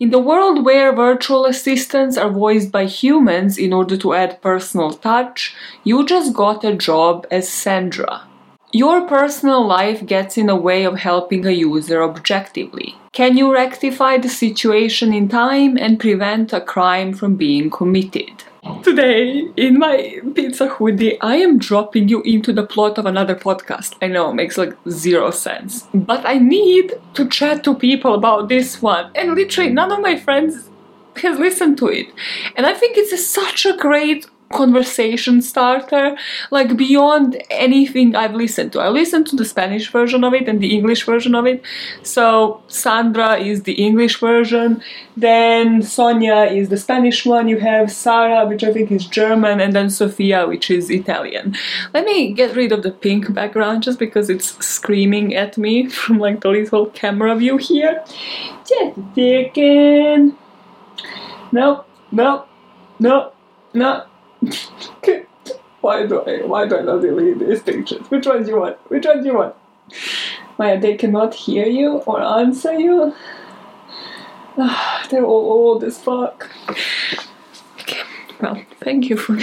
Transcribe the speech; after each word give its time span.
In 0.00 0.10
the 0.10 0.20
world 0.20 0.64
where 0.64 0.92
virtual 0.92 1.44
assistants 1.44 2.16
are 2.16 2.30
voiced 2.30 2.70
by 2.70 2.84
humans 2.84 3.58
in 3.58 3.72
order 3.72 3.96
to 3.96 4.14
add 4.14 4.40
personal 4.40 4.92
touch, 4.92 5.56
you 5.82 6.06
just 6.06 6.32
got 6.32 6.62
a 6.62 6.76
job 6.76 7.26
as 7.32 7.48
Sandra. 7.48 8.22
Your 8.72 9.08
personal 9.08 9.66
life 9.66 10.06
gets 10.06 10.38
in 10.38 10.46
the 10.46 10.54
way 10.54 10.84
of 10.84 11.00
helping 11.00 11.44
a 11.44 11.50
user 11.50 12.00
objectively. 12.00 12.94
Can 13.12 13.36
you 13.36 13.52
rectify 13.52 14.18
the 14.18 14.28
situation 14.28 15.12
in 15.12 15.28
time 15.28 15.76
and 15.76 15.98
prevent 15.98 16.52
a 16.52 16.60
crime 16.60 17.12
from 17.12 17.34
being 17.34 17.68
committed? 17.68 18.44
Today, 18.82 19.48
in 19.56 19.78
my 19.78 20.20
pizza 20.34 20.68
hoodie, 20.68 21.20
I 21.20 21.36
am 21.36 21.58
dropping 21.58 22.08
you 22.08 22.22
into 22.22 22.52
the 22.52 22.66
plot 22.66 22.98
of 22.98 23.06
another 23.06 23.34
podcast. 23.34 23.96
I 24.00 24.06
know, 24.06 24.30
it 24.30 24.34
makes 24.34 24.56
like 24.56 24.74
zero 24.88 25.30
sense. 25.30 25.88
But 25.92 26.24
I 26.24 26.38
need 26.38 26.94
to 27.14 27.28
chat 27.28 27.64
to 27.64 27.74
people 27.74 28.14
about 28.14 28.48
this 28.48 28.80
one. 28.80 29.10
And 29.14 29.34
literally, 29.34 29.70
none 29.70 29.92
of 29.92 30.00
my 30.00 30.16
friends 30.16 30.68
has 31.16 31.38
listened 31.38 31.78
to 31.78 31.88
it. 31.88 32.08
And 32.56 32.66
I 32.66 32.74
think 32.74 32.96
it's 32.96 33.12
a, 33.12 33.18
such 33.18 33.66
a 33.66 33.76
great 33.76 34.26
conversation 34.52 35.42
starter 35.42 36.16
like 36.50 36.76
beyond 36.76 37.42
anything 37.50 38.16
I've 38.16 38.34
listened 38.34 38.72
to. 38.72 38.80
I 38.80 38.88
listened 38.88 39.26
to 39.28 39.36
the 39.36 39.44
Spanish 39.44 39.90
version 39.90 40.24
of 40.24 40.34
it 40.34 40.48
and 40.48 40.60
the 40.60 40.74
English 40.74 41.04
version 41.04 41.34
of 41.34 41.46
it. 41.46 41.62
So 42.02 42.62
Sandra 42.68 43.38
is 43.38 43.64
the 43.64 43.74
English 43.74 44.20
version, 44.20 44.82
then 45.16 45.82
Sonia 45.82 46.44
is 46.44 46.68
the 46.68 46.76
Spanish 46.76 47.26
one. 47.26 47.48
You 47.48 47.58
have 47.58 47.90
Sarah, 47.90 48.46
which 48.46 48.64
I 48.64 48.72
think 48.72 48.90
is 48.90 49.04
German, 49.06 49.60
and 49.60 49.74
then 49.74 49.90
Sofia, 49.90 50.46
which 50.46 50.70
is 50.70 50.90
Italian. 50.90 51.56
Let 51.92 52.04
me 52.04 52.32
get 52.32 52.54
rid 52.56 52.72
of 52.72 52.82
the 52.82 52.92
pink 52.92 53.32
background 53.34 53.82
just 53.82 53.98
because 53.98 54.30
it's 54.30 54.64
screaming 54.64 55.34
at 55.34 55.58
me 55.58 55.88
from 55.98 56.18
like 56.18 56.40
the 56.40 56.48
little 56.48 56.86
camera 56.86 57.34
view 57.36 57.56
here. 57.56 58.04
Just 58.66 58.98
a 58.98 59.04
second. 59.14 60.36
No, 61.50 61.84
no, 62.12 62.44
no, 62.98 63.32
no. 63.74 64.04
why 65.80 66.06
do 66.06 66.20
I 66.22 66.42
why 66.46 66.66
do 66.66 66.78
I 66.78 66.82
not 66.82 67.00
delete 67.00 67.38
these 67.38 67.62
pictures? 67.62 68.10
Which 68.10 68.26
ones 68.26 68.48
you 68.48 68.60
want? 68.60 68.76
Which 68.90 69.06
ones 69.06 69.24
you 69.24 69.34
want? 69.34 69.54
Maya, 70.58 70.78
they 70.80 70.96
cannot 70.96 71.34
hear 71.34 71.66
you 71.66 71.98
or 72.06 72.20
answer 72.20 72.78
you. 72.78 73.14
They're 75.10 75.24
all 75.24 75.52
old 75.52 75.84
as 75.84 75.98
fuck. 75.98 76.50
Okay, 77.80 78.02
well, 78.40 78.62
thank 78.80 79.08
you 79.08 79.16
for 79.16 79.38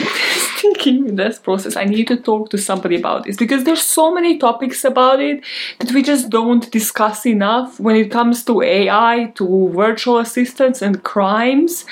sticking 0.72 1.06
with 1.06 1.18
this 1.18 1.40
process. 1.40 1.76
I 1.76 1.86
need 1.86 2.08
to 2.08 2.18
talk 2.18 2.50
to 2.50 2.58
somebody 2.58 2.96
about 2.96 3.26
this 3.26 3.38
because 3.38 3.64
there's 3.64 3.82
so 3.82 4.14
many 4.14 4.38
topics 4.38 4.84
about 4.84 5.20
it 5.20 5.44
that 5.80 5.92
we 5.92 6.02
just 6.02 6.30
don't 6.30 6.70
discuss 6.72 7.26
enough 7.26 7.80
when 7.80 7.96
it 7.96 8.12
comes 8.12 8.44
to 8.46 8.62
AI, 8.62 9.32
to 9.36 9.70
virtual 9.70 10.20
assistants 10.20 10.82
and 10.82 11.04
crimes. 11.04 11.86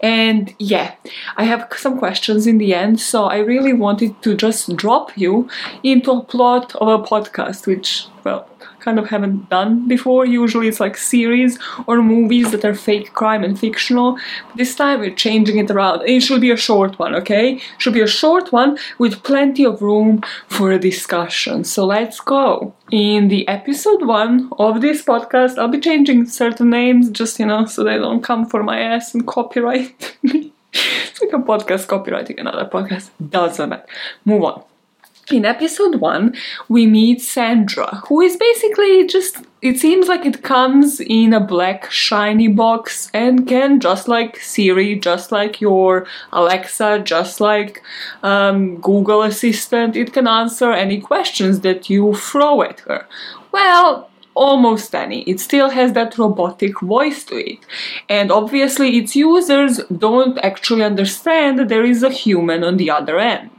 And 0.00 0.54
yeah, 0.58 0.94
I 1.36 1.44
have 1.44 1.68
some 1.76 1.98
questions 1.98 2.46
in 2.46 2.58
the 2.58 2.74
end, 2.74 3.00
so 3.00 3.24
I 3.24 3.38
really 3.38 3.72
wanted 3.72 4.20
to 4.22 4.34
just 4.34 4.76
drop 4.76 5.16
you 5.16 5.48
into 5.82 6.10
a 6.12 6.22
plot 6.22 6.74
of 6.76 6.88
a 6.88 7.02
podcast, 7.02 7.66
which, 7.66 8.06
well, 8.24 8.49
kind 8.80 8.98
of 8.98 9.08
haven't 9.08 9.48
done 9.48 9.86
before. 9.88 10.24
Usually 10.24 10.68
it's 10.68 10.80
like 10.80 10.96
series 10.96 11.58
or 11.86 12.02
movies 12.02 12.50
that 12.52 12.64
are 12.64 12.74
fake 12.74 13.12
crime 13.12 13.44
and 13.44 13.58
fictional. 13.58 14.18
This 14.56 14.74
time 14.74 15.00
we're 15.00 15.14
changing 15.14 15.58
it 15.58 15.70
around. 15.70 16.02
It 16.08 16.20
should 16.20 16.40
be 16.40 16.50
a 16.50 16.56
short 16.56 16.98
one, 16.98 17.14
okay? 17.14 17.60
Should 17.78 17.94
be 17.94 18.00
a 18.00 18.06
short 18.06 18.52
one 18.52 18.78
with 18.98 19.22
plenty 19.22 19.64
of 19.64 19.82
room 19.82 20.22
for 20.48 20.72
a 20.72 20.78
discussion. 20.78 21.64
So 21.64 21.86
let's 21.86 22.20
go. 22.20 22.74
In 22.90 23.28
the 23.28 23.46
episode 23.46 24.04
one 24.04 24.50
of 24.58 24.80
this 24.80 25.04
podcast, 25.04 25.58
I'll 25.58 25.68
be 25.68 25.78
changing 25.80 26.26
certain 26.26 26.70
names 26.70 27.10
just, 27.10 27.38
you 27.38 27.46
know, 27.46 27.66
so 27.66 27.84
they 27.84 27.98
don't 27.98 28.22
come 28.22 28.46
for 28.46 28.62
my 28.62 28.80
ass 28.80 29.14
and 29.14 29.26
copyright 29.26 30.16
me. 30.22 30.52
it's 30.72 31.20
like 31.20 31.32
a 31.32 31.38
podcast 31.38 31.86
copywriting 31.86 32.38
another 32.38 32.64
podcast. 32.64 33.10
Doesn't 33.30 33.68
matter. 33.68 33.86
Move 34.24 34.44
on 34.44 34.69
in 35.32 35.44
episode 35.44 35.96
one, 35.96 36.34
we 36.68 36.86
meet 36.86 37.22
Sandra, 37.22 38.02
who 38.06 38.20
is 38.20 38.36
basically 38.36 39.06
just, 39.06 39.38
it 39.62 39.78
seems 39.78 40.08
like 40.08 40.24
it 40.24 40.42
comes 40.42 41.00
in 41.00 41.32
a 41.32 41.40
black 41.40 41.90
shiny 41.90 42.48
box 42.48 43.10
and 43.12 43.46
can, 43.46 43.80
just 43.80 44.08
like 44.08 44.38
Siri, 44.38 44.98
just 44.98 45.32
like 45.32 45.60
your 45.60 46.06
Alexa, 46.32 47.00
just 47.00 47.40
like 47.40 47.82
um, 48.22 48.80
Google 48.80 49.22
Assistant, 49.22 49.96
it 49.96 50.12
can 50.12 50.26
answer 50.26 50.72
any 50.72 51.00
questions 51.00 51.60
that 51.60 51.90
you 51.90 52.14
throw 52.14 52.62
at 52.62 52.80
her. 52.80 53.06
Well, 53.52 54.10
almost 54.34 54.94
any. 54.94 55.22
It 55.22 55.40
still 55.40 55.70
has 55.70 55.92
that 55.92 56.16
robotic 56.16 56.80
voice 56.80 57.24
to 57.24 57.36
it. 57.36 57.58
And 58.08 58.30
obviously, 58.30 58.96
its 58.96 59.16
users 59.16 59.80
don't 59.96 60.38
actually 60.38 60.84
understand 60.84 61.58
that 61.58 61.68
there 61.68 61.84
is 61.84 62.02
a 62.02 62.10
human 62.10 62.64
on 62.64 62.76
the 62.76 62.90
other 62.90 63.18
end. 63.18 63.50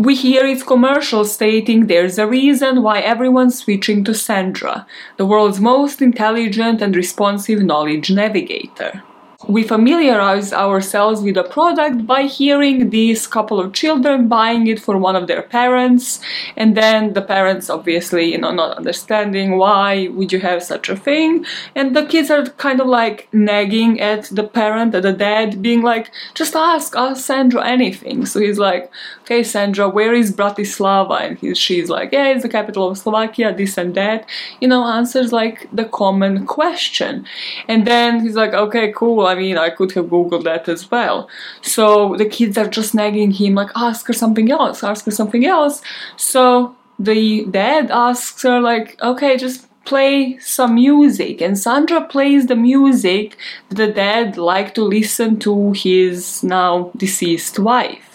We 0.00 0.14
hear 0.14 0.46
its 0.46 0.62
commercial 0.62 1.26
stating 1.26 1.86
there's 1.86 2.16
a 2.16 2.26
reason 2.26 2.82
why 2.82 3.00
everyone's 3.00 3.58
switching 3.58 4.02
to 4.04 4.14
Sandra, 4.14 4.86
the 5.18 5.26
world's 5.26 5.60
most 5.60 6.00
intelligent 6.00 6.80
and 6.80 6.96
responsive 6.96 7.60
knowledge 7.62 8.10
navigator. 8.10 9.02
We 9.48 9.62
familiarize 9.62 10.52
ourselves 10.52 11.22
with 11.22 11.34
the 11.34 11.44
product 11.44 12.06
by 12.06 12.22
hearing 12.24 12.90
these 12.90 13.26
couple 13.26 13.58
of 13.58 13.72
children 13.72 14.28
buying 14.28 14.66
it 14.66 14.78
for 14.78 14.98
one 14.98 15.16
of 15.16 15.28
their 15.28 15.40
parents 15.42 16.20
and 16.56 16.76
then 16.76 17.14
the 17.14 17.22
parents 17.22 17.70
obviously 17.70 18.32
you 18.32 18.38
know 18.38 18.52
not 18.52 18.76
understanding 18.76 19.56
why 19.56 20.08
would 20.08 20.30
you 20.30 20.40
have 20.40 20.62
such 20.62 20.90
a 20.90 20.96
thing 20.96 21.46
and 21.74 21.96
the 21.96 22.04
kids 22.04 22.30
are 22.30 22.44
kind 22.66 22.82
of 22.82 22.86
like 22.86 23.28
nagging 23.32 23.98
at 23.98 24.24
the 24.24 24.44
parent 24.44 24.94
at 24.94 25.04
the 25.04 25.12
dad 25.12 25.62
being 25.62 25.80
like 25.80 26.10
just 26.34 26.54
ask 26.54 26.94
ask 26.94 27.24
sandra 27.24 27.66
anything. 27.66 28.26
So 28.26 28.40
he's 28.40 28.58
like 28.58 28.90
okay 29.30 29.44
sandra 29.44 29.88
where 29.88 30.12
is 30.12 30.32
bratislava? 30.32 31.20
And 31.20 31.38
he, 31.38 31.54
she's 31.54 31.88
like 31.88 32.12
yeah 32.12 32.28
it's 32.28 32.42
the 32.42 32.48
capital 32.48 32.88
of 32.88 32.98
slovakia 32.98 33.54
this 33.54 33.78
and 33.78 33.94
that. 33.94 34.26
You 34.60 34.68
know 34.68 34.84
answers 34.84 35.32
like 35.32 35.68
the 35.72 35.84
common 35.84 36.46
question. 36.46 37.26
And 37.68 37.86
then 37.86 38.20
he's 38.20 38.34
like 38.34 38.54
okay 38.54 38.92
cool 38.92 39.20
I 39.26 39.34
mean, 39.34 39.56
I 39.58 39.70
could 39.70 39.92
have 39.92 40.06
googled 40.06 40.44
that 40.44 40.68
as 40.68 40.90
well. 40.90 41.28
So 41.62 42.16
the 42.16 42.26
kids 42.26 42.58
are 42.58 42.68
just 42.68 42.94
nagging 42.94 43.30
him, 43.30 43.54
like, 43.54 43.70
ask 43.76 44.06
her 44.06 44.12
something 44.12 44.50
else, 44.50 44.82
ask 44.82 45.04
her 45.04 45.10
something 45.10 45.46
else. 45.46 45.82
So 46.16 46.76
the 46.98 47.44
dad 47.46 47.90
asks 47.90 48.42
her, 48.42 48.60
like, 48.60 49.00
okay, 49.02 49.36
just 49.36 49.66
play 49.84 50.38
some 50.38 50.74
music. 50.74 51.40
And 51.40 51.58
Sandra 51.58 52.04
plays 52.04 52.46
the 52.46 52.56
music 52.56 53.36
the 53.68 53.86
dad 53.86 54.36
liked 54.36 54.74
to 54.76 54.84
listen 54.84 55.38
to 55.40 55.72
his 55.72 56.42
now 56.42 56.90
deceased 56.96 57.58
wife 57.58 58.09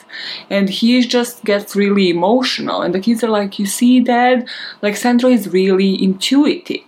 and 0.49 0.69
he 0.69 1.01
just 1.01 1.43
gets 1.43 1.75
really 1.75 2.09
emotional. 2.09 2.81
And 2.81 2.93
the 2.93 2.99
kids 2.99 3.23
are 3.23 3.29
like 3.29 3.59
you 3.59 3.65
see 3.65 3.99
dad? 3.99 4.47
Like 4.81 4.95
Sandra 4.95 5.29
is 5.29 5.51
really 5.51 6.01
intuitive 6.03 6.83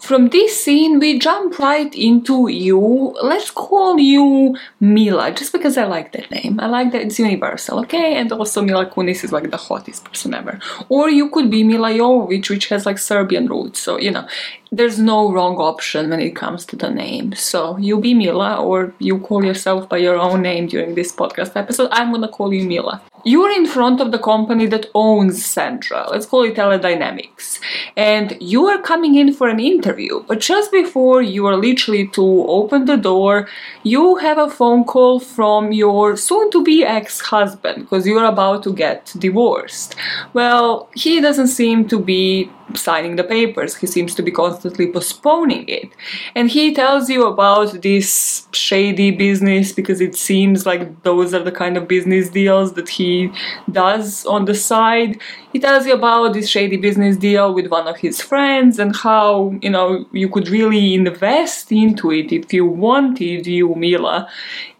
from 0.00 0.28
this 0.28 0.62
scene, 0.62 0.98
we 0.98 1.18
jump 1.18 1.58
right 1.58 1.92
into 1.94 2.48
you. 2.48 2.78
Let's 3.22 3.50
call 3.50 3.98
you 3.98 4.56
Mila, 4.80 5.32
just 5.32 5.52
because 5.52 5.76
I 5.76 5.84
like 5.84 6.12
that 6.12 6.30
name. 6.30 6.60
I 6.60 6.66
like 6.66 6.92
that 6.92 7.02
it's 7.02 7.18
universal, 7.18 7.80
okay? 7.80 8.16
And 8.16 8.30
also 8.32 8.62
Mila 8.62 8.86
Kunis 8.86 9.24
is 9.24 9.32
like 9.32 9.50
the 9.50 9.56
hottest 9.56 10.04
person 10.04 10.34
ever. 10.34 10.60
Or 10.88 11.10
you 11.10 11.30
could 11.30 11.50
be 11.50 11.64
Milla 11.64 11.90
Jovovich, 11.90 12.48
which 12.48 12.68
has 12.68 12.86
like 12.86 12.98
Serbian 12.98 13.46
roots, 13.48 13.80
so 13.80 13.98
you 13.98 14.10
know, 14.10 14.26
there's 14.70 14.98
no 14.98 15.32
wrong 15.32 15.56
option 15.56 16.10
when 16.10 16.20
it 16.20 16.36
comes 16.36 16.64
to 16.66 16.76
the 16.76 16.90
name. 16.90 17.34
So 17.34 17.76
you 17.78 18.00
be 18.00 18.14
Mila, 18.14 18.62
or 18.62 18.94
you 18.98 19.18
call 19.18 19.44
yourself 19.44 19.88
by 19.88 19.98
your 19.98 20.16
own 20.16 20.42
name 20.42 20.66
during 20.68 20.94
this 20.94 21.12
podcast 21.12 21.56
episode. 21.56 21.88
I'm 21.92 22.12
gonna 22.12 22.28
call 22.28 22.52
you 22.54 22.64
Mila. 22.66 23.02
You're 23.28 23.50
in 23.50 23.66
front 23.66 24.00
of 24.00 24.10
the 24.10 24.18
company 24.18 24.64
that 24.68 24.86
owns 24.94 25.44
Sandra, 25.44 26.08
let's 26.10 26.24
call 26.24 26.44
it 26.44 26.54
Teledynamics, 26.54 27.60
and 27.94 28.34
you 28.40 28.64
are 28.68 28.80
coming 28.80 29.16
in 29.16 29.34
for 29.34 29.50
an 29.50 29.60
interview. 29.60 30.24
But 30.26 30.40
just 30.40 30.72
before 30.72 31.20
you 31.20 31.44
are 31.44 31.58
literally 31.58 32.08
to 32.08 32.24
open 32.48 32.86
the 32.86 32.96
door, 32.96 33.46
you 33.82 34.16
have 34.16 34.38
a 34.38 34.48
phone 34.48 34.84
call 34.84 35.20
from 35.20 35.72
your 35.72 36.16
soon 36.16 36.50
to 36.52 36.64
be 36.64 36.86
ex 36.86 37.20
husband 37.20 37.82
because 37.82 38.06
you're 38.06 38.24
about 38.24 38.62
to 38.62 38.72
get 38.72 39.12
divorced. 39.18 39.94
Well, 40.32 40.88
he 40.94 41.20
doesn't 41.20 41.48
seem 41.48 41.86
to 41.88 42.00
be 42.00 42.50
signing 42.74 43.16
the 43.16 43.24
papers. 43.24 43.76
He 43.76 43.86
seems 43.86 44.14
to 44.14 44.22
be 44.22 44.30
constantly 44.30 44.90
postponing 44.90 45.68
it. 45.68 45.90
And 46.34 46.50
he 46.50 46.74
tells 46.74 47.08
you 47.08 47.26
about 47.26 47.82
this 47.82 48.46
shady 48.52 49.10
business 49.10 49.72
because 49.72 50.00
it 50.00 50.14
seems 50.14 50.66
like 50.66 51.02
those 51.02 51.34
are 51.34 51.42
the 51.42 51.52
kind 51.52 51.76
of 51.76 51.88
business 51.88 52.28
deals 52.28 52.74
that 52.74 52.88
he 52.88 53.30
does 53.70 54.26
on 54.26 54.44
the 54.44 54.54
side. 54.54 55.20
He 55.52 55.58
tells 55.58 55.86
you 55.86 55.94
about 55.94 56.34
this 56.34 56.48
shady 56.48 56.76
business 56.76 57.16
deal 57.16 57.54
with 57.54 57.68
one 57.68 57.88
of 57.88 57.96
his 57.96 58.20
friends 58.20 58.78
and 58.78 58.94
how, 58.94 59.58
you 59.62 59.70
know, 59.70 60.04
you 60.12 60.28
could 60.28 60.48
really 60.48 60.94
invest 60.94 61.72
into 61.72 62.12
it 62.12 62.32
if 62.32 62.52
you 62.52 62.66
wanted, 62.66 63.46
you, 63.46 63.74
Mila. 63.74 64.28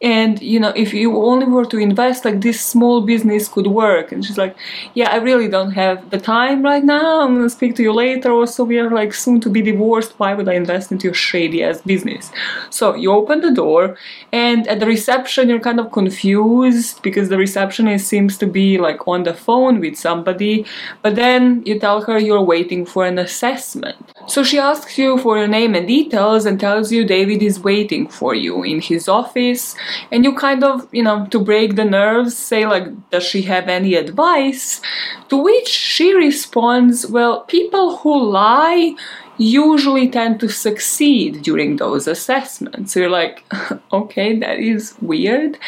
And, 0.02 0.40
you 0.43 0.61
know, 0.61 0.73
if 0.76 0.93
you 0.93 1.17
only 1.17 1.46
were 1.46 1.64
to 1.67 1.79
invest, 1.79 2.25
like 2.25 2.43
this 2.43 2.61
small 2.61 3.00
business 3.00 3.49
could 3.49 3.67
work. 3.67 4.12
And 4.12 4.25
she's 4.25 4.38
like, 4.38 4.56
yeah, 4.94 5.11
I 5.11 5.17
really 5.17 5.49
don't 5.49 5.73
have 5.73 6.11
the 6.11 6.19
time 6.19 6.62
right 6.62 6.85
now. 6.85 7.23
I'm 7.23 7.37
gonna 7.37 7.50
speak 7.50 7.75
to 7.78 7.82
you 7.82 7.92
later. 7.92 8.30
Also, 8.32 8.64
we 8.64 8.78
are 8.78 8.90
like 8.90 9.14
soon 9.14 9.40
to 9.40 9.48
be 9.48 9.62
divorced. 9.62 10.12
Why 10.19 10.34
would 10.34 10.48
I 10.48 10.54
invest 10.54 10.92
into 10.92 11.04
your 11.08 11.14
shady 11.14 11.64
ass 11.64 11.80
business? 11.80 12.30
So 12.69 12.94
you 12.94 13.12
open 13.12 13.40
the 13.40 13.52
door, 13.52 13.96
and 14.32 14.66
at 14.69 14.80
the 14.80 14.86
reception, 14.86 15.48
you're 15.48 15.66
kind 15.69 15.80
of 15.80 15.90
confused 15.92 17.02
because 17.02 17.30
the 17.30 17.38
receptionist 17.38 18.06
seems 18.06 18.36
to 18.38 18.46
be 18.46 18.78
like 18.78 19.08
on 19.08 19.22
the 19.22 19.32
phone 19.32 19.80
with 19.80 19.96
somebody. 19.96 20.66
But 21.02 21.14
then 21.14 21.62
you 21.64 21.78
tell 21.78 22.02
her 22.02 22.19
you're 22.19 22.42
waiting 22.42 22.84
for 22.84 23.06
an 23.06 23.19
assessment. 23.19 24.18
So 24.28 24.42
she 24.42 24.58
asks 24.58 24.98
you 24.98 25.16
for 25.19 25.38
your 25.38 25.48
name 25.48 25.75
and 25.75 25.88
details 25.88 26.44
and 26.44 26.60
tells 26.60 26.92
you 26.92 27.04
David 27.04 27.42
is 27.42 27.60
waiting 27.60 28.08
for 28.08 28.34
you 28.34 28.62
in 28.62 28.80
his 28.80 29.08
office. 29.08 29.75
And 30.12 30.22
you 30.22 30.34
kind 30.34 30.62
of, 30.62 30.86
you 30.92 31.02
know, 31.02 31.26
to 31.28 31.40
break 31.40 31.76
the 31.76 31.86
nerves, 31.86 32.36
say, 32.36 32.66
like, 32.66 32.86
does 33.10 33.25
she 33.25 33.42
have 33.42 33.69
any 33.69 33.94
advice? 33.94 34.82
To 35.30 35.42
which 35.42 35.69
she 35.69 36.14
responds, 36.14 37.06
well, 37.06 37.40
people 37.44 37.96
who 37.96 38.22
lie 38.22 38.94
usually 39.38 40.08
tend 40.08 40.40
to 40.40 40.49
succeed 40.49 41.43
during 41.43 41.76
those 41.76 42.06
assessments. 42.06 42.93
So 42.93 43.00
you're 43.00 43.11
like, 43.11 43.44
okay, 43.93 44.37
that 44.38 44.58
is 44.58 44.94
weird. 45.00 45.58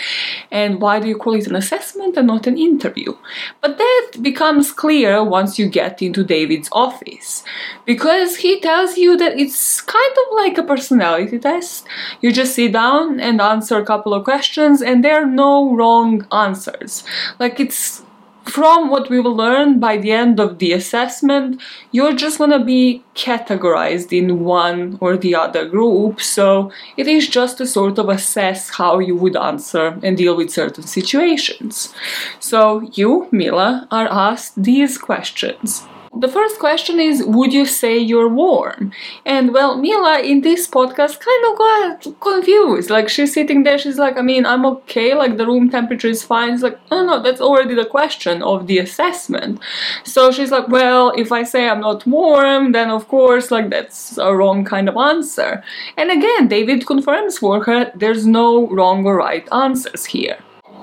And 0.51 0.81
why 0.81 1.01
do 1.01 1.09
you 1.09 1.17
call 1.17 1.35
it 1.35 1.47
an 1.47 1.57
assessment 1.57 2.17
and 2.17 2.27
not 2.27 2.47
an 2.47 2.59
interview? 2.59 3.17
But 3.61 3.79
that 3.79 4.13
becomes 4.21 4.73
clear 4.73 5.23
once 5.23 5.59
you 5.59 5.69
get 5.69 6.03
into 6.03 6.25
David's 6.25 6.69
office 6.73 7.45
because 7.85 8.37
he 8.37 8.61
tells 8.61 8.97
you 8.97 9.17
that 9.17 9.39
it's 9.39 9.81
kind 9.81 10.15
of 10.23 10.37
like 10.37 10.59
a 10.59 10.63
personality 10.63 11.39
test. 11.39 11.87
You 12.21 12.33
just 12.33 12.55
sit 12.55 12.73
down 12.73 13.21
and 13.21 13.41
answer 13.41 13.79
a 13.79 13.87
couple 13.87 14.15
of 14.15 14.25
questions, 14.25 14.83
and 14.83 15.05
there 15.05 15.23
are 15.23 15.27
no 15.27 15.75
wrong 15.75 16.27
answers. 16.33 17.05
Like 17.39 17.61
it's 17.61 18.03
from 18.51 18.91
what 18.91 19.09
we 19.09 19.21
will 19.21 19.37
learn 19.37 19.79
by 19.79 19.97
the 19.97 20.13
end 20.13 20.41
of 20.41 20.59
the 20.59 20.73
assessment, 20.73 21.61
you're 21.93 22.13
just 22.13 22.39
gonna 22.39 22.65
be 22.65 23.03
categorized 23.15 24.17
in 24.17 24.41
one 24.41 24.99
or 25.01 25.17
the 25.17 25.35
other 25.35 25.65
group. 25.67 26.21
So 26.21 26.73
it 26.97 27.07
is 27.07 27.29
just 27.29 27.59
to 27.59 27.67
sort 27.67 27.99
of 27.99 28.09
assess 28.09 28.71
how 28.71 28.99
you 28.99 29.17
would 29.17 29.37
answer 29.37 29.99
and 30.03 30.17
deal 30.17 30.37
with 30.37 30.51
certain 30.51 30.85
situations. 30.85 31.95
So 32.41 32.81
you, 32.93 33.29
Mila, 33.31 33.87
are 33.91 34.09
asked 34.09 34.63
these 34.63 34.99
questions. 34.99 35.87
The 36.13 36.27
first 36.27 36.59
question 36.59 36.99
is 36.99 37.23
Would 37.25 37.53
you 37.53 37.65
say 37.65 37.97
you're 37.97 38.29
warm? 38.29 38.93
And 39.25 39.55
well, 39.55 39.77
Mila 39.79 40.19
in 40.21 40.41
this 40.41 40.67
podcast 40.67 41.21
kind 41.21 41.45
of 41.49 41.57
got 41.57 42.21
confused. 42.21 42.91
Like 42.91 43.09
she's 43.09 43.33
sitting 43.33 43.63
there, 43.63 43.79
she's 43.79 43.97
like, 43.97 44.19
I 44.19 44.23
mean, 44.23 44.45
I'm 44.45 44.67
okay, 44.67 45.15
like 45.15 45.37
the 45.37 45.47
room 45.47 45.71
temperature 45.71 46.09
is 46.09 46.25
fine. 46.25 46.55
It's 46.55 46.65
like, 46.65 46.81
oh 46.91 47.07
no, 47.07 47.23
that's 47.23 47.41
already 47.41 47.77
the 47.77 47.85
question 47.85 48.43
of 48.43 48.67
the 48.67 48.79
assessment. 48.79 49.61
So 50.03 50.33
she's 50.33 50.51
like, 50.51 50.67
Well, 50.67 51.13
if 51.17 51.31
I 51.31 51.45
say 51.45 51.69
I'm 51.69 51.81
not 51.81 52.05
warm, 52.07 52.73
then 52.73 52.91
of 52.91 53.07
course, 53.07 53.53
like 53.53 53.71
that's 53.71 54.19
a 54.19 54.35
wrong 54.35 54.65
kind 54.65 54.89
of 54.89 54.97
answer. 54.97 55.63
And 55.97 56.11
again, 56.11 56.49
David 56.49 56.89
confirms 56.89 57.39
for 57.39 57.63
her 57.65 57.93
there's 57.95 58.27
no 58.27 58.67
wrong 58.67 59.07
or 59.07 59.17
right 59.17 59.47
answers 59.53 60.07
here. 60.07 60.39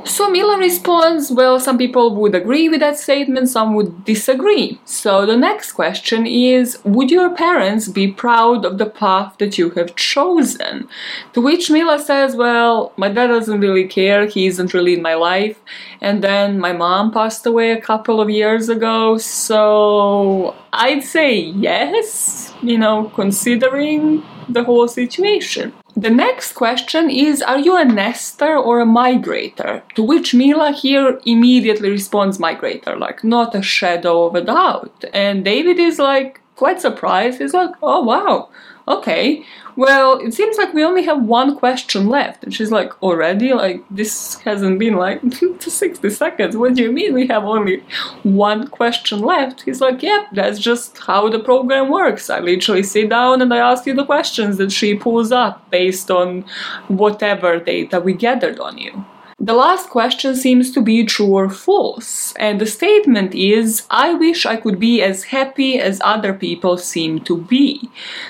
So 0.08 0.30
Mila 0.30 0.58
responds, 0.58 1.32
well, 1.32 1.60
some 1.60 1.78
people 1.78 2.16
would 2.16 2.34
agree 2.34 2.70
with 2.70 2.80
that 2.80 2.98
statement, 2.98 3.50
some 3.50 3.76
would 3.76 4.06
disagree. 4.06 4.80
So 4.86 5.26
the 5.26 5.36
next 5.36 5.74
question 5.74 6.26
is, 6.26 6.80
would 6.86 7.12
your 7.12 7.36
parents 7.36 7.90
be 7.90 8.08
proud 8.12 8.64
of 8.64 8.78
the 8.78 8.86
path 8.86 9.36
that 9.40 9.58
you 9.58 9.70
have 9.72 9.98
chosen? 9.98 10.88
To 11.34 11.42
which 11.42 11.70
Mila 11.70 12.00
says, 12.00 12.36
well, 12.36 12.94
my 12.96 13.10
dad 13.10 13.28
doesn't 13.28 13.60
really 13.60 13.86
care, 13.86 14.26
he 14.26 14.48
isn't 14.48 14.74
really 14.74 14.94
in 14.94 15.02
my 15.02 15.16
life. 15.16 15.60
And 16.00 16.24
then 16.24 16.58
my 16.58 16.72
mom 16.72 17.12
passed 17.12 17.46
away 17.46 17.72
a 17.72 17.82
couple 17.82 18.22
of 18.22 18.30
years 18.30 18.70
ago, 18.70 19.18
so 19.18 20.56
I'd 20.72 21.04
say 21.04 21.38
yes, 21.38 22.54
you 22.62 22.78
know, 22.78 23.12
considering 23.14 24.24
the 24.48 24.64
whole 24.64 24.88
situation. 24.88 25.74
The 25.98 26.12
next 26.12 26.54
question 26.54 27.10
is 27.10 27.42
Are 27.42 27.58
you 27.58 27.76
a 27.76 27.84
nester 27.84 28.56
or 28.56 28.80
a 28.80 28.86
migrator? 28.86 29.82
To 29.96 30.04
which 30.04 30.36
Mila 30.36 30.72
here 30.72 31.20
immediately 31.26 31.90
responds 31.90 32.38
migrator, 32.38 33.00
like 33.00 33.24
not 33.24 33.56
a 33.56 33.64
shadow 33.64 34.26
of 34.26 34.36
a 34.36 34.42
doubt. 34.42 35.06
And 35.12 35.44
David 35.44 35.80
is 35.80 35.98
like 35.98 36.40
quite 36.56 36.80
surprised. 36.80 37.40
He's 37.40 37.56
like, 37.56 37.72
Oh 37.82 38.04
wow, 38.04 38.50
okay, 38.88 39.46
well, 39.76 40.18
it 40.20 40.34
seems 40.34 40.58
like 40.58 40.74
we 40.74 40.84
only 40.84 41.04
have 41.04 41.22
one 41.22 41.56
question 41.56 42.08
left. 42.08 42.44
And 42.44 42.54
she's 42.54 42.72
like, 42.72 42.92
already? 43.04 43.54
Like, 43.54 43.84
this 43.92 44.36
hasn't 44.40 44.80
been 44.80 44.96
like 44.96 45.22
60 45.60 46.10
seconds. 46.10 46.58
What 46.58 46.74
do 46.74 46.82
you 46.82 46.92
mean 46.92 47.14
we 47.14 47.28
have 47.28 47.44
only 47.44 47.84
one 48.24 48.68
question 48.70 49.20
left? 49.20 49.62
He's 49.62 49.82
like, 49.82 50.02
yep, 50.02 50.28
that's 50.34 50.58
just 50.58 50.98
how 50.98 51.30
the 51.30 51.40
program 51.40 51.90
works. 51.92 52.30
I 52.30 52.40
literally 52.40 52.84
sit 52.84 53.10
down 53.10 53.42
and 53.42 53.54
I 53.54 53.58
ask 53.58 53.86
you 53.86 53.94
the 53.94 54.06
questions 54.06 54.58
that 54.58 54.72
she 54.72 54.96
pulls 54.96 55.32
up 55.32 55.70
based 55.70 56.10
on 56.10 56.44
whatever 56.88 57.60
data 57.60 58.00
we 58.00 58.14
gathered 58.14 58.60
on 58.60 58.78
you. 58.80 59.06
The 59.40 59.54
last 59.54 59.92
question 59.92 60.36
seems 60.36 60.72
to 60.72 60.82
be 60.82 61.06
true 61.06 61.28
or 61.28 61.48
false, 61.48 62.34
and 62.38 62.60
the 62.60 62.66
statement 62.66 63.36
is 63.36 63.86
I 63.88 64.16
wish 64.16 64.48
I 64.48 64.56
could 64.56 64.80
be 64.80 65.00
as 65.04 65.26
happy 65.26 65.78
as 65.80 66.02
other 66.04 66.34
people 66.34 66.80
seem 66.80 67.20
to 67.26 67.38
be. 67.38 67.88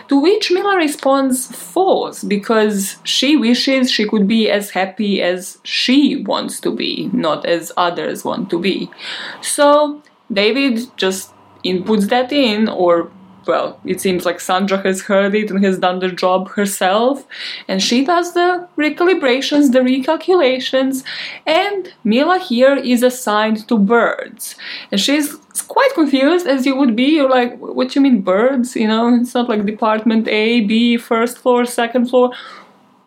To 0.10 0.20
which 0.20 0.52
Mila 0.52 0.76
responds 0.76 1.48
false 1.48 2.26
because 2.26 2.98
she 3.04 3.38
wishes 3.38 3.90
she 3.90 4.06
could 4.06 4.28
be 4.28 4.50
as 4.50 4.72
happy 4.72 5.22
as 5.22 5.60
she 5.64 6.24
wants 6.24 6.60
to 6.60 6.72
be, 6.72 7.10
not 7.14 7.46
as 7.46 7.72
others 7.78 8.26
want 8.26 8.50
to 8.50 8.60
be. 8.60 8.92
So 9.40 10.02
David 10.30 10.92
just 10.98 11.34
inputs 11.64 12.10
that 12.10 12.34
in 12.34 12.68
or 12.68 13.10
well, 13.48 13.80
it 13.86 14.02
seems 14.02 14.26
like 14.26 14.40
Sandra 14.40 14.78
has 14.80 15.02
heard 15.02 15.34
it 15.36 15.50
and 15.50 15.64
has 15.64 15.80
done 15.80 16.00
the 16.00 16.10
job 16.10 16.50
herself, 16.50 17.26
and 17.68 17.82
she 17.82 18.04
does 18.04 18.34
the 18.34 18.68
recalibrations, 18.78 19.72
the 19.72 19.80
recalculations, 19.80 21.04
and 21.46 21.94
Mila 22.04 22.40
here 22.40 22.76
is 22.76 23.04
assigned 23.04 23.68
to 23.68 23.78
birds. 23.78 24.56
And 24.92 25.00
she's 25.00 25.36
quite 25.68 25.94
confused 25.94 26.48
as 26.48 26.66
you 26.66 26.76
would 26.76 26.96
be. 26.96 27.16
You're 27.16 27.30
like, 27.30 27.58
what 27.60 27.96
you 27.96 28.02
mean 28.02 28.22
birds? 28.22 28.76
You 28.76 28.88
know, 28.88 29.14
it's 29.16 29.34
not 29.34 29.50
like 29.50 29.66
department 29.66 30.28
A, 30.28 30.62
B, 30.62 30.98
first 30.98 31.38
floor, 31.38 31.66
second 31.66 32.10
floor. 32.10 32.32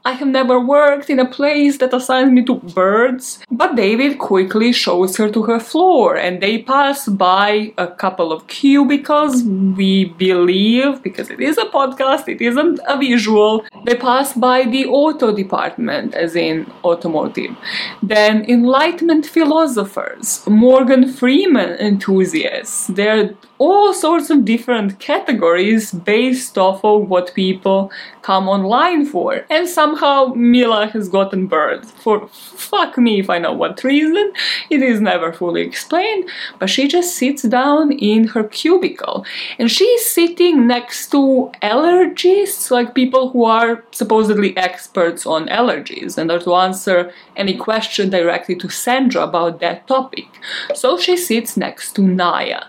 I 0.02 0.12
have 0.12 0.28
never 0.28 0.58
worked 0.58 1.10
in 1.10 1.18
a 1.18 1.28
place 1.28 1.76
that 1.78 1.92
assigns 1.92 2.32
me 2.32 2.42
to 2.46 2.54
birds. 2.54 3.44
But 3.50 3.76
David 3.76 4.18
quickly 4.18 4.72
shows 4.72 5.18
her 5.18 5.30
to 5.30 5.42
her 5.42 5.60
floor 5.60 6.16
and 6.16 6.42
they 6.42 6.62
pass 6.62 7.06
by 7.06 7.74
a 7.76 7.86
couple 7.86 8.32
of 8.32 8.46
cubicles. 8.46 9.42
We 9.42 10.06
believe, 10.06 11.02
because 11.02 11.28
it 11.28 11.40
is 11.40 11.58
a 11.58 11.66
podcast, 11.66 12.28
it 12.28 12.40
isn't 12.40 12.80
a 12.88 12.96
visual, 12.96 13.64
they 13.84 13.94
pass 13.94 14.32
by 14.32 14.64
the 14.64 14.86
auto 14.86 15.36
department, 15.36 16.14
as 16.14 16.34
in 16.34 16.70
automotive. 16.82 17.54
Then 18.02 18.44
Enlightenment 18.48 19.26
philosophers, 19.26 20.42
Morgan 20.46 21.12
Freeman 21.12 21.72
enthusiasts. 21.78 22.86
They're 22.86 23.34
all 23.60 23.92
sorts 23.92 24.30
of 24.30 24.46
different 24.46 24.98
categories 25.00 25.92
based 25.92 26.56
off 26.56 26.82
of 26.82 27.10
what 27.10 27.34
people 27.34 27.92
come 28.22 28.48
online 28.48 29.04
for. 29.04 29.44
And 29.50 29.68
somehow 29.68 30.32
Mila 30.34 30.86
has 30.86 31.10
gotten 31.10 31.46
burned. 31.46 31.84
For 31.84 32.26
fuck 32.28 32.96
me 32.96 33.20
if 33.20 33.28
I 33.28 33.38
know 33.38 33.52
what 33.52 33.84
reason. 33.84 34.32
It 34.70 34.82
is 34.82 35.00
never 35.02 35.30
fully 35.30 35.60
explained. 35.60 36.30
But 36.58 36.70
she 36.70 36.88
just 36.88 37.16
sits 37.16 37.42
down 37.42 37.92
in 37.92 38.28
her 38.28 38.44
cubicle. 38.44 39.26
And 39.58 39.70
she's 39.70 40.08
sitting 40.08 40.66
next 40.66 41.10
to 41.10 41.52
allergists, 41.62 42.70
like 42.70 42.94
people 42.94 43.28
who 43.28 43.44
are 43.44 43.84
supposedly 43.90 44.56
experts 44.56 45.26
on 45.26 45.48
allergies 45.48 46.16
and 46.16 46.30
are 46.30 46.40
to 46.40 46.54
answer 46.54 47.12
any 47.40 47.56
question 47.56 48.10
directly 48.10 48.54
to 48.56 48.68
Sandra 48.68 49.22
about 49.22 49.60
that 49.60 49.86
topic. 49.88 50.28
So 50.74 50.98
she 50.98 51.16
sits 51.16 51.56
next 51.56 51.92
to 51.96 52.02
Naya. 52.02 52.64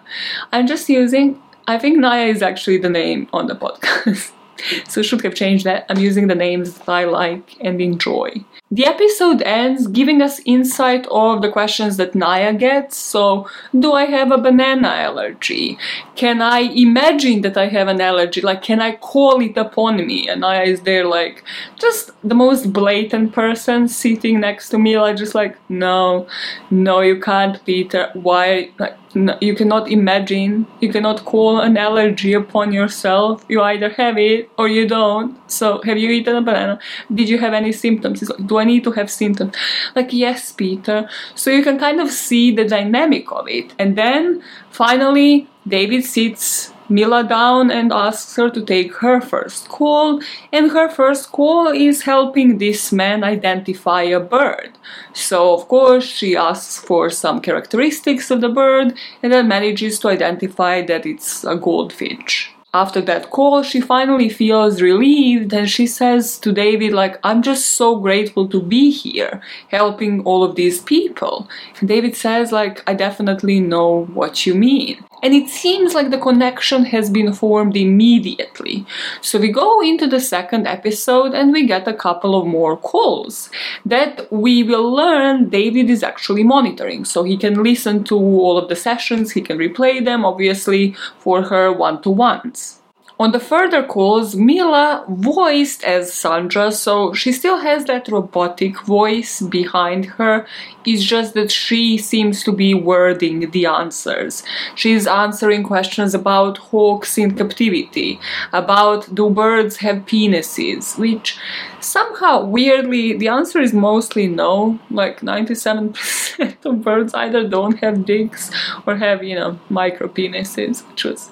I'm 0.51 0.65
just 0.65 0.89
using, 0.89 1.41
I 1.67 1.77
think 1.77 1.99
Naya 1.99 2.27
is 2.27 2.41
actually 2.41 2.77
the 2.77 2.89
name 2.89 3.27
on 3.33 3.47
the 3.47 3.55
podcast. 3.55 4.31
so 4.87 5.01
should 5.01 5.21
have 5.21 5.35
changed 5.35 5.65
that. 5.65 5.85
I'm 5.89 5.99
using 5.99 6.27
the 6.27 6.35
names 6.35 6.77
that 6.77 6.89
I 6.89 7.05
like 7.05 7.57
and 7.61 7.81
enjoy. 7.81 8.45
The 8.73 8.85
episode 8.85 9.41
ends 9.41 9.87
giving 9.87 10.21
us 10.21 10.39
insight 10.45 11.05
of 11.11 11.41
the 11.41 11.51
questions 11.51 11.97
that 11.97 12.15
Naya 12.15 12.53
gets. 12.53 12.95
So, 12.95 13.49
do 13.77 13.91
I 13.91 14.05
have 14.05 14.31
a 14.31 14.37
banana 14.37 14.87
allergy? 14.87 15.77
Can 16.15 16.41
I 16.41 16.59
imagine 16.59 17.41
that 17.41 17.57
I 17.57 17.67
have 17.67 17.89
an 17.89 17.99
allergy? 17.99 18.39
Like, 18.39 18.61
can 18.61 18.79
I 18.79 18.95
call 18.95 19.41
it 19.41 19.57
upon 19.57 19.97
me? 20.07 20.29
And 20.29 20.39
Naya 20.39 20.63
is 20.63 20.83
there, 20.83 21.05
like, 21.05 21.43
just 21.79 22.11
the 22.23 22.33
most 22.35 22.71
blatant 22.71 23.33
person 23.33 23.89
sitting 23.89 24.39
next 24.39 24.69
to 24.69 24.79
me, 24.79 24.97
like, 24.97 25.17
just 25.17 25.35
like, 25.35 25.57
no, 25.69 26.27
no, 26.69 27.01
you 27.01 27.19
can't, 27.19 27.63
Peter. 27.65 28.09
Why? 28.13 28.71
Like, 28.79 28.97
no, 29.15 29.37
you 29.41 29.55
cannot 29.55 29.91
imagine, 29.91 30.67
you 30.79 30.91
cannot 30.91 31.25
call 31.25 31.59
an 31.59 31.77
allergy 31.77 32.33
upon 32.33 32.71
yourself. 32.73 33.43
You 33.47 33.61
either 33.61 33.89
have 33.89 34.17
it 34.17 34.49
or 34.57 34.67
you 34.67 34.87
don't. 34.87 35.37
So, 35.49 35.81
have 35.83 35.97
you 35.97 36.09
eaten 36.09 36.35
a 36.35 36.41
banana? 36.41 36.79
Did 37.13 37.29
you 37.29 37.37
have 37.39 37.53
any 37.53 37.71
symptoms? 37.71 38.27
Like, 38.27 38.47
do 38.47 38.57
I 38.57 38.63
need 38.63 38.83
to 38.85 38.91
have 38.91 39.09
symptoms? 39.11 39.55
Like, 39.95 40.13
yes, 40.13 40.51
Peter. 40.51 41.09
So 41.35 41.49
you 41.49 41.63
can 41.63 41.79
kind 41.79 41.99
of 41.99 42.09
see 42.09 42.55
the 42.55 42.65
dynamic 42.65 43.31
of 43.31 43.47
it. 43.47 43.73
And 43.79 43.97
then 43.97 44.43
finally, 44.69 45.47
David 45.67 46.05
sits 46.05 46.73
Mila 46.91 47.23
down 47.23 47.71
and 47.71 47.91
asks 47.91 48.35
her 48.35 48.49
to 48.49 48.61
take 48.61 48.93
her 48.95 49.21
first 49.21 49.69
call, 49.69 50.21
and 50.51 50.71
her 50.71 50.89
first 50.89 51.31
call 51.31 51.67
is 51.67 52.03
helping 52.03 52.57
this 52.57 52.91
man 52.91 53.23
identify 53.23 54.03
a 54.03 54.19
bird. 54.19 54.71
So, 55.13 55.53
of 55.53 55.67
course, 55.67 56.05
she 56.05 56.35
asks 56.35 56.77
for 56.77 57.09
some 57.09 57.41
characteristics 57.41 58.29
of 58.29 58.41
the 58.41 58.49
bird 58.49 58.93
and 59.23 59.31
then 59.31 59.47
manages 59.47 59.99
to 59.99 60.09
identify 60.09 60.81
that 60.83 61.05
it's 61.05 61.43
a 61.43 61.55
goldfinch 61.55 62.53
after 62.73 63.01
that 63.01 63.29
call, 63.31 63.63
she 63.63 63.81
finally 63.81 64.29
feels 64.29 64.81
relieved 64.81 65.53
and 65.53 65.69
she 65.69 65.85
says 65.85 66.37
to 66.39 66.53
David, 66.53 66.93
like, 66.93 67.19
I'm 67.23 67.41
just 67.41 67.71
so 67.71 67.97
grateful 67.97 68.47
to 68.47 68.61
be 68.61 68.89
here, 68.89 69.41
helping 69.67 70.23
all 70.23 70.43
of 70.43 70.55
these 70.55 70.79
people. 70.81 71.49
And 71.79 71.89
David 71.89 72.15
says, 72.15 72.51
like, 72.51 72.81
I 72.87 72.93
definitely 72.93 73.59
know 73.59 74.05
what 74.05 74.45
you 74.45 74.55
mean. 74.55 75.03
And 75.21 75.33
it 75.33 75.49
seems 75.49 75.93
like 75.93 76.09
the 76.09 76.17
connection 76.17 76.85
has 76.85 77.09
been 77.09 77.33
formed 77.33 77.77
immediately. 77.77 78.85
So 79.21 79.39
we 79.39 79.51
go 79.51 79.81
into 79.81 80.07
the 80.07 80.19
second 80.19 80.67
episode 80.67 81.33
and 81.33 81.51
we 81.51 81.67
get 81.67 81.87
a 81.87 81.93
couple 81.93 82.39
of 82.39 82.47
more 82.47 82.75
calls 82.75 83.49
that 83.85 84.31
we 84.31 84.63
will 84.63 84.91
learn 84.91 85.49
David 85.49 85.89
is 85.89 86.03
actually 86.03 86.43
monitoring. 86.43 87.05
So 87.05 87.23
he 87.23 87.37
can 87.37 87.61
listen 87.63 88.03
to 88.05 88.15
all 88.15 88.57
of 88.57 88.69
the 88.69 88.75
sessions, 88.75 89.31
he 89.31 89.41
can 89.41 89.57
replay 89.57 90.03
them, 90.03 90.25
obviously, 90.25 90.95
for 91.19 91.43
her 91.43 91.71
one 91.71 92.01
to 92.01 92.09
ones. 92.09 92.80
On 93.21 93.31
the 93.31 93.39
further 93.39 93.83
calls, 93.83 94.35
Mila 94.35 95.05
voiced 95.07 95.83
as 95.83 96.11
Sandra, 96.11 96.71
so 96.71 97.13
she 97.13 97.31
still 97.31 97.57
has 97.57 97.85
that 97.85 98.07
robotic 98.07 98.81
voice 98.81 99.41
behind 99.41 100.05
her. 100.17 100.47
It's 100.85 101.03
just 101.03 101.35
that 101.35 101.51
she 101.51 101.99
seems 101.99 102.43
to 102.43 102.51
be 102.51 102.73
wording 102.73 103.51
the 103.51 103.67
answers. 103.67 104.41
She's 104.73 105.05
answering 105.05 105.61
questions 105.61 106.15
about 106.15 106.57
hawks 106.57 107.19
in 107.19 107.35
captivity, 107.35 108.19
about 108.53 109.13
do 109.13 109.29
birds 109.29 109.77
have 109.77 110.07
penises, 110.07 110.97
which 110.97 111.37
somehow 111.79 112.43
weirdly 112.45 113.13
the 113.13 113.27
answer 113.27 113.59
is 113.59 113.71
mostly 113.71 114.25
no. 114.25 114.79
Like 114.89 115.21
97% 115.21 116.65
of 116.65 116.83
birds 116.83 117.13
either 117.13 117.47
don't 117.47 117.77
have 117.81 118.03
dicks 118.03 118.49
or 118.87 118.95
have, 118.95 119.23
you 119.23 119.35
know, 119.35 119.59
micro 119.69 120.07
penises, 120.07 120.87
which 120.89 121.03
was 121.03 121.29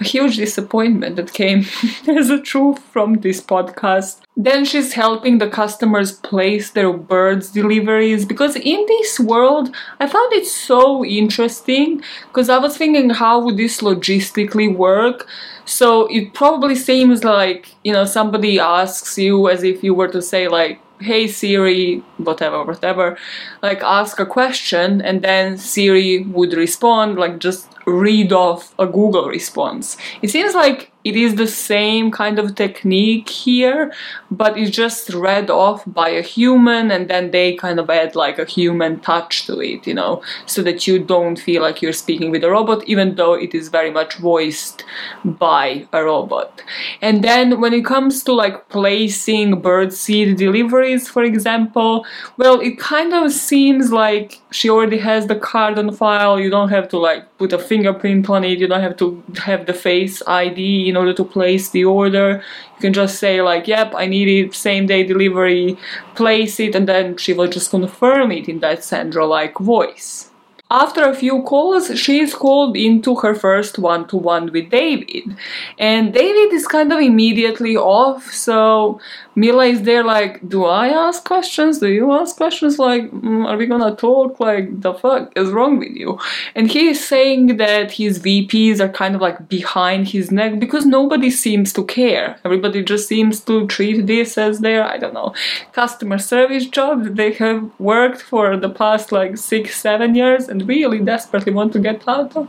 a 0.00 0.04
huge 0.04 0.36
disappointment 0.36 1.20
that 1.28 1.34
came 1.34 1.64
as 2.16 2.30
a 2.30 2.40
truth 2.40 2.78
from 2.78 3.14
this 3.14 3.40
podcast. 3.40 4.20
Then 4.36 4.64
she's 4.64 4.92
helping 4.92 5.38
the 5.38 5.48
customers 5.48 6.12
place 6.12 6.70
their 6.70 6.92
birds 6.92 7.50
deliveries 7.50 8.24
because 8.24 8.56
in 8.56 8.84
this 8.86 9.20
world 9.20 9.74
I 10.00 10.06
found 10.06 10.32
it 10.32 10.46
so 10.46 11.04
interesting 11.04 12.02
because 12.28 12.48
I 12.48 12.58
was 12.58 12.76
thinking 12.76 13.10
how 13.10 13.40
would 13.44 13.56
this 13.56 13.80
logistically 13.80 14.74
work. 14.74 15.26
So 15.64 16.06
it 16.06 16.34
probably 16.34 16.74
seems 16.74 17.24
like, 17.24 17.74
you 17.84 17.92
know, 17.92 18.04
somebody 18.04 18.58
asks 18.58 19.18
you 19.18 19.48
as 19.48 19.62
if 19.62 19.82
you 19.82 19.94
were 19.94 20.08
to 20.08 20.22
say 20.22 20.48
like 20.48 20.80
hey 21.00 21.28
Siri, 21.28 22.02
whatever, 22.16 22.64
whatever, 22.64 23.16
like 23.62 23.82
ask 23.82 24.18
a 24.18 24.26
question, 24.26 25.00
and 25.00 25.22
then 25.22 25.56
Siri 25.56 26.24
would 26.24 26.52
respond, 26.54 27.18
like 27.18 27.38
just 27.38 27.68
read 27.86 28.32
off 28.32 28.74
a 28.78 28.86
Google 28.86 29.28
response. 29.28 29.96
It 30.22 30.30
seems 30.30 30.54
like 30.54 30.92
it 31.08 31.16
is 31.16 31.36
the 31.36 31.46
same 31.46 32.10
kind 32.10 32.38
of 32.38 32.54
technique 32.54 33.30
here, 33.30 33.92
but 34.30 34.58
it's 34.58 34.70
just 34.70 35.08
read 35.14 35.48
off 35.48 35.82
by 35.86 36.10
a 36.10 36.20
human 36.20 36.90
and 36.90 37.08
then 37.08 37.30
they 37.30 37.54
kind 37.54 37.80
of 37.80 37.88
add 37.88 38.14
like 38.14 38.38
a 38.38 38.44
human 38.44 39.00
touch 39.00 39.46
to 39.46 39.58
it, 39.60 39.86
you 39.86 39.94
know, 39.94 40.22
so 40.44 40.62
that 40.62 40.86
you 40.86 40.98
don't 40.98 41.36
feel 41.36 41.62
like 41.62 41.80
you're 41.80 41.94
speaking 41.94 42.30
with 42.30 42.44
a 42.44 42.50
robot, 42.50 42.84
even 42.86 43.14
though 43.14 43.32
it 43.32 43.54
is 43.54 43.68
very 43.68 43.90
much 43.90 44.16
voiced 44.18 44.84
by 45.24 45.88
a 45.94 46.04
robot. 46.04 46.62
And 47.00 47.24
then 47.24 47.58
when 47.58 47.72
it 47.72 47.86
comes 47.86 48.22
to 48.24 48.34
like 48.34 48.68
placing 48.68 49.62
bird 49.62 49.94
seed 49.94 50.36
deliveries, 50.36 51.08
for 51.08 51.22
example, 51.22 52.04
well, 52.36 52.60
it 52.60 52.78
kind 52.78 53.14
of 53.14 53.32
seems 53.32 53.92
like 53.92 54.42
she 54.50 54.68
already 54.68 54.98
has 54.98 55.26
the 55.26 55.36
card 55.36 55.78
on 55.78 55.90
file, 55.92 56.38
you 56.38 56.50
don't 56.50 56.68
have 56.68 56.88
to 56.90 56.98
like 56.98 57.24
put 57.38 57.54
a 57.54 57.58
fingerprint 57.58 58.28
on 58.28 58.44
it, 58.44 58.58
you 58.58 58.66
don't 58.66 58.82
have 58.82 58.98
to 58.98 59.22
have 59.38 59.64
the 59.64 59.72
face 59.72 60.22
ID 60.26 60.88
in 60.88 60.97
order 60.98 61.14
to 61.14 61.24
place 61.24 61.70
the 61.70 61.84
order. 61.84 62.42
You 62.74 62.80
can 62.80 62.92
just 62.92 63.18
say 63.18 63.40
like, 63.40 63.66
yep, 63.68 63.94
I 63.96 64.06
need 64.06 64.28
it, 64.28 64.54
same 64.54 64.86
day 64.86 65.02
delivery, 65.04 65.78
place 66.14 66.60
it, 66.60 66.74
and 66.74 66.86
then 66.86 67.16
she 67.16 67.32
will 67.32 67.48
just 67.48 67.70
confirm 67.70 68.32
it 68.32 68.48
in 68.48 68.60
that 68.60 68.84
Sandra-like 68.84 69.58
voice. 69.58 70.30
After 70.70 71.04
a 71.04 71.14
few 71.14 71.42
calls, 71.44 71.98
she 71.98 72.20
is 72.20 72.34
called 72.34 72.76
into 72.76 73.14
her 73.16 73.34
first 73.34 73.78
one 73.78 74.06
to 74.08 74.18
one 74.18 74.52
with 74.52 74.68
David. 74.68 75.34
And 75.78 76.12
David 76.12 76.52
is 76.52 76.66
kind 76.66 76.92
of 76.92 77.00
immediately 77.00 77.74
off, 77.74 78.30
so 78.30 79.00
Mila 79.34 79.64
is 79.64 79.82
there 79.82 80.04
like, 80.04 80.46
Do 80.46 80.66
I 80.66 80.88
ask 80.88 81.24
questions? 81.24 81.78
Do 81.78 81.88
you 81.88 82.12
ask 82.12 82.36
questions? 82.36 82.78
Like, 82.78 83.10
mm, 83.10 83.46
are 83.46 83.56
we 83.56 83.64
gonna 83.66 83.96
talk? 83.96 84.40
Like, 84.40 84.82
the 84.82 84.92
fuck 84.92 85.32
is 85.36 85.48
wrong 85.50 85.78
with 85.78 85.92
you? 85.92 86.18
And 86.54 86.70
he 86.70 86.88
is 86.88 87.06
saying 87.06 87.56
that 87.56 87.92
his 87.92 88.18
VPs 88.18 88.78
are 88.80 88.90
kind 88.90 89.14
of 89.14 89.22
like 89.22 89.48
behind 89.48 90.08
his 90.08 90.30
neck 90.30 90.58
because 90.58 90.84
nobody 90.84 91.30
seems 91.30 91.72
to 91.74 91.84
care. 91.84 92.38
Everybody 92.44 92.82
just 92.82 93.08
seems 93.08 93.40
to 93.42 93.66
treat 93.68 94.06
this 94.06 94.36
as 94.36 94.58
their, 94.58 94.84
I 94.84 94.98
don't 94.98 95.14
know, 95.14 95.32
customer 95.72 96.18
service 96.18 96.66
job 96.66 97.04
that 97.04 97.16
they 97.16 97.32
have 97.34 97.70
worked 97.78 98.20
for 98.20 98.56
the 98.56 98.68
past 98.68 99.12
like 99.12 99.38
six, 99.38 99.80
seven 99.80 100.14
years 100.14 100.48
and 100.48 100.57
really 100.66 101.00
desperately 101.00 101.52
want 101.52 101.72
to 101.74 101.78
get 101.78 102.06
out 102.08 102.36
of. 102.36 102.48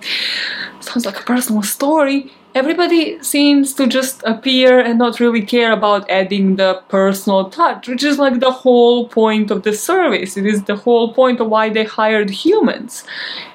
Sounds 0.80 1.06
like 1.06 1.20
a 1.20 1.24
personal 1.24 1.64
story. 1.64 2.32
Everybody 2.56 3.22
seems 3.22 3.76
to 3.76 3.86
just 3.86 4.24
appear 4.24 4.80
and 4.80 4.98
not 4.98 5.20
really 5.20 5.44
care 5.44 5.72
about 5.72 6.10
adding 6.10 6.56
the 6.56 6.82
personal 6.90 7.50
touch, 7.52 7.88
which 7.88 8.04
is 8.04 8.18
like 8.18 8.40
the 8.40 8.52
whole 8.52 9.08
point 9.08 9.52
of 9.52 9.62
the 9.62 9.74
service. 9.74 10.36
It 10.36 10.48
is 10.48 10.64
the 10.64 10.76
whole 10.76 11.14
point 11.14 11.40
of 11.40 11.48
why 11.48 11.70
they 11.70 11.84
hired 11.84 12.32
humans. 12.32 13.04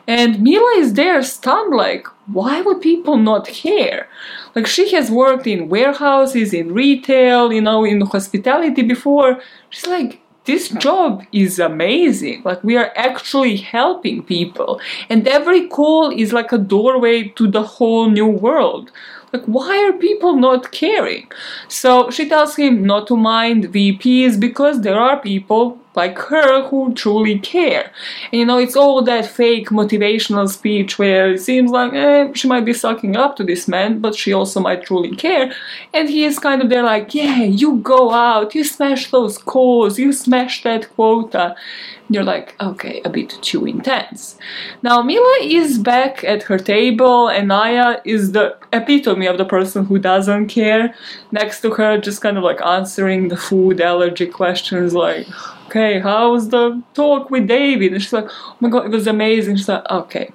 And 0.06 0.40
Mila 0.40 0.78
is 0.78 0.92
there 0.92 1.22
stunned, 1.22 1.74
like, 1.74 2.06
why 2.26 2.60
would 2.60 2.80
people 2.80 3.16
not 3.16 3.48
care? 3.48 4.08
Like, 4.54 4.66
she 4.66 4.92
has 4.94 5.10
worked 5.10 5.46
in 5.46 5.68
warehouses, 5.68 6.54
in 6.54 6.72
retail, 6.72 7.52
you 7.52 7.62
know, 7.62 7.84
in 7.84 8.00
hospitality 8.02 8.82
before. 8.82 9.40
She's 9.70 9.88
like, 9.88 10.20
this 10.44 10.68
job 10.68 11.24
is 11.32 11.58
amazing. 11.58 12.42
Like, 12.44 12.62
we 12.62 12.76
are 12.76 12.92
actually 12.96 13.56
helping 13.56 14.22
people. 14.22 14.80
And 15.08 15.26
every 15.26 15.68
call 15.68 16.10
is 16.10 16.32
like 16.32 16.52
a 16.52 16.58
doorway 16.58 17.28
to 17.28 17.50
the 17.50 17.62
whole 17.62 18.10
new 18.10 18.26
world. 18.26 18.90
Like, 19.32 19.44
why 19.46 19.82
are 19.84 19.92
people 19.92 20.36
not 20.36 20.70
caring? 20.70 21.28
So 21.68 22.10
she 22.10 22.28
tells 22.28 22.56
him 22.56 22.84
not 22.84 23.06
to 23.08 23.16
mind 23.16 23.72
VPs 23.72 24.38
because 24.38 24.82
there 24.82 25.00
are 25.00 25.20
people 25.20 25.80
like 25.94 26.18
her 26.18 26.68
who 26.68 26.92
truly 26.94 27.38
care. 27.38 27.90
And, 28.32 28.40
you 28.40 28.44
know, 28.44 28.58
it's 28.58 28.76
all 28.76 29.02
that 29.02 29.26
fake 29.26 29.68
motivational 29.70 30.48
speech 30.48 30.98
where 30.98 31.30
it 31.32 31.40
seems 31.40 31.70
like 31.70 31.92
eh, 31.92 32.32
she 32.34 32.48
might 32.48 32.64
be 32.64 32.72
sucking 32.72 33.16
up 33.16 33.36
to 33.36 33.44
this 33.44 33.68
man, 33.68 34.00
but 34.00 34.14
she 34.14 34.32
also 34.32 34.60
might 34.60 34.84
truly 34.84 35.14
care. 35.14 35.52
And 35.92 36.08
he 36.08 36.24
is 36.24 36.38
kind 36.38 36.62
of 36.62 36.68
there 36.68 36.82
like, 36.82 37.14
yeah, 37.14 37.42
you 37.42 37.76
go 37.78 38.10
out, 38.10 38.54
you 38.54 38.64
smash 38.64 39.10
those 39.10 39.38
calls, 39.38 39.98
you 39.98 40.12
smash 40.12 40.62
that 40.64 40.92
quota. 40.94 41.54
And 42.06 42.14
you're 42.14 42.24
like, 42.24 42.54
okay, 42.60 43.00
a 43.04 43.08
bit 43.08 43.30
too 43.40 43.64
intense. 43.64 44.36
Now, 44.82 45.00
Mila 45.00 45.38
is 45.40 45.78
back 45.78 46.22
at 46.22 46.42
her 46.44 46.58
table, 46.58 47.28
and 47.28 47.48
Naya 47.48 48.00
is 48.04 48.32
the 48.32 48.58
epitome 48.74 49.26
of 49.26 49.38
the 49.38 49.46
person 49.46 49.86
who 49.86 49.98
doesn't 49.98 50.48
care. 50.48 50.94
Next 51.32 51.62
to 51.62 51.70
her, 51.70 51.96
just 51.96 52.20
kind 52.20 52.36
of 52.36 52.44
like 52.44 52.60
answering 52.60 53.28
the 53.28 53.38
food 53.38 53.80
allergy 53.80 54.26
questions, 54.26 54.92
like, 54.92 55.26
okay, 55.74 55.98
how's 55.98 56.50
the 56.50 56.80
talk 56.94 57.30
with 57.30 57.48
David? 57.48 57.92
And 57.92 58.02
she's 58.02 58.12
like, 58.12 58.28
oh 58.28 58.56
my 58.60 58.68
god, 58.68 58.86
it 58.86 58.90
was 58.90 59.08
amazing. 59.08 59.56
She's 59.56 59.68
like, 59.68 59.84
okay, 59.90 60.30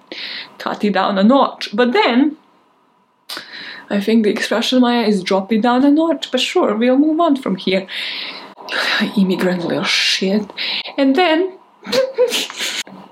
cut 0.58 0.84
it 0.84 0.94
down 0.94 1.18
a 1.18 1.24
notch. 1.24 1.70
But 1.74 1.94
then, 1.94 2.36
I 3.90 4.02
think 4.02 4.24
the 4.24 4.32
expression 4.32 4.82
Maya 4.82 5.08
is 5.08 5.24
drop 5.24 5.52
it 5.54 5.62
down 5.62 5.86
a 5.86 5.92
notch, 5.92 6.30
but 6.32 6.42
sure, 6.42 6.76
we'll 6.76 6.98
move 6.98 7.20
on 7.22 7.38
from 7.38 7.56
here. 7.56 7.88
Immigrant 9.18 9.64
little 9.64 9.84
shit. 9.86 10.52
And 10.98 11.16
then, 11.16 11.58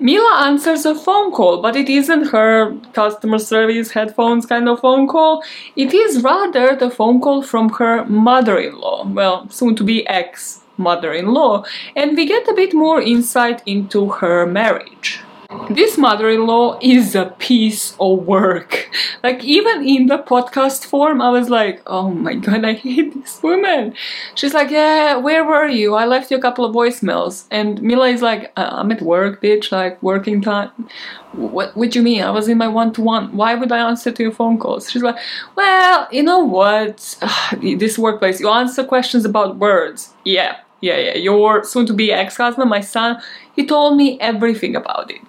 Mila 0.00 0.42
answers 0.44 0.84
a 0.84 0.94
phone 0.94 1.32
call, 1.32 1.62
but 1.62 1.74
it 1.76 1.88
isn't 1.88 2.28
her 2.28 2.76
customer 2.92 3.38
service 3.38 3.90
headphones 3.90 4.44
kind 4.44 4.68
of 4.68 4.80
phone 4.80 5.08
call. 5.08 5.42
It 5.76 5.94
is 5.94 6.22
rather 6.22 6.76
the 6.76 6.90
phone 6.90 7.20
call 7.20 7.42
from 7.42 7.70
her 7.70 8.04
mother 8.04 8.58
in 8.58 8.76
law, 8.76 9.06
well, 9.08 9.48
soon 9.48 9.74
to 9.76 9.82
be 9.82 10.06
ex 10.06 10.57
mother 10.78 11.12
in 11.12 11.32
law, 11.32 11.64
and 11.94 12.16
we 12.16 12.26
get 12.26 12.48
a 12.48 12.54
bit 12.54 12.74
more 12.74 13.00
insight 13.00 13.62
into 13.66 14.08
her 14.10 14.46
marriage. 14.46 15.20
This 15.70 15.96
mother-in-law 15.96 16.78
is 16.82 17.14
a 17.14 17.34
piece 17.38 17.96
of 17.98 18.26
work. 18.26 18.90
Like 19.22 19.42
even 19.42 19.82
in 19.82 20.06
the 20.08 20.18
podcast 20.18 20.84
form, 20.84 21.22
I 21.22 21.30
was 21.30 21.48
like, 21.48 21.80
oh 21.86 22.10
my 22.10 22.34
god, 22.34 22.66
I 22.66 22.74
hate 22.74 23.14
this 23.14 23.42
woman. 23.42 23.94
She's 24.34 24.52
like, 24.52 24.70
yeah, 24.70 25.16
where 25.16 25.46
were 25.46 25.66
you? 25.66 25.94
I 25.94 26.04
left 26.04 26.30
you 26.30 26.36
a 26.36 26.40
couple 26.40 26.66
of 26.66 26.74
voicemails. 26.74 27.46
And 27.50 27.80
Mila 27.80 28.08
is 28.08 28.20
like, 28.20 28.52
uh, 28.58 28.68
I'm 28.72 28.92
at 28.92 29.00
work, 29.00 29.40
bitch, 29.40 29.72
like 29.72 30.02
working 30.02 30.42
time. 30.42 30.70
What 31.32 31.74
would 31.78 31.96
you 31.96 32.02
mean? 32.02 32.22
I 32.22 32.30
was 32.30 32.48
in 32.48 32.58
my 32.58 32.68
one-to-one. 32.68 33.34
Why 33.34 33.54
would 33.54 33.72
I 33.72 33.88
answer 33.88 34.12
to 34.12 34.22
your 34.22 34.32
phone 34.32 34.58
calls? 34.58 34.90
She's 34.90 35.02
like, 35.02 35.16
well, 35.56 36.08
you 36.12 36.22
know 36.22 36.40
what? 36.40 37.16
this 37.62 37.98
workplace, 37.98 38.38
you 38.38 38.50
answer 38.50 38.84
questions 38.84 39.24
about 39.24 39.56
words. 39.56 40.12
Yeah, 40.24 40.58
yeah, 40.80 40.96
yeah. 40.96 41.14
Your 41.14 41.64
soon-to-be 41.64 42.12
ex-husband, 42.12 42.68
my 42.70 42.80
son, 42.80 43.20
he 43.54 43.66
told 43.66 43.96
me 43.96 44.18
everything 44.20 44.76
about 44.76 45.10
it. 45.10 45.20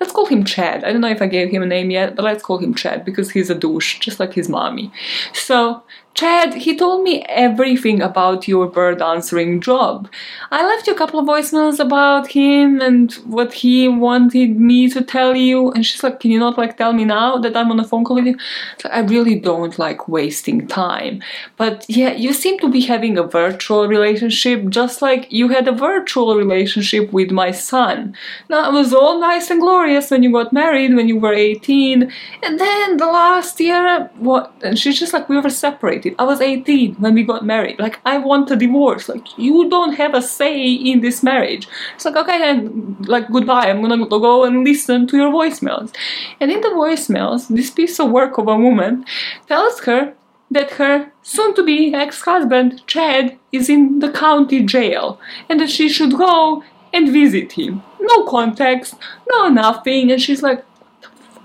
Let's 0.00 0.12
call 0.12 0.26
him 0.26 0.44
Chad. 0.44 0.84
I 0.84 0.92
don't 0.92 1.02
know 1.02 1.10
if 1.10 1.20
I 1.20 1.26
gave 1.26 1.50
him 1.50 1.62
a 1.62 1.66
name 1.66 1.90
yet, 1.90 2.16
but 2.16 2.24
let's 2.24 2.42
call 2.42 2.58
him 2.58 2.74
Chad 2.74 3.04
because 3.04 3.30
he's 3.30 3.50
a 3.50 3.54
douche, 3.54 3.98
just 3.98 4.18
like 4.18 4.32
his 4.32 4.48
mommy. 4.48 4.90
So 5.32 5.82
Chad, 6.16 6.54
he 6.54 6.74
told 6.74 7.02
me 7.02 7.22
everything 7.28 8.00
about 8.00 8.48
your 8.48 8.66
bird 8.66 9.02
answering 9.02 9.60
job. 9.60 10.08
I 10.50 10.66
left 10.66 10.86
you 10.86 10.94
a 10.94 10.96
couple 10.96 11.20
of 11.20 11.26
voicemails 11.26 11.78
about 11.78 12.28
him 12.28 12.80
and 12.80 13.12
what 13.26 13.52
he 13.52 13.86
wanted 13.86 14.58
me 14.58 14.88
to 14.88 15.02
tell 15.04 15.36
you. 15.36 15.72
And 15.72 15.84
she's 15.84 16.02
like, 16.02 16.20
Can 16.20 16.30
you 16.30 16.38
not 16.38 16.56
like 16.56 16.78
tell 16.78 16.94
me 16.94 17.04
now 17.04 17.36
that 17.36 17.54
I'm 17.54 17.70
on 17.70 17.80
a 17.80 17.84
phone 17.84 18.02
call 18.02 18.16
with 18.16 18.28
you? 18.28 18.38
So 18.80 18.88
I 18.88 19.00
really 19.00 19.38
don't 19.38 19.78
like 19.78 20.08
wasting 20.08 20.66
time. 20.66 21.22
But 21.58 21.84
yeah, 21.86 22.12
you 22.12 22.32
seem 22.32 22.58
to 22.60 22.70
be 22.70 22.80
having 22.80 23.18
a 23.18 23.22
virtual 23.22 23.86
relationship 23.86 24.70
just 24.70 25.02
like 25.02 25.30
you 25.30 25.48
had 25.48 25.68
a 25.68 25.72
virtual 25.72 26.34
relationship 26.34 27.12
with 27.12 27.30
my 27.30 27.50
son. 27.50 28.16
Now 28.48 28.70
it 28.70 28.72
was 28.72 28.94
all 28.94 29.20
nice 29.20 29.50
and 29.50 29.60
glorious 29.60 30.10
when 30.10 30.22
you 30.22 30.32
got 30.32 30.50
married 30.50 30.94
when 30.94 31.08
you 31.08 31.18
were 31.18 31.34
18. 31.34 32.10
And 32.42 32.58
then 32.58 32.96
the 32.96 33.06
last 33.06 33.60
year, 33.60 34.10
what? 34.16 34.54
And 34.62 34.78
she's 34.78 34.98
just 34.98 35.12
like, 35.12 35.28
We 35.28 35.38
were 35.38 35.50
separated. 35.50 36.05
I 36.18 36.24
was 36.24 36.40
18 36.40 36.96
when 36.96 37.14
we 37.14 37.22
got 37.22 37.44
married. 37.44 37.78
Like, 37.78 38.00
I 38.04 38.18
want 38.18 38.50
a 38.50 38.56
divorce. 38.56 39.08
Like, 39.08 39.38
you 39.38 39.68
don't 39.68 39.94
have 39.94 40.14
a 40.14 40.22
say 40.22 40.72
in 40.72 41.00
this 41.00 41.22
marriage. 41.22 41.68
It's 41.94 42.04
like, 42.04 42.16
okay, 42.16 42.38
then, 42.38 42.96
like, 43.00 43.30
goodbye. 43.30 43.68
I'm 43.70 43.82
gonna 43.82 44.06
go 44.06 44.44
and 44.44 44.64
listen 44.64 45.06
to 45.08 45.16
your 45.16 45.32
voicemails. 45.32 45.94
And 46.40 46.50
in 46.50 46.60
the 46.60 46.68
voicemails, 46.68 47.48
this 47.48 47.70
piece 47.70 47.98
of 47.98 48.10
work 48.10 48.38
of 48.38 48.48
a 48.48 48.56
woman 48.56 49.04
tells 49.48 49.80
her 49.80 50.14
that 50.50 50.72
her 50.72 51.12
soon 51.22 51.54
to 51.54 51.64
be 51.64 51.92
ex 51.94 52.20
husband, 52.22 52.86
Chad, 52.86 53.38
is 53.52 53.68
in 53.68 53.98
the 53.98 54.10
county 54.10 54.62
jail 54.64 55.18
and 55.48 55.60
that 55.60 55.70
she 55.70 55.88
should 55.88 56.16
go 56.16 56.62
and 56.92 57.12
visit 57.12 57.52
him. 57.52 57.82
No 58.00 58.24
context, 58.24 58.94
no 59.32 59.48
nothing. 59.48 60.12
And 60.12 60.22
she's 60.22 60.42
like, 60.42 60.64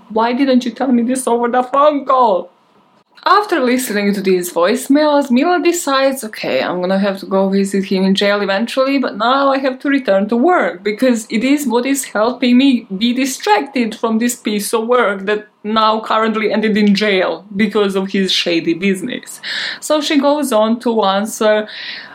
why 0.08 0.32
didn't 0.32 0.64
you 0.64 0.70
tell 0.70 0.92
me 0.92 1.02
this 1.02 1.26
over 1.26 1.48
the 1.48 1.62
phone 1.62 2.04
call? 2.04 2.50
After 3.24 3.60
listening 3.60 4.12
to 4.14 4.20
these 4.20 4.52
voicemails, 4.52 5.30
Mila 5.30 5.62
decides, 5.62 6.24
okay, 6.24 6.60
I'm 6.60 6.80
gonna 6.80 6.98
have 6.98 7.20
to 7.20 7.26
go 7.26 7.48
visit 7.48 7.84
him 7.84 8.04
in 8.04 8.16
jail 8.16 8.40
eventually, 8.40 8.98
but 8.98 9.16
now 9.16 9.52
I 9.52 9.58
have 9.58 9.78
to 9.80 9.88
return 9.88 10.28
to 10.28 10.36
work 10.36 10.82
because 10.82 11.28
it 11.30 11.44
is 11.44 11.66
what 11.66 11.86
is 11.86 12.04
helping 12.04 12.58
me 12.58 12.88
be 12.98 13.12
distracted 13.12 13.94
from 13.94 14.18
this 14.18 14.34
piece 14.34 14.74
of 14.74 14.88
work 14.88 15.26
that 15.26 15.46
now 15.62 16.00
currently 16.00 16.52
ended 16.52 16.76
in 16.76 16.96
jail 16.96 17.46
because 17.54 17.94
of 17.94 18.10
his 18.10 18.32
shady 18.32 18.74
business. 18.74 19.40
So 19.80 20.00
she 20.00 20.18
goes 20.18 20.52
on 20.52 20.80
to 20.80 21.04
answer 21.04 21.68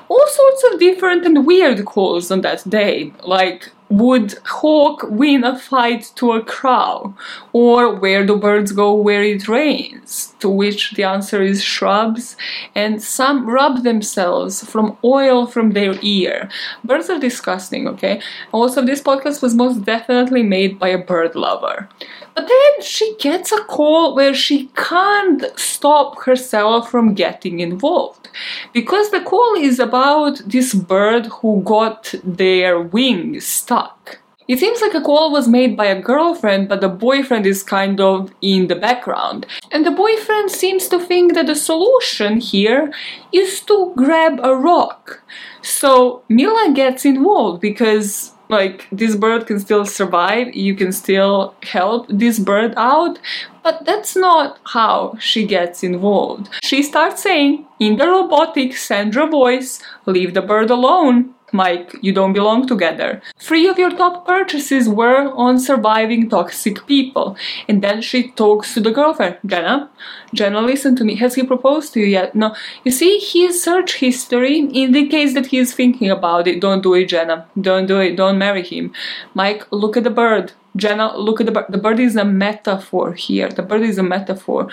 all 0.10 0.28
sorts 0.28 0.64
of 0.72 0.80
different 0.80 1.26
and 1.26 1.46
weird 1.46 1.86
calls 1.86 2.32
on 2.32 2.42
that 2.42 2.70
day, 2.70 3.14
like 3.24 3.72
would 3.90 4.36
hawk 4.46 5.04
win 5.04 5.44
a 5.44 5.58
fight 5.58 6.12
to 6.16 6.34
a 6.34 6.44
crow? 6.44 7.16
Or 7.54 7.96
where 7.96 8.26
do 8.26 8.38
birds 8.38 8.72
go 8.72 8.94
where 8.94 9.24
it 9.24 9.48
rains? 9.48 10.34
To 10.40 10.50
which 10.50 10.92
the 10.92 11.04
answer 11.04 11.42
is 11.42 11.64
shrubs, 11.64 12.36
and 12.76 13.02
some 13.02 13.50
rub 13.50 13.84
themselves 13.84 14.64
from 14.64 14.98
oil 15.04 15.48
from 15.48 15.72
their 15.72 15.96
ear. 16.02 16.50
Birds 16.84 17.10
are 17.10 17.20
disgusting, 17.20 17.88
okay? 17.88 18.22
Also, 18.52 18.84
this 18.84 19.02
podcast 19.02 19.42
was 19.42 19.56
most 19.56 19.86
definitely 19.86 20.44
made 20.44 20.78
by 20.80 20.90
a 20.90 20.98
bird 20.98 21.36
lover. 21.36 21.90
But 22.38 22.50
then 22.50 22.84
she 22.84 23.16
gets 23.16 23.52
a 23.52 23.64
call 23.64 24.14
where 24.14 24.36
she 24.36 24.68
can't 24.76 25.44
stop 25.56 26.22
herself 26.22 26.92
from 26.92 27.16
getting 27.16 27.62
involved. 27.62 28.30
Because 28.74 29.10
the 29.10 29.22
call 29.22 29.56
is 29.56 29.80
about 29.80 30.44
this 30.46 30.76
bird 30.76 31.26
who 31.38 31.64
got 31.64 32.14
their 32.24 32.80
wing 32.80 33.40
stuck. 33.40 34.20
It 34.48 34.60
seems 34.60 34.82
like 34.82 34.94
a 34.94 35.02
call 35.02 35.32
was 35.32 35.48
made 35.48 35.76
by 35.76 35.88
a 35.88 36.00
girlfriend, 36.00 36.70
but 36.70 36.80
the 36.80 36.90
boyfriend 36.90 37.48
is 37.48 37.64
kind 37.64 38.00
of 38.00 38.32
in 38.44 38.68
the 38.68 38.76
background. 38.76 39.48
And 39.72 39.84
the 39.84 39.90
boyfriend 39.90 40.52
seems 40.52 40.88
to 40.90 41.00
think 41.00 41.34
that 41.34 41.48
the 41.48 41.56
solution 41.56 42.40
here 42.40 42.94
is 43.34 43.62
to 43.62 43.94
grab 43.96 44.40
a 44.44 44.56
rock. 44.56 45.24
So 45.64 46.22
Mila 46.30 46.72
gets 46.72 47.04
involved 47.04 47.62
because 47.62 48.34
like 48.50 48.88
this 48.92 49.16
bird 49.16 49.46
can 49.46 49.60
still 49.60 49.86
survive 49.86 50.56
you 50.56 50.76
can 50.76 50.92
still 50.92 51.54
help 51.64 52.08
this 52.10 52.40
bird 52.40 52.74
out 52.78 53.20
but 53.68 53.84
that's 53.84 54.16
not 54.16 54.60
how 54.68 55.14
she 55.20 55.46
gets 55.46 55.84
involved. 55.84 56.48
She 56.64 56.82
starts 56.82 57.22
saying 57.22 57.66
in 57.82 57.98
the 57.98 58.08
robotic 58.08 58.78
sandra 58.78 59.28
voice 59.28 59.82
leave 60.06 60.34
the 60.34 60.42
bird 60.42 60.70
alone 60.70 61.34
Mike, 61.54 61.96
you 62.02 62.12
don't 62.12 62.34
belong 62.34 62.68
together. 62.68 63.22
Three 63.38 63.68
of 63.68 63.80
your 63.80 63.92
top 63.92 64.26
purchases 64.26 64.90
were 64.90 65.32
on 65.34 65.60
surviving 65.60 66.30
toxic 66.30 66.86
people. 66.88 67.38
And 67.70 67.82
then 67.82 68.02
she 68.02 68.32
talks 68.32 68.74
to 68.74 68.82
the 68.82 68.92
girlfriend, 68.92 69.38
Jenna. 69.46 69.90
Jenna, 70.34 70.62
listen 70.62 70.96
to 70.98 71.06
me. 71.06 71.16
Has 71.16 71.36
he 71.36 71.44
proposed 71.44 71.94
to 71.94 72.02
you 72.02 72.06
yet? 72.06 72.36
No. 72.36 72.54
You 72.84 72.92
see, 72.92 73.20
his 73.20 73.64
search 73.64 73.96
history 73.96 74.60
indicates 74.60 75.34
that 75.36 75.48
he 75.48 75.58
is 75.58 75.74
thinking 75.74 76.12
about 76.12 76.48
it. 76.48 76.60
Don't 76.60 76.84
do 76.84 76.94
it, 76.96 77.06
Jenna. 77.06 77.48
Don't 77.60 77.86
do 77.86 78.00
it. 78.02 78.18
Don't 78.18 78.38
marry 78.38 78.64
him. 78.64 78.94
Mike, 79.34 79.66
look 79.72 79.96
at 79.96 80.04
the 80.04 80.10
bird. 80.10 80.52
Jenna, 80.76 81.18
look 81.18 81.40
at 81.40 81.46
the 81.46 81.54
bird. 81.54 81.66
The 81.70 81.78
bird 81.78 82.00
is 82.00 82.16
a 82.18 82.26
metaphor 82.26 83.14
here. 83.14 83.50
The 83.50 83.64
bird 83.64 83.84
is 83.84 83.98
a 83.98 84.04
metaphor. 84.04 84.70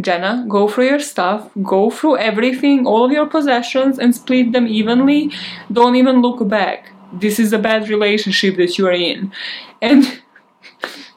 Jenna, 0.00 0.44
go 0.48 0.68
through 0.68 0.86
your 0.86 1.00
stuff, 1.00 1.50
go 1.62 1.90
through 1.90 2.18
everything, 2.18 2.86
all 2.86 3.04
of 3.04 3.12
your 3.12 3.26
possessions, 3.26 3.98
and 3.98 4.14
split 4.14 4.52
them 4.52 4.66
evenly. 4.66 5.32
Don't 5.72 5.96
even 5.96 6.22
look 6.22 6.46
back. 6.48 6.92
This 7.12 7.38
is 7.38 7.52
a 7.52 7.58
bad 7.58 7.88
relationship 7.88 8.56
that 8.56 8.78
you 8.78 8.86
are 8.86 8.92
in. 8.92 9.32
And 9.80 10.22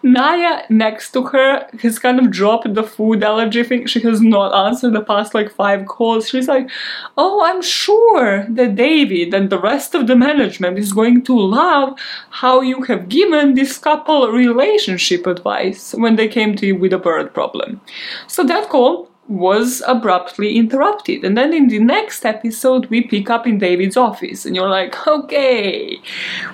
Naya 0.03 0.63
next 0.69 1.11
to 1.11 1.23
her 1.23 1.67
has 1.81 1.99
kind 1.99 2.19
of 2.19 2.31
dropped 2.31 2.73
the 2.73 2.83
food 2.83 3.23
allergy 3.23 3.63
thing. 3.63 3.85
She 3.85 3.99
has 4.01 4.21
not 4.21 4.53
answered 4.67 4.93
the 4.93 5.01
past 5.01 5.33
like 5.33 5.51
five 5.51 5.85
calls. 5.85 6.29
She's 6.29 6.47
like, 6.47 6.69
Oh, 7.17 7.43
I'm 7.43 7.61
sure 7.61 8.45
that 8.49 8.75
David 8.75 9.33
and 9.33 9.49
the 9.49 9.59
rest 9.59 9.93
of 9.93 10.07
the 10.07 10.15
management 10.15 10.79
is 10.79 10.93
going 10.93 11.23
to 11.23 11.39
love 11.39 11.99
how 12.29 12.61
you 12.61 12.81
have 12.83 13.09
given 13.09 13.53
this 13.53 13.77
couple 13.77 14.27
relationship 14.31 15.27
advice 15.27 15.93
when 15.93 16.15
they 16.15 16.27
came 16.27 16.55
to 16.55 16.65
you 16.65 16.75
with 16.75 16.93
a 16.93 16.97
bird 16.97 17.33
problem. 17.33 17.81
So 18.27 18.43
that 18.43 18.69
call 18.69 19.10
was 19.31 19.81
abruptly 19.87 20.57
interrupted. 20.57 21.23
And 21.23 21.37
then 21.37 21.53
in 21.53 21.67
the 21.67 21.79
next 21.79 22.25
episode, 22.25 22.87
we 22.87 23.01
pick 23.01 23.29
up 23.29 23.47
in 23.47 23.59
David's 23.59 23.95
office, 23.95 24.45
and 24.45 24.55
you're 24.55 24.69
like, 24.69 25.07
okay, 25.07 25.99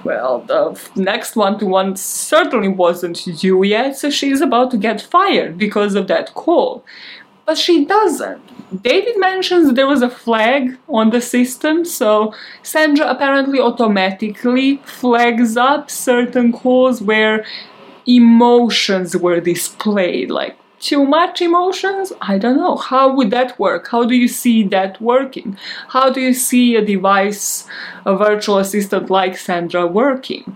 well, 0.03 0.41
the 0.41 0.79
next 0.95 1.35
one 1.35 1.57
to 1.59 1.65
one 1.65 1.95
certainly 1.95 2.67
wasn't 2.67 3.25
you 3.43 3.63
yet, 3.63 3.97
so 3.97 4.09
she's 4.09 4.41
about 4.41 4.71
to 4.71 4.77
get 4.77 5.01
fired 5.01 5.57
because 5.57 5.95
of 5.95 6.07
that 6.07 6.33
call. 6.35 6.85
But 7.47 7.57
she 7.57 7.85
doesn't. 7.85 8.43
David 8.83 9.17
mentions 9.17 9.73
there 9.73 9.87
was 9.87 10.01
a 10.01 10.09
flag 10.09 10.77
on 10.89 11.09
the 11.09 11.21
system, 11.21 11.83
so 11.85 12.33
Sandra 12.61 13.09
apparently 13.09 13.59
automatically 13.59 14.77
flags 14.85 15.55
up 15.57 15.89
certain 15.89 16.51
calls 16.51 17.01
where 17.01 17.45
emotions 18.05 19.15
were 19.15 19.39
displayed, 19.39 20.29
like 20.29 20.57
too 20.89 21.03
much 21.03 21.41
emotions? 21.41 22.13
I 22.21 22.37
don't 22.37 22.57
know. 22.57 22.75
How 22.77 23.05
would 23.15 23.31
that 23.31 23.59
work? 23.59 23.89
How 23.93 24.05
do 24.05 24.15
you 24.15 24.27
see 24.27 24.63
that 24.75 25.01
working? 25.01 25.57
How 25.95 26.09
do 26.09 26.21
you 26.21 26.33
see 26.33 26.75
a 26.75 26.85
device, 26.93 27.67
a 28.05 28.15
virtual 28.15 28.57
assistant 28.57 29.09
like 29.09 29.37
Sandra 29.37 29.85
working? 29.85 30.55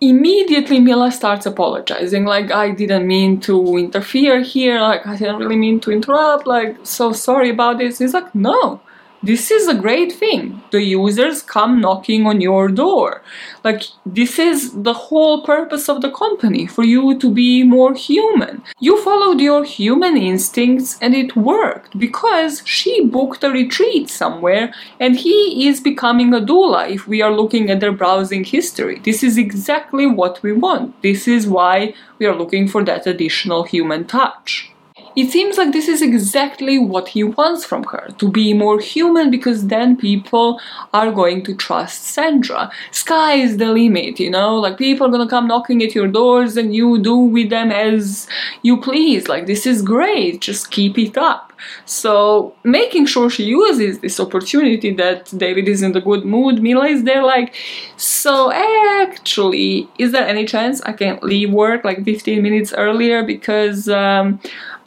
Immediately, 0.00 0.78
Mila 0.80 1.10
starts 1.10 1.46
apologizing, 1.46 2.24
like, 2.26 2.50
I 2.52 2.70
didn't 2.70 3.06
mean 3.06 3.40
to 3.48 3.76
interfere 3.76 4.42
here, 4.42 4.80
like, 4.80 5.06
I 5.06 5.16
didn't 5.16 5.38
really 5.38 5.56
mean 5.56 5.80
to 5.80 5.90
interrupt, 5.90 6.46
like, 6.46 6.76
so 6.82 7.12
sorry 7.12 7.50
about 7.50 7.78
this. 7.78 7.98
He's 7.98 8.12
like, 8.12 8.34
no, 8.34 8.80
this 9.22 9.50
is 9.50 9.66
a 9.66 9.74
great 9.74 10.12
thing. 10.12 10.62
The 10.70 10.82
users 10.82 11.42
come 11.42 11.80
knocking 11.80 12.26
on 12.26 12.40
your 12.40 12.68
door. 12.68 13.22
Like, 13.64 13.82
this 14.04 14.38
is 14.38 14.82
the 14.82 14.92
whole 14.92 15.42
purpose 15.42 15.88
of 15.88 16.02
the 16.02 16.10
company 16.10 16.66
for 16.66 16.84
you 16.84 17.18
to 17.18 17.30
be 17.30 17.62
more 17.62 17.94
human. 17.94 18.62
You 18.78 19.02
followed 19.02 19.40
your 19.40 19.64
human 19.64 20.16
instincts 20.16 20.98
and 21.00 21.14
it 21.14 21.34
worked 21.34 21.98
because 21.98 22.62
she 22.64 23.04
booked 23.04 23.42
a 23.42 23.50
retreat 23.50 24.10
somewhere 24.10 24.72
and 25.00 25.16
he 25.16 25.66
is 25.66 25.80
becoming 25.80 26.32
a 26.34 26.40
doula 26.40 26.88
if 26.90 27.08
we 27.08 27.22
are 27.22 27.32
looking 27.32 27.70
at 27.70 27.80
their 27.80 27.92
browsing 27.92 28.44
history. 28.44 29.00
This 29.00 29.22
is 29.22 29.38
exactly 29.38 30.06
what 30.06 30.42
we 30.42 30.52
want. 30.52 31.02
This 31.02 31.26
is 31.26 31.48
why 31.48 31.94
we 32.18 32.26
are 32.26 32.36
looking 32.36 32.68
for 32.68 32.84
that 32.84 33.06
additional 33.06 33.64
human 33.64 34.04
touch. 34.04 34.72
It 35.16 35.30
seems 35.30 35.56
like 35.56 35.72
this 35.72 35.88
is 35.88 36.02
exactly 36.02 36.78
what 36.78 37.08
he 37.08 37.24
wants 37.24 37.64
from 37.64 37.84
her 37.84 38.08
to 38.18 38.28
be 38.28 38.52
more 38.52 38.78
human 38.78 39.30
because 39.30 39.68
then 39.68 39.96
people 39.96 40.60
are 40.92 41.10
going 41.10 41.42
to 41.44 41.54
trust 41.54 42.04
Sandra. 42.04 42.70
Sky 42.90 43.34
is 43.36 43.56
the 43.56 43.72
limit, 43.72 44.20
you 44.20 44.30
know, 44.30 44.56
like 44.56 44.76
people 44.76 45.06
are 45.06 45.10
gonna 45.10 45.28
come 45.28 45.46
knocking 45.46 45.82
at 45.82 45.94
your 45.94 46.06
doors 46.06 46.58
and 46.58 46.74
you 46.74 46.98
do 46.98 47.16
with 47.16 47.48
them 47.48 47.72
as 47.72 48.28
you 48.60 48.76
please. 48.78 49.26
Like, 49.26 49.46
this 49.46 49.66
is 49.66 49.80
great, 49.80 50.42
just 50.42 50.70
keep 50.70 50.98
it 50.98 51.16
up. 51.16 51.52
So, 51.86 52.54
making 52.62 53.06
sure 53.06 53.30
she 53.30 53.44
uses 53.44 54.00
this 54.00 54.20
opportunity 54.20 54.92
that 54.94 55.32
David 55.36 55.66
is 55.66 55.82
in 55.82 55.92
the 55.92 56.02
good 56.02 56.26
mood, 56.26 56.62
Mila 56.62 56.86
is 56.86 57.04
there, 57.04 57.22
like, 57.22 57.54
so 57.96 58.52
actually, 58.52 59.88
is 59.98 60.12
there 60.12 60.26
any 60.26 60.44
chance 60.44 60.82
I 60.82 60.92
can 60.92 61.18
leave 61.22 61.50
work 61.50 61.84
like 61.84 62.04
15 62.04 62.42
minutes 62.42 62.74
earlier 62.74 63.22
because 63.24 63.88
um, 63.88 64.40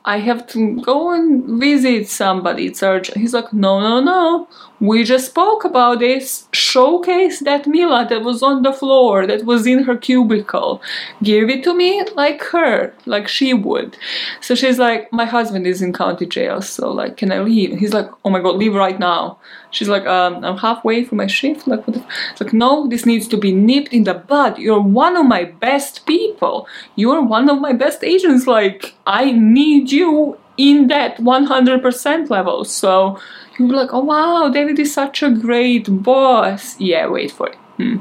I 0.06 0.20
have 0.20 0.48
to 0.48 0.82
go 0.82 1.12
and 1.12 1.60
visit 1.60 2.10
somebody. 2.10 2.68
It's 2.68 2.84
urgent. 2.84 3.18
He's 3.18 3.34
like, 3.34 3.54
no, 3.54 3.80
no, 3.80 4.02
no. 4.02 4.48
We 4.80 5.04
just 5.04 5.28
spoke 5.28 5.64
about 5.66 6.00
this. 6.00 6.48
Showcase 6.60 7.40
that 7.40 7.66
Mila 7.66 8.06
that 8.10 8.22
was 8.24 8.44
on 8.44 8.64
the 8.64 8.74
floor, 8.74 9.26
that 9.26 9.46
was 9.46 9.66
in 9.66 9.84
her 9.84 9.98
cubicle. 9.98 10.82
Give 11.24 11.50
it 11.50 11.64
to 11.64 11.74
me 11.74 12.04
like 12.16 12.42
her, 12.44 12.94
like 13.06 13.28
she 13.28 13.54
would. 13.54 13.98
So 14.42 14.56
she's 14.56 14.78
like, 14.78 15.12
my 15.14 15.26
husband 15.26 15.66
is 15.66 15.82
in 15.82 15.94
county 15.94 16.26
jail, 16.26 16.62
so 16.62 16.92
like, 16.92 17.18
can 17.18 17.32
I 17.32 17.40
leave? 17.40 17.80
He's 17.80 17.94
like, 17.94 18.10
oh 18.26 18.30
my 18.30 18.42
god, 18.42 18.58
leave 18.58 18.76
right 18.76 19.00
now. 19.00 19.40
She's 19.72 19.88
like, 19.88 20.06
um, 20.06 20.44
I'm 20.44 20.58
halfway 20.58 21.06
through 21.06 21.18
my 21.18 21.28
shift. 21.28 21.68
Like, 21.68 21.86
what 21.86 21.96
the? 21.96 22.06
It's 22.32 22.42
like, 22.42 22.54
no, 22.54 22.88
this 22.88 23.06
needs 23.06 23.28
to 23.30 23.38
be 23.38 23.52
nipped 23.52 23.94
in 23.94 24.04
the 24.04 24.16
bud. 24.16 24.58
You're 24.58 24.82
one 24.82 25.16
of 25.16 25.26
my 25.26 25.44
best 25.46 26.06
people. 26.06 26.68
You're 26.96 27.22
one 27.22 27.50
of 27.50 27.62
my 27.62 27.74
best 27.74 28.04
agents. 28.04 28.48
Like, 28.48 28.96
I 29.06 29.32
need 29.32 29.92
you 29.92 30.38
in 30.60 30.88
that 30.88 31.18
100% 31.18 32.30
level. 32.30 32.66
So 32.66 33.18
you'll 33.58 33.70
be 33.70 33.76
like, 33.76 33.94
oh 33.94 34.04
wow, 34.04 34.50
David 34.50 34.78
is 34.78 34.94
such 34.94 35.24
a 35.24 35.32
great 35.32 35.88
boss. 36.04 36.78
Yeah, 36.80 37.08
wait 37.08 37.32
for 37.32 37.48
it. 37.48 37.56
Hmm. 37.78 38.00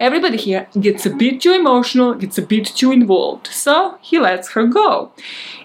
Everybody 0.00 0.36
here 0.36 0.66
gets 0.80 1.06
a 1.06 1.10
bit 1.10 1.40
too 1.40 1.52
emotional, 1.52 2.14
gets 2.14 2.36
a 2.36 2.42
bit 2.42 2.66
too 2.66 2.90
involved, 2.90 3.46
so 3.46 3.96
he 4.02 4.18
lets 4.18 4.50
her 4.54 4.66
go. 4.66 5.12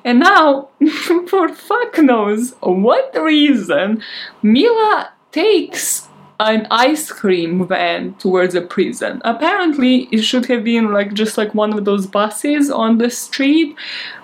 And 0.05 0.19
now, 0.19 0.69
for 1.27 1.49
fuck 1.49 1.97
knows 1.97 2.53
what 2.61 3.11
reason, 3.15 4.03
Mila 4.43 5.13
takes 5.31 6.08
an 6.39 6.67
ice 6.71 7.11
cream 7.11 7.67
van 7.67 8.13
towards 8.15 8.55
a 8.55 8.61
prison. 8.61 9.21
Apparently, 9.25 10.07
it 10.11 10.21
should 10.21 10.45
have 10.45 10.63
been 10.63 10.93
like 10.93 11.13
just 11.13 11.37
like 11.37 11.53
one 11.53 11.73
of 11.73 11.83
those 11.83 12.07
buses 12.07 12.71
on 12.71 12.97
the 12.97 13.09
street, 13.09 13.75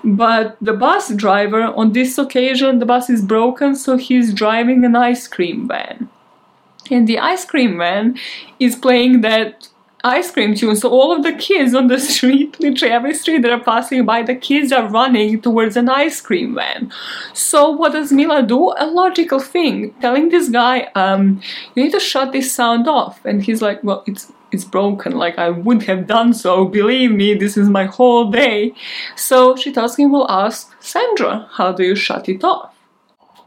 but 0.04 0.56
the 0.62 0.74
bus 0.74 1.14
driver 1.14 1.64
on 1.64 1.92
this 1.92 2.18
occasion, 2.18 2.80
the 2.80 2.86
bus 2.86 3.10
is 3.10 3.22
broken, 3.22 3.76
so 3.76 3.98
he's 3.98 4.34
driving 4.34 4.86
an 4.86 4.96
ice 4.96 5.28
cream 5.28 5.68
van. 5.68 6.10
And 6.90 7.08
the 7.08 7.20
ice 7.20 7.44
cream 7.44 7.80
van 7.80 8.18
is 8.60 8.76
playing 8.76 9.22
that 9.22 9.68
ice 10.06 10.32
cream 10.32 10.54
tune. 10.56 10.76
So 10.76 10.90
all 10.90 11.12
of 11.12 11.24
the 11.24 11.34
kids 11.34 11.74
on 11.74 11.88
the 11.88 12.00
street, 12.12 12.60
literally 12.60 12.94
every 12.94 13.14
street 13.16 13.42
that 13.42 13.52
are 13.52 13.64
passing 13.64 14.06
by, 14.06 14.22
the 14.22 14.36
kids 14.36 14.72
are 14.72 14.88
running 14.88 15.42
towards 15.42 15.76
an 15.76 15.90
ice 15.90 16.22
cream 16.22 16.56
van. 16.56 16.92
So 17.34 17.70
what 17.72 17.94
does 17.94 18.12
Mila 18.12 18.44
do? 18.44 18.74
A 18.78 18.86
logical 18.86 19.40
thing, 19.40 19.94
telling 20.02 20.30
this 20.30 20.50
guy, 20.50 20.90
um, 20.96 21.42
you 21.74 21.84
need 21.84 21.92
to 21.94 22.00
shut 22.00 22.32
this 22.32 22.54
sound 22.54 22.88
off. 22.88 23.24
And 23.26 23.44
he's 23.44 23.62
like, 23.62 23.84
well, 23.84 24.04
it's 24.06 24.32
it's 24.52 24.64
broken. 24.64 25.14
Like 25.14 25.38
I 25.38 25.50
would 25.50 25.84
have 25.84 26.08
done 26.08 26.34
so. 26.34 26.66
Believe 26.66 27.12
me, 27.12 27.34
this 27.34 27.58
is 27.58 27.68
my 27.68 27.86
whole 27.86 28.32
day. 28.32 28.74
So 29.16 29.56
she 29.56 29.72
tells 29.74 29.98
him, 29.98 30.12
well, 30.12 30.30
ask 30.30 30.72
Sandra, 30.82 31.50
how 31.52 31.72
do 31.74 31.84
you 31.84 31.96
shut 31.96 32.30
it 32.30 32.44
off? 32.44 32.75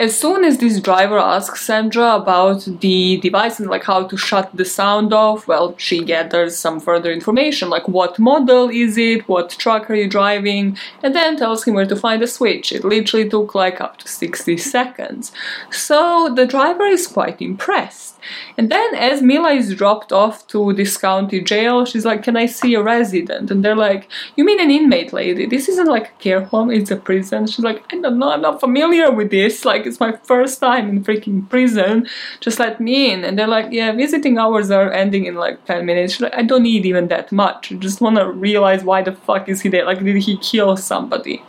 As 0.00 0.18
soon 0.18 0.44
as 0.44 0.58
this 0.58 0.80
driver 0.80 1.18
asks 1.18 1.66
Sandra 1.66 2.14
about 2.14 2.64
the 2.80 3.18
device 3.18 3.58
and 3.58 3.68
like 3.68 3.84
how 3.84 4.06
to 4.06 4.16
shut 4.16 4.48
the 4.54 4.64
sound 4.64 5.12
off, 5.12 5.48
well, 5.48 5.76
she 5.76 6.04
gathers 6.04 6.56
some 6.56 6.78
further 6.78 7.11
information 7.11 7.68
like 7.68 7.88
what 7.88 8.18
model 8.18 8.68
is 8.68 8.96
it, 8.96 9.28
what 9.28 9.50
truck 9.50 9.90
are 9.90 9.94
you 9.94 10.08
driving, 10.08 10.78
and 11.02 11.16
then 11.16 11.37
tells 11.37 11.64
him 11.64 11.74
where 11.74 11.87
to 11.87 11.96
find 11.96 12.22
the 12.22 12.28
switch. 12.28 12.70
It 12.70 12.84
literally 12.84 13.28
took 13.28 13.56
like 13.56 13.80
up 13.80 13.96
to 13.98 14.08
60 14.08 14.56
seconds. 14.56 15.32
So 15.70 16.32
the 16.32 16.46
driver 16.46 16.84
is 16.84 17.08
quite 17.08 17.42
impressed. 17.42 18.17
And 18.56 18.70
then 18.70 18.94
as 18.94 19.22
Mila 19.22 19.52
is 19.52 19.74
dropped 19.74 20.12
off 20.12 20.46
to 20.48 20.72
this 20.72 20.96
county 20.96 21.40
jail, 21.40 21.84
she's 21.84 22.04
like, 22.04 22.22
Can 22.22 22.36
I 22.36 22.46
see 22.46 22.74
a 22.74 22.82
resident? 22.82 23.50
And 23.50 23.64
they're 23.64 23.76
like, 23.76 24.08
You 24.36 24.44
mean 24.44 24.60
an 24.60 24.70
inmate 24.70 25.12
lady? 25.12 25.46
This 25.46 25.68
isn't 25.68 25.86
like 25.86 26.08
a 26.08 26.22
care 26.22 26.44
home, 26.44 26.70
it's 26.70 26.90
a 26.90 26.96
prison. 26.96 27.46
She's 27.46 27.64
like, 27.64 27.84
I 27.92 28.00
don't 28.00 28.18
know, 28.18 28.30
I'm 28.30 28.42
not 28.42 28.60
familiar 28.60 29.10
with 29.10 29.30
this. 29.30 29.64
Like, 29.64 29.86
it's 29.86 30.00
my 30.00 30.12
first 30.24 30.60
time 30.60 30.88
in 30.88 31.04
freaking 31.04 31.48
prison. 31.48 32.06
Just 32.40 32.58
let 32.58 32.80
me 32.80 33.12
in. 33.12 33.24
And 33.24 33.38
they're 33.38 33.46
like, 33.46 33.68
Yeah, 33.70 33.92
visiting 33.92 34.38
hours 34.38 34.70
are 34.70 34.92
ending 34.92 35.26
in 35.26 35.34
like 35.34 35.64
10 35.66 35.86
minutes. 35.86 36.14
She's 36.14 36.22
like, 36.22 36.34
I 36.34 36.42
don't 36.42 36.62
need 36.62 36.86
even 36.86 37.08
that 37.08 37.30
much. 37.32 37.72
I 37.72 37.76
just 37.76 38.00
want 38.00 38.16
to 38.16 38.30
realize 38.30 38.84
why 38.84 39.02
the 39.02 39.12
fuck 39.12 39.48
is 39.48 39.60
he 39.62 39.68
there? 39.68 39.84
Like, 39.84 40.02
did 40.02 40.16
he 40.16 40.36
kill 40.38 40.76
somebody? 40.76 41.42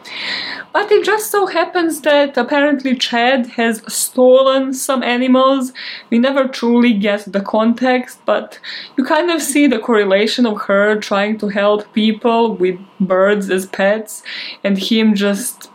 But 0.71 0.91
it 0.91 1.03
just 1.03 1.31
so 1.31 1.47
happens 1.47 2.01
that 2.01 2.37
apparently 2.37 2.95
Chad 2.95 3.47
has 3.47 3.81
stolen 3.91 4.73
some 4.73 5.01
animals. 5.01 5.73
We 6.09 6.19
never 6.19 6.47
truly 6.47 6.68
get 6.93 7.31
the 7.31 7.41
context, 7.41 8.19
but 8.25 8.59
you 8.97 9.03
kind 9.03 9.29
of 9.29 9.41
see 9.41 9.67
the 9.67 9.79
correlation 9.79 10.45
of 10.45 10.61
her 10.61 10.99
trying 10.99 11.37
to 11.39 11.47
help 11.47 11.91
people 11.93 12.55
with 12.55 12.77
birds 12.99 13.49
as 13.49 13.65
pets 13.65 14.23
and 14.63 14.77
him 14.77 15.15
just 15.15 15.69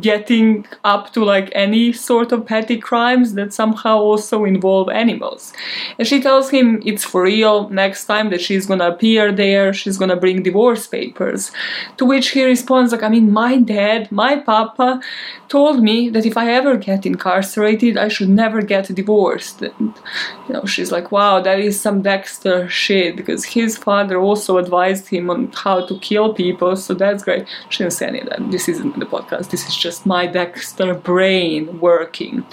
getting 0.00 0.66
up 0.84 1.12
to 1.12 1.24
like 1.24 1.50
any 1.54 1.92
sort 1.92 2.32
of 2.32 2.46
petty 2.46 2.78
crimes 2.78 3.34
that 3.34 3.52
somehow 3.52 3.98
also 3.98 4.44
involve 4.44 4.88
animals. 4.88 5.52
And 5.98 6.06
she 6.06 6.20
tells 6.20 6.50
him 6.50 6.82
it's 6.84 7.04
for 7.04 7.22
real 7.22 7.68
next 7.70 8.06
time 8.06 8.30
that 8.30 8.40
she's 8.40 8.66
gonna 8.66 8.88
appear 8.88 9.32
there, 9.32 9.72
she's 9.72 9.98
gonna 9.98 10.16
bring 10.16 10.42
divorce 10.42 10.86
papers. 10.86 11.50
To 11.98 12.04
which 12.04 12.30
he 12.30 12.44
responds 12.44 12.92
like, 12.92 13.02
I 13.02 13.08
mean, 13.08 13.32
my 13.32 13.58
dad, 13.58 14.10
my 14.12 14.36
papa 14.36 15.00
told 15.48 15.82
me 15.82 16.08
that 16.10 16.26
if 16.26 16.36
I 16.36 16.52
ever 16.52 16.76
get 16.76 17.06
incarcerated, 17.06 17.96
I 17.96 18.08
should 18.08 18.28
never 18.28 18.62
get 18.62 18.94
divorced. 18.94 19.62
And, 19.62 19.94
you 20.46 20.54
know, 20.54 20.64
she's 20.64 20.92
like, 20.92 21.12
wow, 21.12 21.40
that 21.40 21.58
is 21.60 21.80
some 21.80 22.02
Dexter 22.02 22.68
shit 22.68 23.16
because 23.16 23.44
his 23.44 23.76
father 23.76 24.18
also 24.18 24.58
advised 24.58 25.08
him 25.08 25.30
on 25.30 25.52
how 25.52 25.86
to 25.86 25.98
kill 26.00 26.34
people, 26.34 26.76
so 26.76 26.94
that's 26.94 27.22
great. 27.24 27.46
She 27.68 27.82
didn't 27.82 27.94
say 27.94 28.06
any 28.08 28.20
of 28.20 28.28
that. 28.28 28.50
This 28.50 28.68
isn't 28.68 28.98
the 28.98 29.06
podcast. 29.06 29.50
This 29.56 29.68
is 29.68 29.76
just 29.78 30.04
my 30.04 30.26
Dexter 30.26 30.92
brain 30.92 31.80
working. 31.80 32.44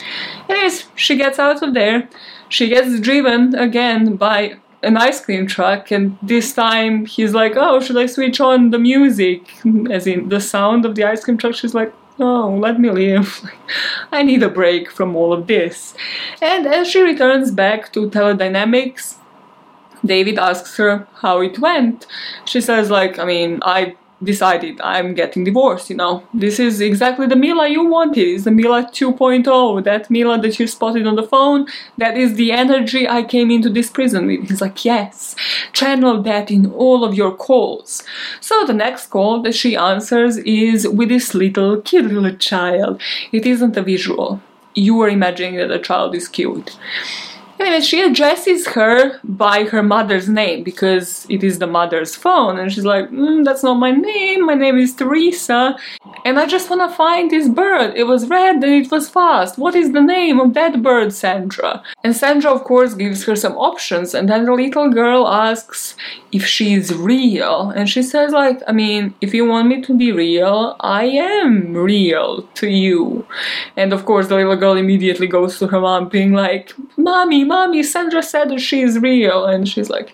Anyways, 0.47 0.85
she 0.95 1.17
gets 1.17 1.37
out 1.37 1.61
of 1.61 1.73
there. 1.73 2.07
She 2.47 2.69
gets 2.69 2.97
driven 3.01 3.53
again 3.55 4.15
by 4.15 4.55
an 4.83 4.95
ice 4.95 5.19
cream 5.19 5.45
truck, 5.45 5.91
and 5.91 6.17
this 6.21 6.53
time 6.53 7.05
he's 7.05 7.33
like, 7.33 7.57
Oh, 7.57 7.81
should 7.81 7.97
I 7.97 8.05
switch 8.05 8.39
on 8.39 8.69
the 8.69 8.79
music? 8.79 9.41
As 9.91 10.07
in 10.07 10.29
the 10.29 10.39
sound 10.39 10.85
of 10.85 10.95
the 10.95 11.03
ice 11.03 11.25
cream 11.25 11.37
truck. 11.37 11.55
She's 11.55 11.75
like, 11.75 11.93
Oh, 12.19 12.55
let 12.57 12.79
me 12.79 12.89
live. 12.89 13.51
I 14.13 14.23
need 14.23 14.41
a 14.41 14.47
break 14.49 14.89
from 14.89 15.13
all 15.13 15.33
of 15.33 15.47
this. 15.47 15.95
And 16.41 16.65
as 16.65 16.87
she 16.87 17.01
returns 17.01 17.51
back 17.51 17.91
to 17.91 18.09
teledynamics, 18.09 19.15
David 20.05 20.39
asks 20.39 20.77
her 20.77 21.05
how 21.15 21.41
it 21.41 21.59
went. 21.59 22.07
She 22.45 22.61
says, 22.61 22.89
like, 22.89 23.19
I 23.19 23.25
mean, 23.25 23.59
I 23.63 23.97
decided 24.23 24.79
I'm 24.81 25.13
getting 25.13 25.43
divorced, 25.43 25.89
you 25.89 25.95
know. 25.95 26.23
This 26.33 26.59
is 26.59 26.81
exactly 26.81 27.27
the 27.27 27.35
Mila 27.35 27.67
you 27.67 27.85
wanted. 27.85 28.27
It's 28.27 28.43
the 28.43 28.51
Mila 28.51 28.83
2.0, 28.91 29.83
that 29.83 30.09
Mila 30.09 30.39
that 30.41 30.59
you 30.59 30.67
spotted 30.67 31.07
on 31.07 31.15
the 31.15 31.23
phone. 31.23 31.67
That 31.97 32.17
is 32.17 32.35
the 32.35 32.51
energy 32.51 33.07
I 33.07 33.23
came 33.23 33.51
into 33.51 33.69
this 33.69 33.89
prison 33.89 34.27
with. 34.27 34.49
He's 34.49 34.61
like, 34.61 34.83
yes, 34.85 35.35
channel 35.73 36.21
that 36.23 36.51
in 36.51 36.71
all 36.71 37.03
of 37.03 37.13
your 37.13 37.35
calls. 37.35 38.03
So 38.39 38.65
the 38.65 38.73
next 38.73 39.07
call 39.07 39.41
that 39.41 39.55
she 39.55 39.75
answers 39.75 40.37
is 40.37 40.87
with 40.87 41.09
this 41.09 41.33
little 41.33 41.81
cute 41.81 42.05
little 42.05 42.35
child. 42.37 43.01
It 43.31 43.45
isn't 43.45 43.77
a 43.77 43.81
visual. 43.81 44.41
You 44.75 44.99
are 45.01 45.09
imagining 45.09 45.57
that 45.57 45.71
a 45.71 45.79
child 45.79 46.15
is 46.15 46.27
cute. 46.27 46.77
Anyway, 47.59 47.81
she 47.81 48.01
addresses 48.01 48.67
her 48.67 49.19
by 49.23 49.63
her 49.65 49.83
mother's 49.83 50.27
name 50.27 50.63
because 50.63 51.25
it 51.29 51.43
is 51.43 51.59
the 51.59 51.67
mother's 51.67 52.15
phone, 52.15 52.59
and 52.59 52.71
she's 52.71 52.85
like, 52.85 53.09
mm, 53.09 53.45
"That's 53.45 53.63
not 53.63 53.75
my 53.75 53.91
name. 53.91 54.45
My 54.45 54.55
name 54.55 54.77
is 54.77 54.95
Teresa." 54.95 55.77
And 56.25 56.39
I 56.39 56.45
just 56.45 56.69
wanna 56.69 56.89
find 56.89 57.29
this 57.29 57.47
bird. 57.47 57.93
It 57.95 58.05
was 58.05 58.29
red 58.29 58.55
and 58.55 58.63
it 58.63 58.91
was 58.91 59.09
fast. 59.09 59.57
What 59.57 59.75
is 59.75 59.91
the 59.91 60.01
name 60.01 60.39
of 60.39 60.53
that 60.53 60.81
bird, 60.81 61.13
Sandra? 61.13 61.83
And 62.03 62.15
Sandra, 62.15 62.51
of 62.51 62.63
course, 62.63 62.93
gives 62.93 63.25
her 63.25 63.35
some 63.35 63.57
options, 63.57 64.13
and 64.13 64.29
then 64.29 64.45
the 64.45 64.53
little 64.53 64.89
girl 64.89 65.27
asks 65.27 65.95
if 66.31 66.45
she's 66.45 66.93
real. 66.93 67.69
And 67.75 67.89
she 67.89 68.01
says, 68.01 68.31
like, 68.31 68.61
I 68.67 68.71
mean, 68.71 69.13
if 69.21 69.33
you 69.33 69.45
want 69.45 69.67
me 69.67 69.81
to 69.81 69.97
be 69.97 70.11
real, 70.11 70.75
I 70.79 71.05
am 71.05 71.73
real 71.73 72.43
to 72.55 72.67
you. 72.67 73.25
And 73.77 73.93
of 73.93 74.05
course, 74.05 74.27
the 74.27 74.35
little 74.35 74.55
girl 74.55 74.77
immediately 74.77 75.27
goes 75.27 75.59
to 75.59 75.67
her 75.67 75.79
mom, 75.79 76.09
being 76.09 76.33
like, 76.33 76.73
Mommy, 76.97 77.43
Mommy, 77.43 77.83
Sandra 77.83 78.23
said 78.23 78.49
that 78.49 78.59
she's 78.59 78.99
real. 78.99 79.45
And 79.45 79.67
she's 79.67 79.89
like, 79.89 80.13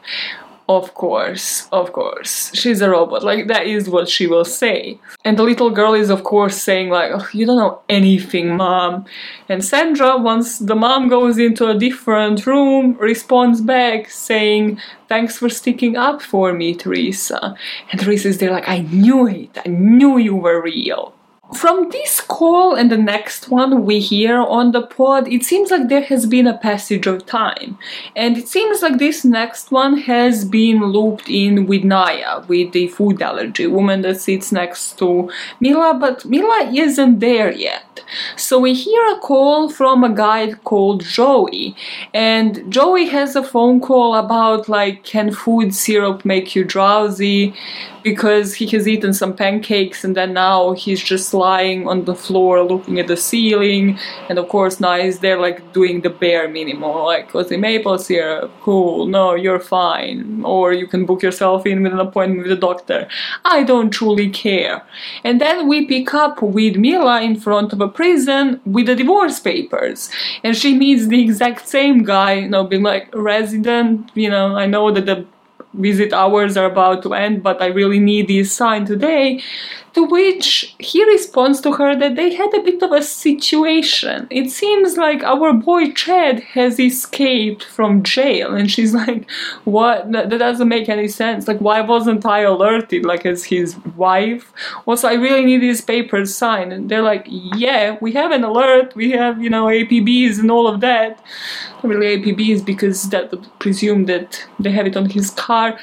of 0.69 0.93
course, 0.93 1.67
of 1.71 1.91
course, 1.93 2.55
she's 2.55 2.79
a 2.81 2.89
robot. 2.91 3.23
Like, 3.23 3.47
that 3.47 3.65
is 3.65 3.89
what 3.89 4.07
she 4.07 4.27
will 4.27 4.45
say. 4.45 4.99
And 5.25 5.35
the 5.35 5.43
little 5.43 5.71
girl 5.71 5.95
is, 5.95 6.11
of 6.11 6.23
course, 6.23 6.61
saying, 6.61 6.89
like, 6.89 7.09
oh, 7.11 7.27
you 7.33 7.47
don't 7.47 7.57
know 7.57 7.81
anything, 7.89 8.55
mom. 8.55 9.05
And 9.49 9.65
Sandra, 9.65 10.15
once 10.15 10.59
the 10.59 10.75
mom 10.75 11.09
goes 11.09 11.39
into 11.39 11.67
a 11.67 11.73
different 11.73 12.45
room, 12.45 12.95
responds 12.99 13.61
back 13.61 14.11
saying, 14.11 14.79
thanks 15.07 15.39
for 15.39 15.49
sticking 15.49 15.97
up 15.97 16.21
for 16.21 16.53
me, 16.53 16.75
Teresa. 16.75 17.55
And 17.91 17.99
Teresa 17.99 18.27
is 18.27 18.37
there, 18.37 18.51
like, 18.51 18.69
I 18.69 18.81
knew 18.81 19.27
it, 19.27 19.57
I 19.65 19.69
knew 19.69 20.19
you 20.19 20.35
were 20.35 20.61
real. 20.61 21.15
From 21.55 21.89
this 21.89 22.21
call 22.21 22.75
and 22.75 22.91
the 22.91 22.97
next 22.97 23.49
one 23.49 23.83
we 23.83 23.99
hear 23.99 24.37
on 24.37 24.71
the 24.71 24.83
pod, 24.83 25.27
it 25.27 25.43
seems 25.43 25.71
like 25.71 25.89
there 25.89 26.03
has 26.03 26.27
been 26.27 26.45
a 26.45 26.57
passage 26.57 27.07
of 27.07 27.25
time. 27.25 27.79
And 28.15 28.37
it 28.37 28.47
seems 28.47 28.83
like 28.83 28.99
this 28.99 29.25
next 29.25 29.71
one 29.71 29.97
has 29.97 30.45
been 30.45 30.83
looped 30.83 31.27
in 31.27 31.65
with 31.65 31.83
Naya, 31.83 32.41
with 32.47 32.71
the 32.73 32.87
food 32.87 33.21
allergy 33.21 33.65
woman 33.65 34.01
that 34.03 34.21
sits 34.21 34.51
next 34.51 34.99
to 34.99 35.31
Mila, 35.59 35.97
but 35.99 36.23
Mila 36.23 36.69
isn't 36.71 37.19
there 37.19 37.51
yet. 37.51 38.01
So 38.37 38.59
we 38.59 38.73
hear 38.73 39.01
a 39.15 39.19
call 39.19 39.69
from 39.69 40.03
a 40.03 40.13
guy 40.13 40.53
called 40.53 41.03
Joey, 41.03 41.75
and 42.13 42.71
Joey 42.71 43.07
has 43.07 43.35
a 43.35 43.43
phone 43.43 43.81
call 43.81 44.15
about 44.15 44.69
like, 44.69 45.03
can 45.03 45.31
food 45.31 45.73
syrup 45.73 46.25
make 46.25 46.55
you 46.55 46.63
drowsy? 46.63 47.55
Because 48.03 48.55
he 48.55 48.65
has 48.67 48.87
eaten 48.87 49.13
some 49.13 49.35
pancakes 49.35 50.03
and 50.03 50.15
then 50.15 50.33
now 50.33 50.73
he's 50.73 51.03
just 51.03 51.33
lying 51.33 51.87
on 51.87 52.05
the 52.05 52.15
floor 52.15 52.63
looking 52.63 52.99
at 52.99 53.07
the 53.07 53.17
ceiling, 53.17 53.99
and 54.29 54.39
of 54.39 54.47
course 54.47 54.79
now 54.79 54.95
is 54.95 55.19
there 55.19 55.39
like 55.39 55.73
doing 55.73 56.01
the 56.01 56.09
bare 56.09 56.47
minimum, 56.47 56.95
like, 56.97 57.33
was 57.33 57.49
the 57.49 57.57
maple 57.57 57.97
syrup? 57.97 58.51
Cool, 58.61 59.07
no, 59.07 59.35
you're 59.35 59.59
fine. 59.59 60.41
Or 60.43 60.73
you 60.73 60.87
can 60.87 61.05
book 61.05 61.21
yourself 61.21 61.65
in 61.65 61.83
with 61.83 61.93
an 61.93 61.99
appointment 61.99 62.43
with 62.43 62.51
a 62.51 62.59
doctor. 62.59 63.07
I 63.45 63.63
don't 63.63 63.89
truly 63.89 64.29
care. 64.29 64.83
And 65.23 65.41
then 65.41 65.67
we 65.67 65.85
pick 65.85 66.13
up 66.13 66.41
with 66.41 66.77
Mila 66.77 67.21
in 67.21 67.39
front 67.39 67.73
of 67.73 67.81
a 67.81 67.87
prison 67.87 68.61
with 68.65 68.85
the 68.85 68.95
divorce 68.95 69.39
papers. 69.39 70.09
And 70.43 70.55
she 70.55 70.77
meets 70.77 71.07
the 71.07 71.21
exact 71.21 71.67
same 71.67 72.03
guy, 72.03 72.33
you 72.33 72.49
know, 72.49 72.63
being 72.63 72.83
like, 72.83 73.09
resident, 73.13 74.11
you 74.13 74.29
know, 74.29 74.55
I 74.55 74.65
know 74.65 74.91
that 74.91 75.05
the 75.05 75.25
visit 75.73 76.13
hours 76.13 76.57
are 76.57 76.65
about 76.65 77.03
to 77.03 77.13
end, 77.13 77.43
but 77.43 77.61
I 77.61 77.67
really 77.67 77.99
need 77.99 78.27
this 78.27 78.51
sign 78.51 78.85
today. 78.85 79.41
To 79.93 80.03
which 80.03 80.75
he 80.79 81.03
responds 81.05 81.61
to 81.61 81.73
her 81.73 81.95
that 81.95 82.15
they 82.15 82.33
had 82.33 82.53
a 82.53 82.61
bit 82.61 82.81
of 82.83 82.91
a 82.91 83.01
situation. 83.01 84.27
It 84.29 84.49
seems 84.51 84.97
like 84.97 85.23
our 85.23 85.53
boy 85.53 85.91
Chad 85.91 86.41
has 86.41 86.79
escaped 86.79 87.63
from 87.63 88.03
jail, 88.03 88.53
and 88.53 88.69
she's 88.69 88.93
like, 88.93 89.29
What? 89.63 90.11
That, 90.11 90.29
doesn't 90.29 90.67
make 90.67 90.89
any 90.89 91.07
sense. 91.07 91.47
Like, 91.47 91.59
why 91.59 91.81
wasn't 91.81 92.25
I 92.25 92.41
alerted, 92.41 93.05
like, 93.05 93.25
as 93.25 93.43
his 93.45 93.77
wife? 93.95 94.53
Also, 94.85 95.07
I 95.07 95.13
really 95.13 95.45
need 95.45 95.61
these 95.61 95.81
papers 95.81 96.35
signed. 96.35 96.71
And 96.71 96.89
they're 96.89 97.01
like, 97.01 97.25
Yeah, 97.27 97.97
we 98.01 98.11
have 98.13 98.31
an 98.31 98.43
alert, 98.43 98.95
we 98.95 99.11
have, 99.11 99.41
you 99.41 99.49
know, 99.49 99.65
APBs 99.65 100.39
and 100.39 100.51
all 100.51 100.67
of 100.67 100.81
that. 100.81 101.19
Not 101.83 101.85
really 101.85 102.17
APBs 102.17 102.65
because 102.65 103.09
that 103.09 103.31
would 103.31 103.47
presume 103.59 104.05
that 104.05 104.45
they 104.59 104.71
have 104.71 104.85
it 104.85 104.95
on 104.95 105.09
his 105.09 105.31
car. 105.31 105.77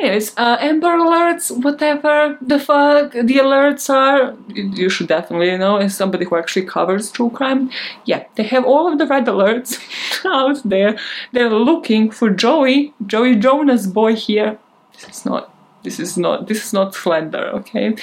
Anyways, 0.00 0.32
uh, 0.36 0.56
Amber 0.60 0.96
Alerts, 0.96 1.50
whatever 1.64 2.38
the 2.40 2.60
fuck 2.60 3.12
the 3.12 3.38
alerts 3.38 3.90
are, 3.90 4.36
you 4.54 4.88
should 4.88 5.08
definitely 5.08 5.56
know 5.58 5.78
as 5.78 5.96
somebody 5.96 6.24
who 6.24 6.36
actually 6.36 6.66
covers 6.66 7.10
true 7.10 7.30
crime. 7.30 7.70
Yeah, 8.04 8.24
they 8.36 8.44
have 8.44 8.64
all 8.64 8.90
of 8.90 8.98
the 8.98 9.06
red 9.06 9.26
alerts 9.26 9.80
out 10.24 10.62
there. 10.64 10.96
They're 11.32 11.50
looking 11.50 12.12
for 12.12 12.30
Joey, 12.30 12.94
Joey 13.06 13.34
Jonas 13.34 13.88
boy 13.88 14.14
here. 14.14 14.58
This 14.92 15.18
is 15.18 15.24
not 15.24 15.52
this 15.82 16.00
is 16.00 16.16
not 16.16 16.48
this 16.48 16.64
is 16.64 16.72
not 16.72 16.92
slender 16.92 17.46
okay 17.54 17.94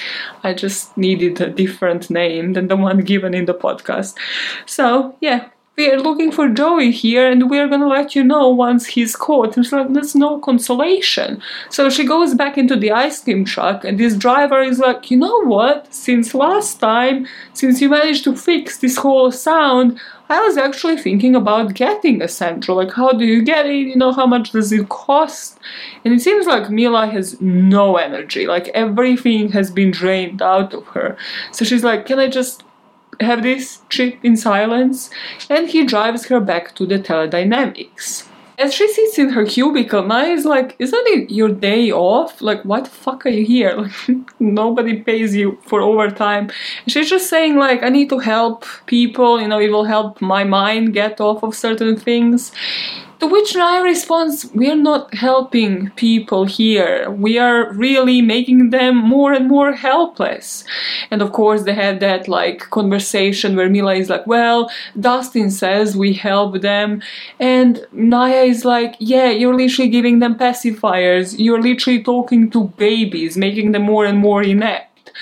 i 0.42 0.54
just 0.54 0.96
needed 0.96 1.38
a 1.40 1.50
different 1.50 2.08
name 2.08 2.54
than 2.54 2.68
the 2.68 2.76
one 2.76 3.00
given 3.00 3.34
in 3.34 3.44
the 3.44 3.52
podcast 3.52 4.16
so 4.64 5.14
yeah 5.20 5.48
we 5.76 5.90
are 5.90 6.00
looking 6.00 6.32
for 6.32 6.48
Joey 6.48 6.90
here 6.90 7.30
and 7.30 7.50
we're 7.50 7.68
gonna 7.68 7.86
let 7.86 8.14
you 8.14 8.24
know 8.24 8.48
once 8.48 8.86
he's 8.86 9.14
caught. 9.14 9.56
And 9.56 9.64
she's 9.64 9.72
like, 9.72 9.92
there's 9.92 10.14
no 10.14 10.38
consolation. 10.38 11.42
So 11.68 11.90
she 11.90 12.06
goes 12.06 12.34
back 12.34 12.56
into 12.56 12.76
the 12.76 12.92
ice 12.92 13.22
cream 13.22 13.44
truck 13.44 13.84
and 13.84 14.00
this 14.00 14.16
driver 14.16 14.62
is 14.62 14.78
like, 14.78 15.10
you 15.10 15.18
know 15.18 15.44
what? 15.44 15.92
Since 15.92 16.34
last 16.34 16.80
time, 16.80 17.26
since 17.52 17.82
you 17.82 17.90
managed 17.90 18.24
to 18.24 18.34
fix 18.34 18.78
this 18.78 18.96
whole 18.96 19.30
sound, 19.30 20.00
I 20.30 20.40
was 20.40 20.56
actually 20.56 20.96
thinking 20.96 21.36
about 21.36 21.74
getting 21.74 22.22
a 22.22 22.26
Sandra. 22.26 22.74
Like, 22.74 22.92
how 22.92 23.12
do 23.12 23.24
you 23.24 23.44
get 23.44 23.66
it? 23.66 23.74
You 23.74 23.96
know, 23.96 24.12
how 24.12 24.26
much 24.26 24.52
does 24.52 24.72
it 24.72 24.88
cost? 24.88 25.58
And 26.04 26.14
it 26.14 26.20
seems 26.20 26.46
like 26.46 26.70
Mila 26.70 27.06
has 27.06 27.40
no 27.40 27.96
energy. 27.96 28.46
Like, 28.46 28.68
everything 28.68 29.52
has 29.52 29.70
been 29.70 29.92
drained 29.92 30.42
out 30.42 30.74
of 30.74 30.84
her. 30.88 31.16
So 31.52 31.64
she's 31.64 31.84
like, 31.84 32.06
can 32.06 32.18
I 32.18 32.28
just 32.28 32.64
have 33.20 33.42
this 33.42 33.80
trip 33.88 34.18
in 34.22 34.36
silence, 34.36 35.10
and 35.48 35.68
he 35.68 35.84
drives 35.84 36.26
her 36.26 36.40
back 36.40 36.74
to 36.76 36.86
the 36.86 36.98
teledynamics. 36.98 38.26
As 38.58 38.72
she 38.72 38.88
sits 38.88 39.18
in 39.18 39.30
her 39.30 39.44
cubicle, 39.44 40.02
Naya 40.02 40.30
is 40.30 40.46
like, 40.46 40.76
Isn't 40.78 41.06
it 41.08 41.30
your 41.30 41.50
day 41.50 41.90
off? 41.90 42.40
Like, 42.40 42.62
why 42.62 42.80
the 42.80 42.88
fuck 42.88 43.26
are 43.26 43.28
you 43.28 43.44
here? 43.44 43.76
Like, 44.08 44.40
nobody 44.40 45.02
pays 45.02 45.34
you 45.34 45.58
for 45.62 45.82
overtime. 45.82 46.50
And 46.84 46.92
she's 46.92 47.10
just 47.10 47.28
saying, 47.28 47.56
like, 47.56 47.82
I 47.82 47.90
need 47.90 48.08
to 48.10 48.18
help 48.18 48.64
people, 48.86 49.40
you 49.40 49.48
know, 49.48 49.60
it 49.60 49.70
will 49.70 49.84
help 49.84 50.22
my 50.22 50.44
mind 50.44 50.94
get 50.94 51.20
off 51.20 51.42
of 51.42 51.54
certain 51.54 51.96
things. 51.96 52.52
To 53.20 53.26
which 53.26 53.54
Naya 53.56 53.82
responds, 53.82 54.50
We're 54.52 54.76
not 54.76 55.14
helping 55.14 55.90
people 55.92 56.44
here. 56.44 57.10
We 57.10 57.38
are 57.38 57.72
really 57.72 58.20
making 58.20 58.70
them 58.70 58.96
more 58.96 59.32
and 59.32 59.48
more 59.48 59.72
helpless. 59.72 60.64
And 61.10 61.22
of 61.22 61.32
course, 61.32 61.62
they 61.62 61.72
have 61.72 62.00
that 62.00 62.28
like 62.28 62.68
conversation 62.70 63.56
where 63.56 63.70
Mila 63.70 63.94
is 63.94 64.10
like, 64.10 64.26
Well, 64.26 64.70
Dustin 65.00 65.50
says 65.50 65.96
we 65.96 66.12
help 66.12 66.60
them. 66.60 67.00
And 67.40 67.86
Naya 67.92 68.42
is 68.42 68.66
like, 68.66 68.96
Yeah, 68.98 69.30
you're 69.30 69.56
literally 69.56 69.90
giving 69.90 70.18
them 70.18 70.34
pacifiers. 70.36 71.36
You're 71.38 71.62
literally 71.62 72.02
talking 72.02 72.50
to 72.50 72.64
babies, 72.76 73.36
making 73.36 73.72
them 73.72 73.82
more 73.82 74.04
and 74.04 74.18
more 74.18 74.42
inept. 74.42 75.12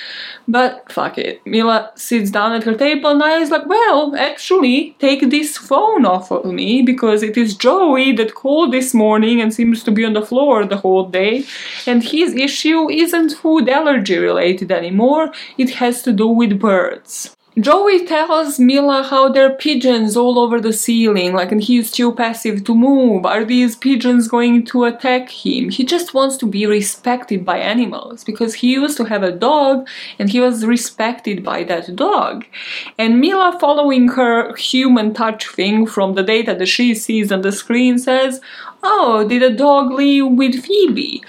But 0.47 0.93
fuck 0.93 1.17
it. 1.17 1.41
Mila 1.47 1.93
sits 1.95 2.31
down 2.31 2.53
at 2.53 2.65
her 2.65 2.75
table 2.75 3.11
and 3.11 3.19
Naya 3.19 3.39
is 3.39 3.51
like, 3.51 3.67
well, 3.67 4.15
actually, 4.17 4.95
take 4.99 5.31
this 5.31 5.57
phone 5.57 6.05
off 6.05 6.31
of 6.31 6.45
me 6.45 6.83
because 6.83 7.23
it 7.23 7.37
is 7.37 7.57
Joey 7.57 8.13
that 8.13 8.35
called 8.35 8.73
this 8.73 8.93
morning 8.93 9.41
and 9.41 9.55
seems 9.55 9.83
to 9.85 9.91
be 9.91 10.05
on 10.05 10.13
the 10.13 10.27
floor 10.27 10.67
the 10.67 10.77
whole 10.77 11.09
day. 11.09 11.45
And 11.87 12.03
his 12.03 12.35
issue 12.35 12.91
isn't 12.91 13.33
food 13.33 13.69
allergy 13.69 14.19
related 14.19 14.71
anymore, 14.71 15.33
it 15.57 15.71
has 15.71 16.03
to 16.03 16.13
do 16.13 16.29
with 16.29 16.61
birds. 16.61 17.35
Joey 17.61 18.05
tells 18.05 18.59
Mila 18.59 19.05
how 19.05 19.29
there 19.29 19.47
are 19.47 19.55
pigeons 19.55 20.17
all 20.17 20.41
over 20.41 20.61
the 20.61 20.73
ceiling, 20.73 21.35
like, 21.35 21.53
and 21.53 21.63
he's 21.63 21.93
too 21.93 22.13
passive 22.13 22.65
to 22.65 22.75
move. 22.75 23.25
Are 23.25 23.45
these 23.45 23.77
pigeons 23.77 24.27
going 24.27 24.65
to 24.67 24.83
attack 24.85 25.31
him? 25.31 25.71
He 25.71 25.85
just 25.85 26.15
wants 26.15 26.37
to 26.39 26.47
be 26.47 26.67
respected 26.67 27.45
by 27.45 27.59
animals 27.59 28.25
because 28.25 28.55
he 28.55 28.73
used 28.73 28.97
to 28.97 29.05
have 29.05 29.23
a 29.23 29.31
dog 29.31 29.87
and 30.19 30.31
he 30.31 30.41
was 30.41 30.67
respected 30.67 31.45
by 31.45 31.63
that 31.65 31.95
dog. 31.95 32.45
And 32.99 33.21
Mila, 33.21 33.57
following 33.61 34.09
her 34.09 34.57
human 34.57 35.15
touch 35.15 35.47
thing 35.47 35.87
from 35.87 36.15
the 36.15 36.25
data 36.25 36.57
that 36.57 36.67
she 36.67 36.93
sees 36.93 37.31
on 37.31 37.43
the 37.43 37.53
screen, 37.53 38.01
says, 38.01 38.41
Oh, 38.87 39.27
did 39.27 39.43
a 39.43 39.49
dog 39.49 39.93
leave 39.93 40.27
with 40.33 40.63
Phoebe? 40.63 41.25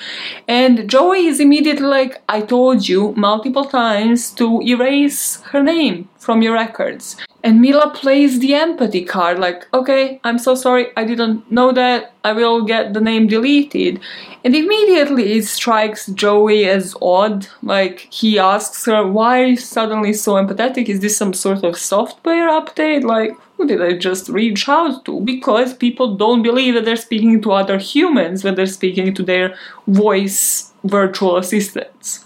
And 0.46 0.90
Joey 0.90 1.28
is 1.28 1.40
immediately 1.40 1.88
like, 1.88 2.22
I 2.28 2.42
told 2.42 2.90
you 2.90 3.14
multiple 3.16 3.64
times 3.64 4.32
to 4.32 4.62
erase 4.62 5.42
her 5.52 5.64
name 5.64 6.10
from 6.18 6.42
your 6.42 6.52
records. 6.52 7.16
And 7.46 7.62
Mila 7.62 7.92
plays 7.92 8.40
the 8.40 8.56
empathy 8.56 9.06
card, 9.06 9.38
like, 9.38 9.68
okay, 9.72 10.20
I'm 10.24 10.40
so 10.40 10.56
sorry, 10.56 10.88
I 10.98 11.04
didn't 11.04 11.52
know 11.52 11.72
that, 11.74 12.12
I 12.24 12.34
will 12.34 12.64
get 12.66 12.96
the 12.96 13.00
name 13.00 13.28
deleted. 13.28 14.00
And 14.44 14.56
immediately 14.56 15.34
it 15.34 15.46
strikes 15.46 16.08
Joey 16.08 16.66
as 16.66 16.96
odd, 17.04 17.48
like, 17.62 18.08
he 18.12 18.40
asks 18.40 18.88
her, 18.88 19.06
why 19.06 19.54
suddenly 19.54 20.12
so 20.12 20.34
empathetic? 20.34 20.90
Is 20.90 21.02
this 21.02 21.16
some 21.16 21.36
sort 21.36 21.64
of 21.64 21.78
software 21.78 22.50
update? 22.50 23.04
Like, 23.04 23.38
who 23.58 23.68
did 23.68 23.80
I 23.80 23.94
just 23.94 24.28
reach 24.28 24.68
out 24.68 25.06
to? 25.06 25.22
Because 25.22 25.76
people 25.76 26.16
don't 26.16 26.42
believe 26.42 26.74
that 26.74 26.86
they're 26.86 26.96
speaking 26.96 27.44
to 27.44 27.52
other 27.52 27.78
humans 27.78 28.44
when 28.44 28.56
they're 28.56 28.66
speaking 28.66 29.14
to 29.14 29.22
their 29.22 29.56
voice 29.86 30.74
virtual 30.84 31.38
assistants. 31.38 32.26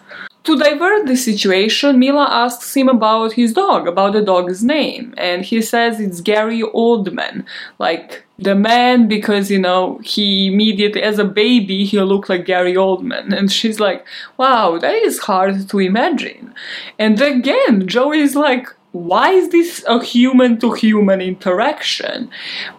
To 0.50 0.58
divert 0.58 1.06
the 1.06 1.16
situation, 1.16 2.00
Mila 2.00 2.26
asks 2.28 2.76
him 2.76 2.90
about 2.90 3.34
his 3.34 3.54
dog, 3.54 3.88
about 3.88 4.14
the 4.14 4.22
dog's 4.24 4.64
name, 4.64 5.14
and 5.16 5.46
he 5.46 5.62
says 5.62 6.00
it's 6.00 6.22
Gary 6.22 6.64
Oldman, 6.64 7.46
like 7.78 8.24
the 8.40 8.56
man 8.56 9.08
because 9.08 9.52
you 9.52 9.60
know 9.60 10.00
he 10.04 10.48
immediately 10.48 11.04
as 11.04 11.20
a 11.20 11.24
baby 11.24 11.86
he 11.86 12.02
looked 12.02 12.30
like 12.30 12.46
Gary 12.46 12.74
Oldman. 12.74 13.32
And 13.38 13.52
she's 13.52 13.80
like 13.80 14.04
wow 14.38 14.80
that 14.80 14.96
is 14.96 15.20
hard 15.20 15.70
to 15.70 15.78
imagine. 15.80 16.56
And 16.98 17.22
again 17.22 17.88
Joey 17.88 18.22
is 18.22 18.36
like 18.36 18.70
why 18.91 19.32
is 19.32 19.49
this 19.49 19.84
a 19.88 20.04
human 20.04 20.60
to 20.60 20.73
human 20.73 21.21
interaction? 21.21 22.30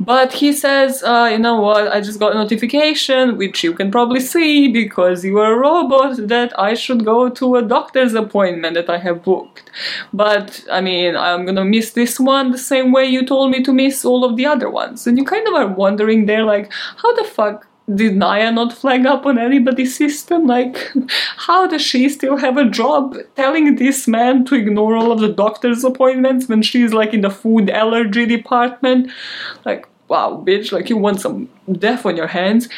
But 0.01 0.33
he 0.33 0.53
says, 0.53 1.03
uh, 1.05 1.29
you 1.31 1.39
know 1.39 1.61
what, 1.61 1.89
I 1.89 2.01
just 2.01 2.19
got 2.19 2.33
a 2.33 2.35
notification, 2.35 3.37
which 3.37 3.63
you 3.63 3.73
can 3.73 3.91
probably 3.93 4.21
see 4.21 4.69
because 4.69 5.25
you 5.25 5.39
are 5.39 5.55
a 5.55 5.59
robot, 5.59 6.17
that 6.29 6.59
I 6.59 6.75
should 6.75 7.05
go 7.05 7.29
to 7.29 7.57
a 7.57 7.63
doctor's 7.63 8.15
appointment 8.15 8.75
that 8.75 8.91
I 8.91 8.99
have 8.99 9.23
booked. 9.23 9.71
But 10.13 10.65
I 10.71 10.81
mean, 10.81 11.17
I'm 11.17 11.47
gonna 11.47 11.65
miss 11.65 11.93
this 11.93 12.19
one 12.19 12.51
the 12.51 12.59
same 12.59 12.91
way 12.91 13.07
you 13.07 13.25
told 13.25 13.53
me 13.53 13.63
to 13.63 13.73
miss 13.73 14.05
all 14.05 14.25
of 14.25 14.37
the 14.37 14.47
other 14.47 14.69
ones. 14.69 15.07
And 15.07 15.17
you 15.17 15.25
kind 15.25 15.47
of 15.47 15.55
are 15.55 15.69
wondering 15.69 16.27
there, 16.27 16.45
like, 16.45 16.73
how 16.73 17.15
the 17.15 17.25
fuck 17.25 17.67
did 17.95 18.17
Naya 18.17 18.53
not 18.53 18.73
flag 18.73 19.07
up 19.07 19.27
on 19.27 19.39
anybody's 19.39 19.97
system? 19.97 20.47
Like, 20.47 20.93
how 21.37 21.67
does 21.67 21.83
she 21.83 22.09
still 22.09 22.37
have 22.37 22.57
a 22.57 22.69
job 22.69 23.17
telling 23.37 23.77
this 23.77 24.07
man 24.07 24.45
to 24.47 24.55
ignore 24.55 24.97
all 24.97 25.13
of 25.13 25.21
the 25.21 25.29
doctor's 25.29 25.85
appointments 25.85 26.49
when 26.49 26.63
she's 26.63 26.93
like 26.93 27.15
in 27.15 27.23
the 27.23 27.31
food 27.31 27.71
allergy 27.71 28.27
department? 28.27 29.11
Like, 29.65 29.87
wow, 30.09 30.43
bitch, 30.45 30.73
like 30.73 30.91
you 30.91 30.97
want 30.97 31.21
some 31.21 31.49
death 31.73 32.05
on 32.05 32.17
your 32.17 32.27
hands. 32.27 32.69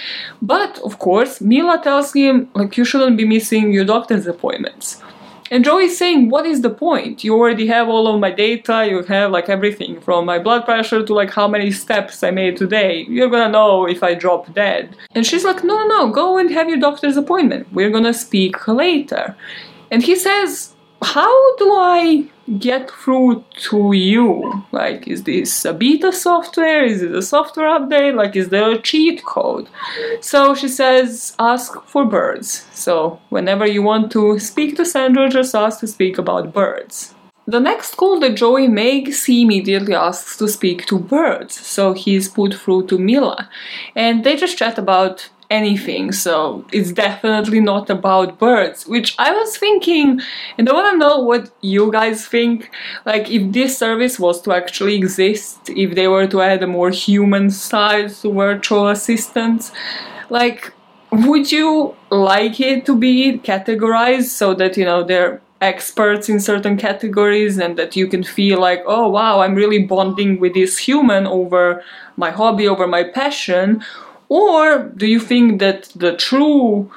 But 0.41 0.79
of 0.81 0.99
course, 0.99 1.41
Mila 1.41 1.81
tells 1.83 2.13
him, 2.13 2.51
like, 2.55 2.77
you 2.77 2.85
shouldn't 2.85 3.17
be 3.17 3.25
missing 3.25 3.73
your 3.73 3.85
doctor's 3.85 4.27
appointments. 4.27 5.03
And 5.53 5.67
Joe 5.67 5.79
is 5.79 5.99
saying, 5.99 6.31
what 6.31 6.47
is 6.47 6.63
the 6.63 6.71
point? 6.71 7.23
You 7.23 7.35
already 7.35 7.67
have 7.67 7.87
all 7.87 8.09
of 8.09 8.19
my 8.19 8.31
data, 8.31 8.87
you 8.89 9.03
have 9.03 9.31
like 9.31 9.51
everything 9.51 10.01
from 10.01 10.25
my 10.25 10.39
blood 10.39 10.65
pressure 10.65 11.05
to 11.05 11.13
like 11.13 11.31
how 11.31 11.47
many 11.47 11.71
steps 11.71 12.23
I 12.23 12.31
made 12.31 12.57
today. 12.57 13.05
You're 13.07 13.29
gonna 13.29 13.53
know 13.53 13.87
if 13.87 14.03
I 14.03 14.15
drop 14.15 14.51
dead. 14.55 14.97
And 15.15 15.27
she's 15.27 15.45
like, 15.45 15.63
no, 15.63 15.77
no, 15.77 15.87
no, 15.89 16.11
go 16.11 16.39
and 16.39 16.51
have 16.51 16.71
your 16.71 16.79
doctor's 16.79 17.19
appointment. 17.19 17.71
We're 17.71 17.91
gonna 17.91 18.15
speak 18.15 18.67
later. 18.67 19.37
And 19.91 20.03
he 20.03 20.17
says, 20.17 20.72
how 21.03 21.57
do 21.57 21.73
I 21.73 22.25
get 22.59 22.91
through 22.91 23.45
to 23.69 23.93
you? 23.93 24.65
Like, 24.73 25.09
is 25.09 25.25
this 25.25 25.65
a 25.65 25.73
beta 25.73 26.13
software? 26.13 26.85
Is 26.85 27.03
it 27.03 27.15
a 27.15 27.23
software 27.23 27.69
update? 27.69 28.15
Like, 28.15 28.37
is 28.37 28.49
there 28.49 28.71
a 28.71 28.81
cheat 28.81 29.25
code? 29.25 29.69
So 30.21 30.55
she 30.55 30.69
says, 30.69 31.35
ask 31.39 31.83
for 31.87 32.05
birds. 32.05 32.67
So, 32.73 33.21
whenever 33.31 33.67
you 33.67 33.83
want 33.83 34.13
to 34.13 34.39
speak 34.39 34.77
to 34.77 34.85
Sandra, 34.85 35.29
just 35.29 35.55
ask 35.55 35.81
to 35.81 35.87
speak 35.87 36.19
about 36.19 36.53
birds. 36.53 37.15
The 37.47 37.59
next 37.59 37.97
call 37.97 38.21
that 38.21 38.37
Joey 38.37 38.69
makes, 38.69 39.25
he 39.25 39.43
immediately 39.43 39.97
asks 39.97 40.37
to 40.37 40.47
speak 40.47 40.87
to 40.87 40.99
birds, 40.99 41.55
so 41.55 41.93
he's 41.93 42.29
put 42.29 42.55
through 42.55 42.87
to 42.87 42.99
Mila. 42.99 43.49
And 43.97 44.23
they 44.23 44.37
just 44.37 44.57
chat 44.57 44.79
about 44.79 45.29
anything, 45.53 46.13
so 46.13 46.65
it's 46.73 46.93
definitely 46.93 47.61
not 47.61 47.91
about 47.91 48.39
birds, 48.39 48.87
which 48.87 49.15
I 49.19 49.31
was 49.33 49.57
thinking, 49.57 50.21
and 50.57 50.69
I 50.69 50.73
want 50.73 50.93
to 50.93 50.99
know 50.99 51.19
what 51.19 51.51
you 51.61 51.93
guys 51.93 52.27
think. 52.27 52.71
Like, 53.05 53.31
if 53.31 53.53
this 53.53 53.77
service 53.77 54.19
was 54.19 54.41
to 54.43 54.53
actually 54.53 54.95
exist, 54.97 55.59
if 55.69 55.95
they 55.95 56.09
were 56.09 56.27
to 56.27 56.41
add 56.41 56.63
a 56.63 56.67
more 56.67 56.91
human 56.91 57.51
side 57.51 58.11
to 58.21 58.33
virtual 58.33 58.89
assistants, 58.89 59.73
like, 60.31 60.73
would 61.11 61.53
you 61.53 61.95
like 62.11 62.59
it 62.59 62.87
to 62.87 62.97
be 62.97 63.39
categorized 63.39 64.31
so 64.41 64.55
that, 64.55 64.77
you 64.79 64.85
know, 64.85 65.05
they're 65.05 65.41
experts 65.61 66.29
in 66.29 66.41
certain 66.41 66.77
categories 66.77 67.57
and 67.57 67.79
that 67.79 67.95
you 67.95 68.09
can 68.09 68.25
feel 68.25 68.59
like, 68.59 68.83
oh 68.87 69.09
wow, 69.09 69.41
I'm 69.41 69.55
really 69.55 69.85
bonding 69.85 70.41
with 70.41 70.55
this 70.55 70.77
human 70.77 71.25
over 71.27 71.85
my 72.17 72.31
hobby, 72.31 72.67
over 72.67 72.87
my 72.87 73.05
passion? 73.05 73.85
Or 74.33 74.85
do 74.97 75.07
you 75.07 75.21
think 75.21 75.61
that 75.61 75.93
the 75.95 76.17
true 76.17 76.91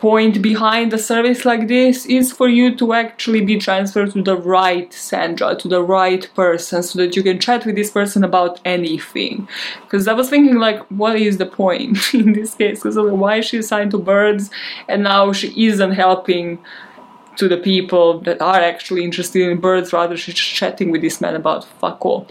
point 0.00 0.42
behind 0.42 0.92
a 0.92 0.98
service 0.98 1.44
like 1.44 1.68
this 1.68 2.04
is 2.06 2.32
for 2.32 2.48
you 2.48 2.74
to 2.78 2.94
actually 2.94 3.44
be 3.44 3.56
transferred 3.58 4.10
to 4.14 4.22
the 4.22 4.36
right 4.36 4.92
Sandra, 4.92 5.54
to 5.54 5.68
the 5.68 5.84
right 5.84 6.28
person, 6.34 6.82
so 6.82 6.98
that 6.98 7.14
you 7.14 7.22
can 7.22 7.38
chat 7.38 7.64
with 7.64 7.76
this 7.76 7.92
person 7.92 8.24
about 8.24 8.60
anything. 8.64 9.46
Because 9.82 10.08
I 10.08 10.14
was 10.14 10.30
thinking, 10.30 10.56
like, 10.56 10.80
what 10.90 11.14
is 11.14 11.38
the 11.38 11.46
point 11.46 11.96
in 12.12 12.32
this 12.32 12.54
case? 12.54 12.82
Because 12.82 12.96
why 12.96 13.36
is 13.36 13.46
she 13.46 13.58
assigned 13.58 13.92
to 13.92 13.98
birds 13.98 14.50
and 14.88 15.04
now 15.04 15.32
she 15.32 15.66
isn't 15.68 15.92
helping 15.92 16.58
to 17.38 17.48
the 17.48 17.56
people 17.56 18.20
that 18.20 18.40
are 18.42 18.60
actually 18.60 19.04
interested 19.04 19.48
in 19.48 19.58
birds 19.58 19.92
rather 19.92 20.16
she's 20.16 20.34
chatting 20.34 20.90
with 20.90 21.00
this 21.00 21.20
man 21.20 21.34
about 21.34 21.64
fuck 21.80 22.04
all. 22.04 22.26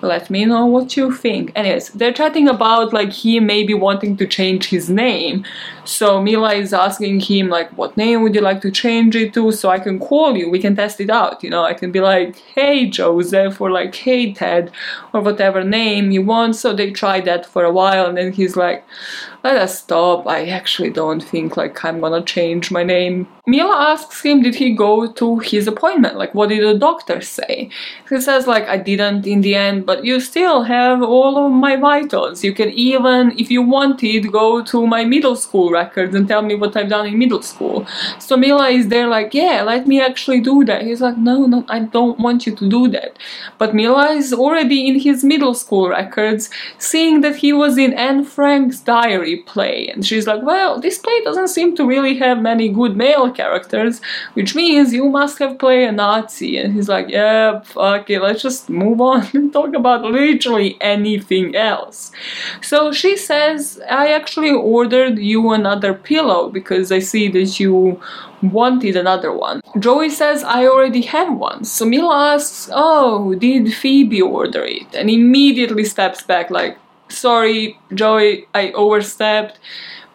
Let 0.00 0.30
me 0.30 0.44
know 0.44 0.66
what 0.66 0.96
you 0.96 1.12
think. 1.12 1.52
Anyways, 1.54 1.90
they're 1.90 2.12
chatting 2.12 2.48
about 2.48 2.92
like 2.92 3.12
he 3.12 3.40
maybe 3.40 3.74
wanting 3.74 4.16
to 4.16 4.26
change 4.26 4.68
his 4.68 4.88
name. 4.88 5.44
So 5.84 6.22
Mila 6.22 6.54
is 6.54 6.72
asking 6.72 7.20
him 7.20 7.48
like 7.48 7.70
what 7.76 7.96
name 7.96 8.22
would 8.22 8.34
you 8.34 8.40
like 8.40 8.60
to 8.62 8.70
change 8.70 9.16
it 9.16 9.34
to 9.34 9.50
so 9.52 9.68
I 9.68 9.78
can 9.78 9.98
call 9.98 10.36
you, 10.36 10.48
we 10.48 10.60
can 10.60 10.76
test 10.76 11.00
it 11.00 11.10
out, 11.10 11.42
you 11.42 11.50
know, 11.50 11.64
I 11.64 11.74
can 11.74 11.90
be 11.90 12.00
like, 12.00 12.36
hey 12.54 12.88
Joseph 12.88 13.60
or 13.60 13.70
like 13.70 13.94
hey 13.94 14.32
Ted 14.32 14.70
or 15.12 15.20
whatever 15.20 15.64
name 15.64 16.10
you 16.10 16.22
want. 16.22 16.56
So 16.56 16.72
they 16.72 16.90
try 16.92 17.20
that 17.22 17.46
for 17.46 17.64
a 17.64 17.72
while 17.72 18.06
and 18.06 18.16
then 18.16 18.32
he's 18.32 18.56
like, 18.56 18.84
let 19.42 19.56
us 19.56 19.78
stop. 19.80 20.26
I 20.26 20.46
actually 20.46 20.90
don't 20.90 21.22
think 21.22 21.56
like 21.56 21.84
I'm 21.84 22.00
gonna 22.00 22.22
change 22.22 22.70
my 22.70 22.84
name. 22.84 23.26
Mila 23.44 23.74
asks 23.74 24.22
him, 24.22 24.42
did 24.42 24.54
he 24.54 24.72
go 24.72 25.10
to 25.14 25.38
his 25.40 25.66
appointment? 25.66 26.16
Like, 26.16 26.32
what 26.32 26.50
did 26.50 26.62
the 26.62 26.78
doctor 26.78 27.20
say? 27.20 27.70
He 28.08 28.20
says, 28.20 28.46
like, 28.46 28.68
I 28.68 28.76
didn't 28.76 29.26
in 29.26 29.40
the 29.40 29.56
end, 29.56 29.84
but 29.84 30.04
you 30.04 30.20
still 30.20 30.62
have 30.62 31.02
all 31.02 31.44
of 31.44 31.50
my 31.50 31.74
vitals. 31.74 32.44
You 32.44 32.54
can 32.54 32.70
even, 32.70 33.36
if 33.36 33.50
you 33.50 33.60
wanted, 33.62 34.30
go 34.30 34.62
to 34.62 34.86
my 34.86 35.04
middle 35.04 35.34
school 35.34 35.71
records 35.72 36.14
and 36.14 36.28
tell 36.28 36.42
me 36.42 36.54
what 36.54 36.76
I've 36.76 36.88
done 36.88 37.06
in 37.06 37.18
middle 37.18 37.42
school. 37.42 37.86
So 38.18 38.36
Mila 38.36 38.68
is 38.68 38.88
there, 38.88 39.08
like, 39.08 39.34
yeah, 39.34 39.62
let 39.62 39.86
me 39.86 40.00
actually 40.00 40.40
do 40.40 40.64
that. 40.64 40.82
He's 40.82 41.00
like, 41.00 41.16
no, 41.16 41.46
no, 41.46 41.64
I 41.68 41.80
don't 41.80 42.18
want 42.18 42.46
you 42.46 42.54
to 42.54 42.68
do 42.68 42.88
that. 42.88 43.16
But 43.58 43.74
Mila 43.74 44.10
is 44.10 44.32
already 44.32 44.86
in 44.88 45.00
his 45.00 45.24
middle 45.24 45.54
school 45.54 45.88
records, 45.88 46.50
seeing 46.78 47.20
that 47.22 47.36
he 47.36 47.52
was 47.52 47.78
in 47.78 47.92
Anne 47.94 48.24
Frank's 48.24 48.80
diary 48.80 49.38
play. 49.38 49.88
And 49.88 50.06
she's 50.06 50.26
like, 50.26 50.42
well, 50.42 50.80
this 50.80 50.98
play 50.98 51.20
doesn't 51.24 51.48
seem 51.48 51.74
to 51.76 51.86
really 51.86 52.16
have 52.18 52.40
many 52.40 52.68
good 52.68 52.96
male 52.96 53.30
characters, 53.30 54.00
which 54.34 54.54
means 54.54 54.92
you 54.92 55.08
must 55.08 55.38
have 55.38 55.58
played 55.58 55.88
a 55.88 55.92
Nazi. 55.92 56.58
And 56.58 56.74
he's 56.74 56.88
like, 56.88 57.08
yeah, 57.08 57.60
fuck 57.60 58.10
it, 58.10 58.20
let's 58.20 58.42
just 58.42 58.68
move 58.68 59.00
on 59.00 59.26
and 59.34 59.52
talk 59.58 59.74
about 59.74 60.02
literally 60.02 60.76
anything 60.80 61.56
else. 61.56 62.12
So 62.60 62.92
she 62.92 63.16
says, 63.16 63.80
I 63.90 64.12
actually 64.12 64.50
ordered 64.50 65.18
you 65.18 65.52
another 65.62 65.94
pillow 65.94 66.50
because 66.58 66.90
I 66.98 67.00
see 67.10 67.28
that 67.36 67.60
you 67.60 68.00
wanted 68.42 68.96
another 68.96 69.32
one. 69.32 69.60
Joey 69.78 70.10
says, 70.10 70.42
I 70.58 70.66
already 70.66 71.02
have 71.02 71.30
one. 71.50 71.64
So 71.64 71.84
Mila 71.84 72.34
asks, 72.34 72.68
Oh, 72.72 73.34
did 73.34 73.72
Phoebe 73.80 74.20
order 74.20 74.64
it? 74.64 74.88
And 74.94 75.08
immediately 75.08 75.84
steps 75.84 76.22
back, 76.22 76.50
like, 76.50 76.76
sorry, 77.08 77.78
Joey, 77.94 78.46
I 78.54 78.72
overstepped. 78.72 79.58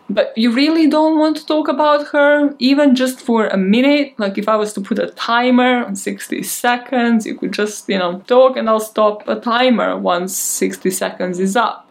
But 0.09 0.37
you 0.37 0.51
really 0.51 0.87
don't 0.87 1.19
want 1.19 1.35
to 1.37 1.45
talk 1.45 1.67
about 1.67 2.07
her, 2.13 2.55
even 2.59 2.95
just 2.95 3.19
for 3.19 3.47
a 3.47 3.57
minute. 3.57 4.13
Like, 4.17 4.37
if 4.37 4.47
I 4.47 4.55
was 4.55 4.71
to 4.73 4.81
put 4.81 4.99
a 4.99 5.07
timer 5.07 5.83
on 5.85 5.95
60 5.95 6.43
seconds, 6.43 7.25
you 7.25 7.35
could 7.35 7.51
just, 7.51 7.89
you 7.89 7.97
know, 7.97 8.19
talk 8.27 8.55
and 8.55 8.69
I'll 8.69 8.79
stop 8.79 9.27
a 9.27 9.37
timer 9.39 9.97
once 9.97 10.33
60 10.37 10.91
seconds 10.91 11.39
is 11.39 11.57
up. 11.57 11.86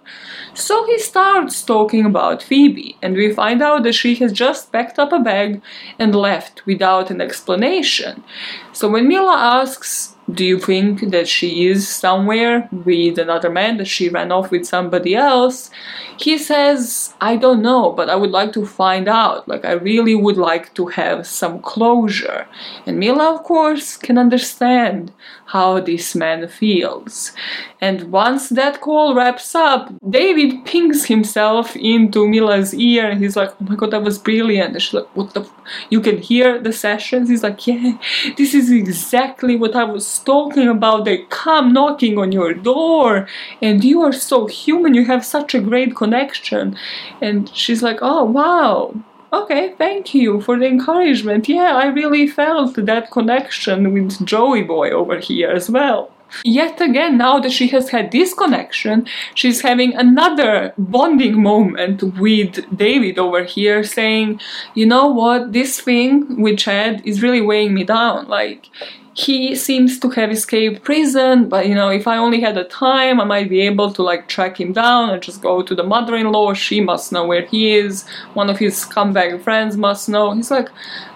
So 0.56 0.86
he 0.86 0.98
starts 0.98 1.62
talking 1.62 2.06
about 2.06 2.42
Phoebe, 2.42 2.96
and 3.02 3.14
we 3.14 3.30
find 3.30 3.62
out 3.62 3.82
that 3.82 3.92
she 3.92 4.14
has 4.14 4.32
just 4.32 4.72
packed 4.72 4.98
up 4.98 5.12
a 5.12 5.18
bag 5.18 5.60
and 5.98 6.14
left 6.14 6.64
without 6.64 7.10
an 7.10 7.20
explanation. 7.20 8.24
So 8.72 8.88
when 8.88 9.06
Mila 9.06 9.36
asks, 9.36 10.14
do 10.32 10.46
you 10.46 10.58
think 10.58 11.10
that 11.10 11.28
she 11.28 11.66
is 11.66 11.86
somewhere 11.86 12.68
with 12.72 13.18
another 13.18 13.50
man, 13.50 13.76
that 13.76 13.86
she 13.86 14.08
ran 14.08 14.32
off 14.32 14.50
with 14.50 14.64
somebody 14.64 15.14
else? 15.14 15.70
He 16.18 16.38
says, 16.38 17.14
I 17.20 17.36
don't 17.36 17.60
know, 17.60 17.92
but 17.92 18.08
I 18.08 18.16
would 18.16 18.30
like 18.30 18.54
to 18.54 18.64
find 18.64 19.08
out. 19.08 19.46
Like, 19.46 19.66
I 19.66 19.72
really 19.72 20.14
would 20.14 20.38
like 20.38 20.72
to 20.74 20.86
have 20.86 21.26
some 21.26 21.60
closure. 21.60 22.48
And 22.86 22.98
Mila, 22.98 23.34
of 23.34 23.44
course, 23.44 23.98
can 23.98 24.16
understand 24.16 25.12
how 25.46 25.80
this 25.80 26.14
man 26.14 26.48
feels. 26.48 27.32
And 27.80 28.10
once 28.10 28.48
that 28.48 28.80
call 28.80 29.14
wraps 29.14 29.54
up, 29.54 29.92
David 30.08 30.64
pings 30.64 31.04
himself 31.04 31.76
into 31.76 32.26
Mila's 32.26 32.74
ear 32.74 33.08
and 33.08 33.20
he's 33.22 33.36
like, 33.36 33.50
Oh 33.50 33.64
my 33.64 33.76
god, 33.76 33.92
that 33.92 34.02
was 34.02 34.18
brilliant. 34.18 34.72
And 34.72 34.82
she's 34.82 34.94
like, 34.94 35.08
What 35.14 35.34
the? 35.34 35.42
F-? 35.42 35.52
You 35.90 36.00
can 36.00 36.18
hear 36.18 36.58
the 36.60 36.72
sessions? 36.72 37.28
He's 37.28 37.42
like, 37.42 37.66
Yeah, 37.66 37.98
this 38.36 38.54
is 38.54 38.70
exactly 38.70 39.56
what 39.56 39.76
I 39.76 39.84
was 39.84 40.18
talking 40.20 40.68
about. 40.68 41.04
They 41.04 41.18
come 41.28 41.72
knocking 41.72 42.18
on 42.18 42.32
your 42.32 42.52
door 42.54 43.28
and 43.62 43.84
you 43.84 44.02
are 44.02 44.12
so 44.12 44.46
human. 44.46 44.94
You 44.94 45.04
have 45.04 45.24
such 45.24 45.54
a 45.54 45.60
great 45.60 45.94
connection. 45.94 46.76
And 47.20 47.48
she's 47.54 47.82
like, 47.82 47.98
Oh 48.02 48.24
wow 48.24 48.94
okay, 49.42 49.74
thank 49.78 50.14
you 50.14 50.40
for 50.40 50.58
the 50.58 50.66
encouragement. 50.66 51.48
Yeah, 51.48 51.76
I 51.76 51.86
really 51.86 52.26
felt 52.26 52.74
that 52.76 53.10
connection 53.10 53.92
with 53.92 54.24
Joey 54.24 54.62
Boy 54.62 54.90
over 54.90 55.18
here 55.18 55.50
as 55.50 55.70
well. 55.70 56.10
Yet 56.44 56.80
again, 56.80 57.18
now 57.18 57.38
that 57.38 57.52
she 57.52 57.68
has 57.68 57.90
had 57.90 58.10
this 58.10 58.34
connection, 58.34 59.06
she's 59.34 59.60
having 59.62 59.94
another 59.94 60.74
bonding 60.76 61.40
moment 61.40 62.02
with 62.18 62.64
David 62.76 63.18
over 63.18 63.44
here, 63.44 63.84
saying, 63.84 64.40
You 64.74 64.86
know 64.86 65.06
what, 65.06 65.52
this 65.52 65.80
thing 65.80 66.40
with 66.42 66.58
Chad 66.58 67.02
is 67.04 67.22
really 67.22 67.40
weighing 67.40 67.74
me 67.74 67.84
down. 67.84 68.26
Like, 68.26 68.68
he 69.16 69.56
seems 69.56 69.98
to 69.98 70.10
have 70.10 70.30
escaped 70.30 70.84
prison, 70.84 71.48
but 71.48 71.66
you 71.66 71.74
know, 71.74 71.88
if 71.88 72.06
I 72.06 72.18
only 72.18 72.38
had 72.38 72.54
the 72.54 72.64
time, 72.64 73.18
I 73.18 73.24
might 73.24 73.48
be 73.48 73.62
able 73.62 73.90
to 73.94 74.02
like 74.02 74.28
track 74.28 74.60
him 74.60 74.74
down 74.74 75.08
and 75.08 75.22
just 75.22 75.40
go 75.40 75.62
to 75.62 75.74
the 75.74 75.82
mother 75.82 76.14
in 76.16 76.30
law. 76.30 76.52
She 76.52 76.82
must 76.82 77.12
know 77.12 77.24
where 77.24 77.46
he 77.46 77.72
is. 77.72 78.06
One 78.34 78.50
of 78.50 78.58
his 78.58 78.74
scumbag 78.76 79.42
friends 79.42 79.78
must 79.78 80.10
know. 80.10 80.32
He's 80.32 80.50
like, 80.50 80.68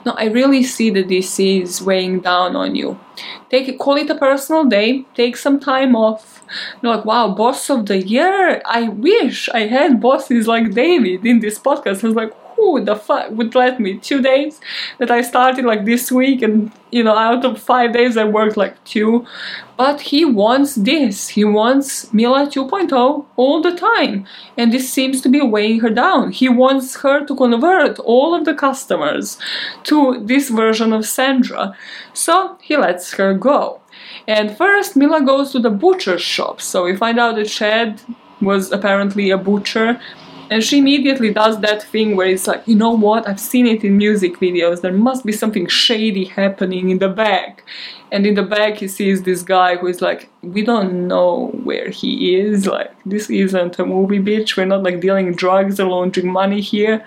No, 0.07 0.13
I 0.13 0.29
really 0.29 0.63
see 0.63 0.89
that 0.91 1.09
this 1.09 1.39
is 1.39 1.83
weighing 1.83 2.21
down 2.21 2.57
on 2.57 2.75
you. 2.75 2.99
Take 3.51 3.69
it, 3.69 3.79
call 3.79 3.99
it 3.99 4.09
a 4.09 4.15
personal 4.15 4.65
day, 4.65 5.05
take 5.15 5.37
some 5.37 5.61
time 5.61 5.95
off. 5.95 6.43
You're 6.83 6.97
like, 6.97 7.05
wow, 7.05 7.35
boss 7.35 7.69
of 7.69 7.85
the 7.87 7.99
year. 7.99 8.63
I 8.65 8.89
wish 8.89 9.49
I 9.51 9.67
had 9.67 10.01
bosses 10.01 10.49
like 10.49 10.73
David 10.73 11.27
in 11.27 11.41
this 11.41 11.59
podcast. 11.59 12.03
I 12.03 12.09
was 12.09 12.17
like, 12.17 12.33
who 12.61 12.85
the 12.85 12.97
fuck 12.97 13.31
would 13.31 13.55
let 13.55 13.81
me? 13.81 13.99
Two 13.99 14.21
days 14.21 14.61
that 14.99 15.11
I 15.11 15.23
started 15.23 15.65
like 15.65 15.85
this 15.85 16.13
week 16.13 16.43
and 16.43 16.71
you 16.91 17.03
know 17.03 17.17
out 17.17 17.45
of 17.45 17.59
five 17.59 17.93
days 17.93 18.17
I 18.17 18.25
worked 18.25 18.57
like 18.57 18.83
two. 18.85 19.27
But 19.77 20.03
he 20.13 20.27
wants 20.27 20.75
this. 20.75 21.29
He 21.29 21.45
wants 21.45 22.13
Mila 22.13 22.47
2.0 22.47 23.25
all 23.37 23.63
the 23.63 23.75
time. 23.75 24.27
And 24.59 24.73
this 24.73 24.93
seems 24.93 25.23
to 25.23 25.31
be 25.31 25.41
weighing 25.41 25.81
her 25.81 25.89
down. 25.89 26.33
He 26.33 26.51
wants 26.51 27.01
her 27.01 27.25
to 27.25 27.35
convert 27.35 27.99
all 28.01 28.35
of 28.35 28.45
the 28.45 28.53
customers 28.53 29.39
to 29.85 30.21
this 30.23 30.51
version 30.51 30.93
of 30.93 31.07
Sandra. 31.07 31.75
So 32.13 32.59
he 32.61 32.77
lets 32.77 33.15
her 33.15 33.33
go. 33.33 33.81
And 34.29 34.57
first 34.57 34.97
Mila 34.97 35.23
goes 35.23 35.53
to 35.53 35.61
the 35.61 35.71
butcher's 35.71 36.23
shop. 36.23 36.61
So 36.61 36.85
we 36.85 36.95
find 36.95 37.19
out 37.19 37.37
that 37.37 37.49
Chad 37.49 38.03
was 38.43 38.71
apparently 38.73 39.31
a 39.31 39.39
butcher 39.39 40.01
and 40.51 40.65
she 40.65 40.79
immediately 40.79 41.33
does 41.33 41.61
that 41.61 41.83
thing 41.85 42.17
where 42.17 42.27
it's 42.27 42.49
like, 42.49 42.67
you 42.67 42.75
know 42.75 42.91
what, 42.91 43.29
I've 43.29 43.41
seen 43.41 43.67
it 43.67 43.85
in 43.85 43.97
music 43.97 44.39
videos, 44.39 44.81
there 44.81 44.93
must 44.93 45.25
be 45.25 45.33
something 45.33 45.69
shady 45.69 46.25
happening 46.25 46.91
in 46.91 46.99
the 46.99 47.09
back. 47.09 47.63
And 48.13 48.27
in 48.27 48.35
the 48.35 48.43
back, 48.43 48.79
he 48.79 48.89
sees 48.89 49.23
this 49.23 49.43
guy 49.43 49.77
who 49.77 49.87
is 49.87 50.03
like, 50.03 50.29
we 50.43 50.63
don't 50.63 51.07
know 51.07 51.51
where 51.63 51.91
he 51.91 52.35
is. 52.35 52.67
Like, 52.67 52.91
this 53.07 53.31
isn't 53.31 53.79
a 53.79 53.87
movie, 53.87 54.19
bitch. 54.19 54.57
We're 54.57 54.65
not 54.65 54.83
like 54.83 55.01
dealing 55.01 55.33
drugs 55.35 55.79
or 55.79 55.89
laundering 55.89 56.33
money 56.33 56.61
here. 56.61 57.05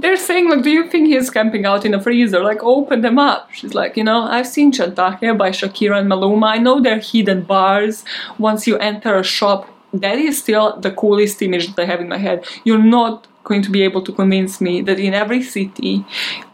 They're 0.00 0.16
saying, 0.16 0.50
like, 0.50 0.64
do 0.64 0.70
you 0.70 0.90
think 0.90 1.06
he's 1.06 1.30
camping 1.30 1.64
out 1.64 1.84
in 1.84 1.94
a 1.94 2.02
freezer? 2.02 2.42
Like, 2.42 2.64
open 2.64 3.02
them 3.02 3.20
up. 3.20 3.52
She's 3.52 3.74
like, 3.74 3.96
you 3.96 4.02
know, 4.02 4.22
I've 4.22 4.48
seen 4.48 4.72
Chantaje 4.72 5.38
by 5.38 5.50
Shakira 5.50 6.00
and 6.00 6.10
Maluma. 6.10 6.48
I 6.48 6.58
know 6.58 6.80
they're 6.80 6.98
hidden 6.98 7.42
bars. 7.42 8.04
Once 8.36 8.66
you 8.66 8.76
enter 8.78 9.16
a 9.16 9.22
shop 9.22 9.70
that 9.92 10.18
is 10.18 10.38
still 10.38 10.78
the 10.80 10.90
coolest 10.90 11.42
image 11.42 11.74
that 11.74 11.82
I 11.82 11.86
have 11.86 12.00
in 12.00 12.08
my 12.08 12.18
head. 12.18 12.44
You're 12.64 12.82
not 12.82 13.26
going 13.46 13.62
to 13.62 13.70
be 13.70 13.82
able 13.82 14.02
to 14.02 14.12
convince 14.12 14.60
me 14.60 14.82
that 14.82 14.98
in 14.98 15.14
every 15.14 15.42
city 15.42 16.04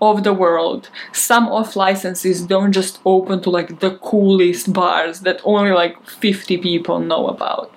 of 0.01 0.25
the 0.25 0.35
world, 0.35 0.91
some 1.13 1.49
off 1.49 1.75
licenses 1.75 2.43
don't 2.43 2.73
just 2.73 3.01
open 3.07 3.41
to 3.43 3.51
like 3.51 3.81
the 3.81 3.97
coolest 3.97 4.73
bars 4.73 5.21
that 5.21 5.41
only 5.45 5.73
like 5.73 5.97
50 6.07 6.59
people 6.59 6.99
know 7.01 7.29
about. 7.29 7.73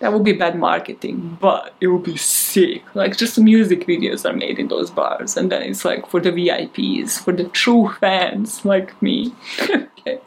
That 0.00 0.12
would 0.12 0.24
be 0.24 0.32
bad 0.32 0.58
marketing, 0.58 1.38
but 1.40 1.74
it 1.80 1.88
would 1.88 2.02
be 2.02 2.16
sick. 2.16 2.82
Like 2.94 3.16
just 3.16 3.38
music 3.38 3.86
videos 3.86 4.28
are 4.28 4.36
made 4.36 4.58
in 4.58 4.68
those 4.68 4.90
bars, 4.90 5.36
and 5.36 5.52
then 5.52 5.62
it's 5.62 5.84
like 5.84 6.08
for 6.08 6.20
the 6.20 6.30
VIPs, 6.30 7.22
for 7.22 7.32
the 7.32 7.44
true 7.44 7.88
fans 8.00 8.64
like 8.64 9.00
me. 9.00 9.32
okay. 9.70 10.20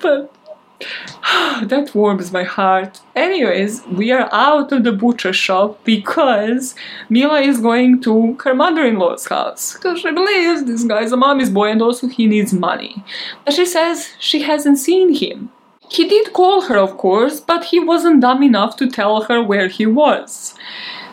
But 0.00 0.32
that 1.62 1.90
warms 1.94 2.32
my 2.32 2.44
heart. 2.44 3.00
Anyways, 3.14 3.84
we 3.86 4.12
are 4.12 4.28
out 4.32 4.72
of 4.72 4.84
the 4.84 4.92
butcher 4.92 5.32
shop 5.32 5.82
because 5.84 6.74
Mila 7.08 7.40
is 7.40 7.60
going 7.60 8.00
to 8.02 8.36
her 8.44 8.54
mother-in-law's 8.54 9.26
house 9.26 9.74
because 9.74 10.00
she 10.00 10.10
believes 10.10 10.64
this 10.64 10.84
guy's 10.84 11.12
a 11.12 11.16
mommy's 11.16 11.50
boy 11.50 11.70
and 11.70 11.82
also 11.82 12.08
he 12.08 12.26
needs 12.26 12.52
money. 12.52 13.02
But 13.44 13.54
she 13.54 13.66
says 13.66 14.14
she 14.18 14.42
hasn't 14.42 14.78
seen 14.78 15.14
him. 15.14 15.50
He 15.88 16.08
did 16.08 16.32
call 16.32 16.62
her, 16.62 16.76
of 16.76 16.96
course, 16.98 17.40
but 17.40 17.66
he 17.66 17.78
wasn't 17.78 18.20
dumb 18.20 18.42
enough 18.42 18.76
to 18.76 18.88
tell 18.88 19.22
her 19.22 19.42
where 19.42 19.68
he 19.68 19.86
was. 19.86 20.54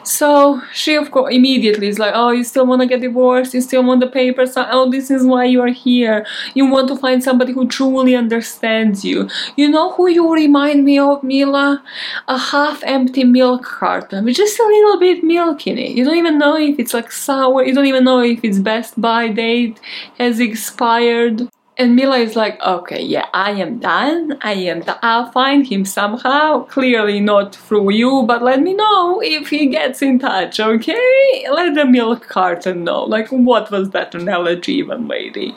So 0.06 0.62
she, 0.74 0.95
of 0.95 1.12
course, 1.12 1.34
immediately 1.34 1.88
is 1.88 1.97
like, 1.97 2.14
Oh, 2.16 2.32
you 2.32 2.43
still 2.43 2.66
want 2.66 2.82
to 2.82 2.88
get 2.88 3.01
divorced? 3.01 3.54
You 3.54 3.62
still 3.62 3.84
want 3.84 4.01
the 4.01 4.08
papers? 4.08 4.54
Oh, 4.58 4.89
this 4.89 5.10
is 5.10 5.26
why 5.26 5.45
you 5.45 5.62
are 5.62 5.68
here. 5.70 6.26
You 6.54 6.66
want 6.70 6.89
to 6.89 6.97
find 6.97 7.24
somebody 7.24 7.54
who 7.54 7.68
truly 7.68 8.16
understands 8.16 9.06
you. 9.06 9.30
You 9.56 9.70
know 9.70 9.93
who 9.93 10.10
you 10.10 10.32
remind 10.34 10.84
me 10.84 10.99
of, 10.99 11.24
Mila? 11.24 11.82
A 12.28 12.38
half 12.38 12.84
empty 12.84 13.24
milk 13.24 13.64
carton 13.64 14.26
with 14.26 14.36
just 14.36 14.60
a 14.60 14.64
little 14.64 14.99
bit 14.99 15.24
milk 15.24 15.68
in 15.68 15.78
it. 15.78 15.91
You 15.91 16.04
don't 16.04 16.18
even 16.18 16.38
know 16.38 16.58
if 16.58 16.80
it's 16.80 16.93
like 16.93 17.12
sour, 17.12 17.64
you 17.64 17.74
don't 17.74 17.86
even 17.86 18.04
know 18.04 18.20
if 18.20 18.43
its 18.43 18.60
best 18.60 18.99
by 18.99 19.30
date 19.30 19.80
has 20.20 20.39
expired. 20.39 21.47
And 21.76 21.95
Mila 21.95 22.17
is 22.19 22.36
like, 22.36 22.61
okay, 22.61 23.01
yeah, 23.01 23.26
I 23.34 23.51
am 23.51 23.80
done. 23.80 24.38
I 24.41 24.53
am 24.53 24.82
done. 24.82 24.99
I'll 25.01 25.32
find 25.32 25.65
him 25.65 25.86
somehow. 25.86 26.65
Clearly 26.65 27.19
not 27.19 27.55
through 27.55 27.91
you, 27.93 28.26
but 28.28 28.43
let 28.43 28.61
me 28.61 28.76
know 28.76 29.19
if 29.24 29.49
he 29.49 29.65
gets 29.67 30.03
in 30.03 30.19
touch, 30.19 30.59
okay? 30.59 31.45
Let 31.51 31.74
the 31.74 31.86
milk 31.86 32.28
carton 32.28 32.84
know. 32.84 33.03
Like, 33.03 33.30
what 33.30 33.71
was 33.71 33.89
that 33.89 34.13
analogy 34.13 34.74
even, 34.74 35.07
lady? 35.07 35.55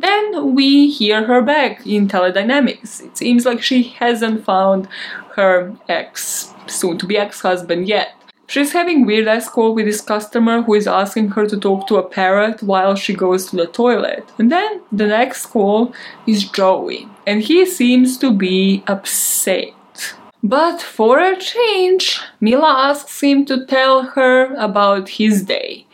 Then 0.00 0.56
we 0.56 0.90
hear 0.90 1.24
her 1.24 1.40
back 1.42 1.86
in 1.86 2.08
teledynamics. 2.08 3.00
It 3.00 3.16
seems 3.16 3.46
like 3.46 3.62
she 3.62 3.84
hasn't 3.84 4.44
found 4.44 4.88
her 5.36 5.76
ex, 5.88 6.52
soon 6.66 6.98
to 6.98 7.06
be 7.06 7.16
ex-husband 7.16 7.86
yet. 7.86 8.14
She's 8.52 8.74
having 8.74 9.06
weird 9.06 9.28
ass 9.28 9.48
call 9.48 9.74
with 9.74 9.86
this 9.86 10.02
customer 10.02 10.60
who 10.60 10.74
is 10.74 10.86
asking 10.86 11.28
her 11.28 11.46
to 11.46 11.58
talk 11.58 11.86
to 11.86 11.96
a 11.96 12.06
parrot 12.06 12.62
while 12.62 12.94
she 12.94 13.14
goes 13.14 13.46
to 13.46 13.56
the 13.56 13.66
toilet. 13.66 14.28
And 14.36 14.52
then 14.52 14.82
the 14.92 15.06
next 15.06 15.46
call 15.46 15.94
is 16.26 16.50
Joey, 16.50 17.08
and 17.26 17.40
he 17.40 17.64
seems 17.64 18.18
to 18.18 18.30
be 18.30 18.84
upset. 18.86 19.72
But 20.42 20.82
for 20.82 21.18
a 21.18 21.34
change, 21.34 22.20
Mila 22.42 22.90
asks 22.90 23.22
him 23.22 23.46
to 23.46 23.64
tell 23.64 24.02
her 24.02 24.52
about 24.56 25.08
his 25.08 25.44
day. 25.44 25.86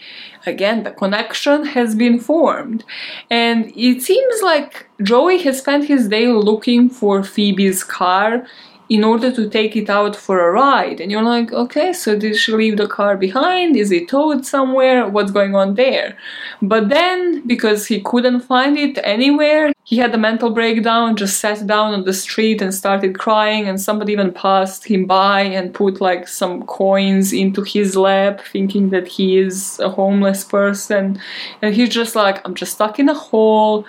Again, 0.44 0.82
the 0.82 0.90
connection 0.90 1.64
has 1.64 1.94
been 1.94 2.18
formed, 2.18 2.82
and 3.30 3.70
it 3.76 4.02
seems 4.02 4.42
like 4.42 4.88
Joey 5.00 5.38
has 5.42 5.60
spent 5.60 5.84
his 5.84 6.08
day 6.08 6.26
looking 6.26 6.90
for 6.90 7.22
Phoebe's 7.22 7.84
car 7.84 8.44
in 8.88 9.04
order 9.04 9.30
to 9.30 9.48
take 9.50 9.76
it 9.76 9.90
out 9.90 10.16
for 10.16 10.40
a 10.40 10.50
ride. 10.50 11.00
And 11.00 11.12
you're 11.12 11.22
like, 11.22 11.52
okay, 11.52 11.92
so 11.92 12.18
did 12.18 12.36
she 12.36 12.52
leave 12.52 12.78
the 12.78 12.86
car 12.86 13.16
behind? 13.16 13.76
Is 13.76 13.92
it 13.92 14.08
towed 14.08 14.46
somewhere? 14.46 15.06
What's 15.06 15.30
going 15.30 15.54
on 15.54 15.74
there? 15.74 16.16
But 16.62 16.88
then, 16.88 17.46
because 17.46 17.86
he 17.86 18.00
couldn't 18.00 18.40
find 18.40 18.78
it 18.78 18.98
anywhere, 19.04 19.72
he 19.84 19.98
had 19.98 20.14
a 20.14 20.18
mental 20.18 20.50
breakdown, 20.50 21.16
just 21.16 21.38
sat 21.38 21.66
down 21.66 21.92
on 21.92 22.04
the 22.04 22.14
street 22.14 22.62
and 22.62 22.74
started 22.74 23.18
crying. 23.18 23.68
And 23.68 23.78
somebody 23.78 24.12
even 24.12 24.32
passed 24.32 24.86
him 24.86 25.04
by 25.04 25.42
and 25.42 25.74
put 25.74 26.00
like 26.00 26.26
some 26.26 26.64
coins 26.64 27.32
into 27.34 27.62
his 27.62 27.94
lap, 27.94 28.40
thinking 28.40 28.88
that 28.90 29.06
he 29.06 29.38
is 29.38 29.78
a 29.80 29.90
homeless 29.90 30.44
person. 30.44 31.20
And 31.60 31.74
he's 31.74 31.90
just 31.90 32.16
like, 32.16 32.40
I'm 32.46 32.54
just 32.54 32.72
stuck 32.72 32.98
in 32.98 33.10
a 33.10 33.14
hole. 33.14 33.84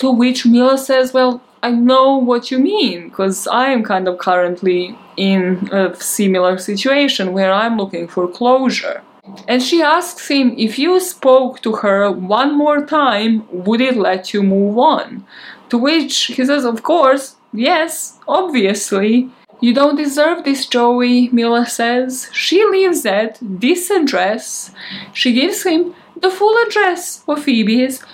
To 0.00 0.10
which 0.10 0.44
Mila 0.44 0.76
says, 0.76 1.14
Well, 1.14 1.40
I 1.66 1.70
know 1.72 2.16
what 2.16 2.52
you 2.52 2.60
mean 2.60 3.08
because 3.08 3.48
I 3.48 3.70
am 3.70 3.82
kind 3.82 4.06
of 4.06 4.18
currently 4.18 4.96
in 5.16 5.68
a 5.72 5.96
similar 5.96 6.58
situation 6.58 7.32
where 7.32 7.52
I'm 7.52 7.76
looking 7.76 8.06
for 8.06 8.28
closure. 8.28 9.02
And 9.48 9.60
she 9.60 9.82
asks 9.82 10.28
him 10.28 10.54
if 10.56 10.78
you 10.78 11.00
spoke 11.00 11.60
to 11.62 11.72
her 11.82 12.08
one 12.08 12.56
more 12.56 12.86
time, 12.86 13.32
would 13.50 13.80
it 13.80 13.96
let 13.96 14.32
you 14.32 14.44
move 14.44 14.78
on? 14.78 15.26
To 15.70 15.76
which 15.76 16.26
he 16.36 16.44
says, 16.44 16.64
Of 16.64 16.84
course, 16.84 17.34
yes, 17.52 18.20
obviously. 18.28 19.28
You 19.60 19.74
don't 19.74 19.96
deserve 19.96 20.44
this, 20.44 20.66
Joey, 20.66 21.30
Mila 21.30 21.66
says. 21.66 22.30
She 22.32 22.64
leaves 22.64 23.04
at 23.04 23.38
this 23.42 23.90
address. 23.90 24.70
She 25.12 25.32
gives 25.32 25.64
him 25.64 25.96
the 26.14 26.30
full 26.30 26.56
address 26.64 27.24
of 27.26 27.42
Phoebe's. 27.42 28.04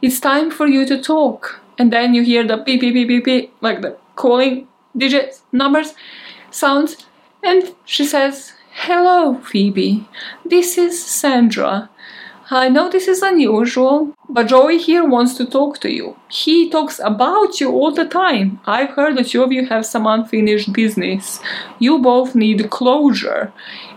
It's 0.00 0.20
time 0.20 0.50
for 0.50 0.66
you 0.66 0.86
to 0.86 1.02
talk 1.02 1.60
and 1.78 1.92
then 1.92 2.14
you 2.14 2.22
hear 2.22 2.46
the 2.46 2.56
beep 2.56 2.80
beep 2.80 2.94
beep 2.94 3.08
beep 3.08 3.24
beep 3.24 3.54
like 3.60 3.80
the 3.82 3.96
calling 4.16 4.66
digits 4.96 5.42
numbers 5.52 5.94
sounds 6.50 7.06
and 7.42 7.74
she 7.84 8.04
says 8.04 8.52
hello 8.70 9.34
phoebe 9.34 10.06
this 10.44 10.78
is 10.78 11.04
sandra 11.04 11.90
I 12.50 12.68
know 12.68 12.90
this 12.90 13.08
is 13.08 13.22
unusual, 13.22 14.14
but 14.28 14.48
Joey 14.48 14.76
here 14.76 15.04
wants 15.04 15.34
to 15.36 15.46
talk 15.46 15.78
to 15.80 15.90
you. 15.90 16.16
He 16.28 16.68
talks 16.68 16.98
about 17.02 17.58
you 17.58 17.70
all 17.70 17.90
the 17.90 18.04
time. 18.04 18.60
I've 18.66 18.90
heard 18.90 19.16
the 19.16 19.24
two 19.24 19.42
of 19.42 19.50
you 19.50 19.66
have 19.66 19.86
some 19.86 20.06
unfinished 20.06 20.70
business. 20.72 21.40
You 21.78 22.00
both 22.00 22.34
need 22.34 22.68
closure. 22.68 23.50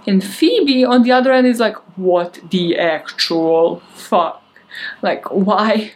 And 0.07 0.23
Phoebe, 0.23 0.86
on 0.86 1.03
the 1.03 1.11
other 1.11 1.34
end, 1.34 1.45
is 1.45 1.59
like, 1.59 1.75
what 1.97 2.39
the 2.49 2.78
actual 2.78 3.82
fuck? 3.93 4.41
Like, 5.01 5.25
why 5.32 5.93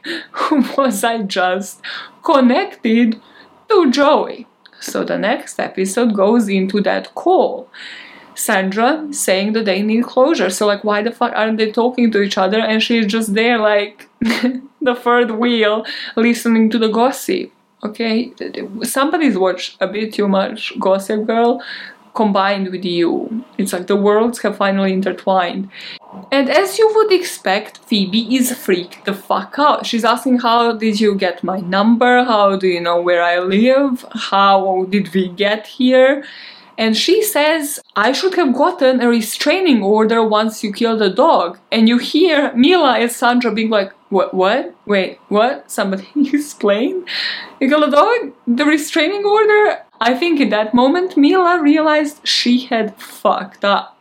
was 0.77 1.03
I 1.03 1.23
just 1.23 1.81
connected 2.23 3.21
to 3.69 3.91
Joey? 3.91 4.47
So 4.79 5.03
the 5.03 5.17
next 5.17 5.59
episode 5.59 6.13
goes 6.13 6.49
into 6.49 6.81
that 6.81 7.13
call. 7.15 7.69
Sandra 8.33 9.07
saying 9.11 9.53
that 9.53 9.65
they 9.65 9.81
need 9.81 10.05
closure. 10.05 10.49
So 10.49 10.65
like 10.65 10.83
why 10.83 11.03
the 11.03 11.11
fuck 11.11 11.33
aren't 11.35 11.57
they 11.57 11.71
talking 11.71 12.11
to 12.11 12.21
each 12.21 12.37
other? 12.37 12.59
And 12.59 12.81
she's 12.81 13.05
just 13.05 13.33
there 13.35 13.59
like 13.59 14.09
the 14.19 14.95
third 14.95 15.31
wheel 15.31 15.85
listening 16.15 16.69
to 16.71 16.79
the 16.79 16.89
gossip. 16.89 17.51
Okay? 17.83 18.31
Somebody's 18.83 19.37
watched 19.37 19.77
a 19.81 19.87
bit 19.87 20.13
too 20.13 20.27
much 20.27 20.73
Gossip 20.79 21.25
Girl 21.25 21.61
combined 22.13 22.71
with 22.71 22.85
you. 22.85 23.43
It's 23.57 23.73
like 23.73 23.87
the 23.87 23.95
worlds 23.95 24.39
have 24.41 24.57
finally 24.57 24.93
intertwined. 24.93 25.69
And 26.31 26.49
as 26.49 26.77
you 26.77 26.91
would 26.95 27.11
expect, 27.11 27.77
Phoebe 27.79 28.35
is 28.35 28.55
freaked 28.55 29.05
the 29.05 29.13
fuck 29.13 29.55
out. 29.57 29.85
She's 29.85 30.03
asking, 30.03 30.39
How 30.39 30.73
did 30.73 30.99
you 30.99 31.15
get 31.15 31.43
my 31.43 31.59
number? 31.59 32.23
How 32.23 32.55
do 32.55 32.67
you 32.67 32.81
know 32.81 33.01
where 33.01 33.23
I 33.23 33.39
live? 33.39 34.05
How 34.13 34.85
did 34.89 35.13
we 35.13 35.29
get 35.29 35.67
here? 35.67 36.23
And 36.77 36.97
she 36.97 37.21
says, 37.21 37.79
I 37.95 38.11
should 38.11 38.35
have 38.35 38.55
gotten 38.55 39.01
a 39.01 39.07
restraining 39.07 39.83
order 39.83 40.23
once 40.23 40.63
you 40.63 40.73
killed 40.73 41.01
a 41.01 41.13
dog. 41.13 41.59
And 41.71 41.87
you 41.87 41.97
hear 41.97 42.51
Mila 42.55 42.97
and 42.97 43.11
Sandra 43.11 43.53
being 43.53 43.69
like, 43.69 43.91
What? 44.09 44.33
What? 44.33 44.75
Wait, 44.85 45.19
what? 45.29 45.69
Somebody 45.69 46.07
explain? 46.33 47.05
You 47.59 47.69
killed 47.69 47.83
a 47.83 47.91
dog? 47.91 48.33
The 48.47 48.65
restraining 48.65 49.23
order? 49.23 49.83
I 50.03 50.15
think 50.15 50.39
in 50.39 50.49
that 50.49 50.73
moment, 50.73 51.15
Mila 51.15 51.61
realized 51.61 52.27
she 52.27 52.65
had 52.65 52.95
fucked 52.95 53.63
up. 53.63 53.95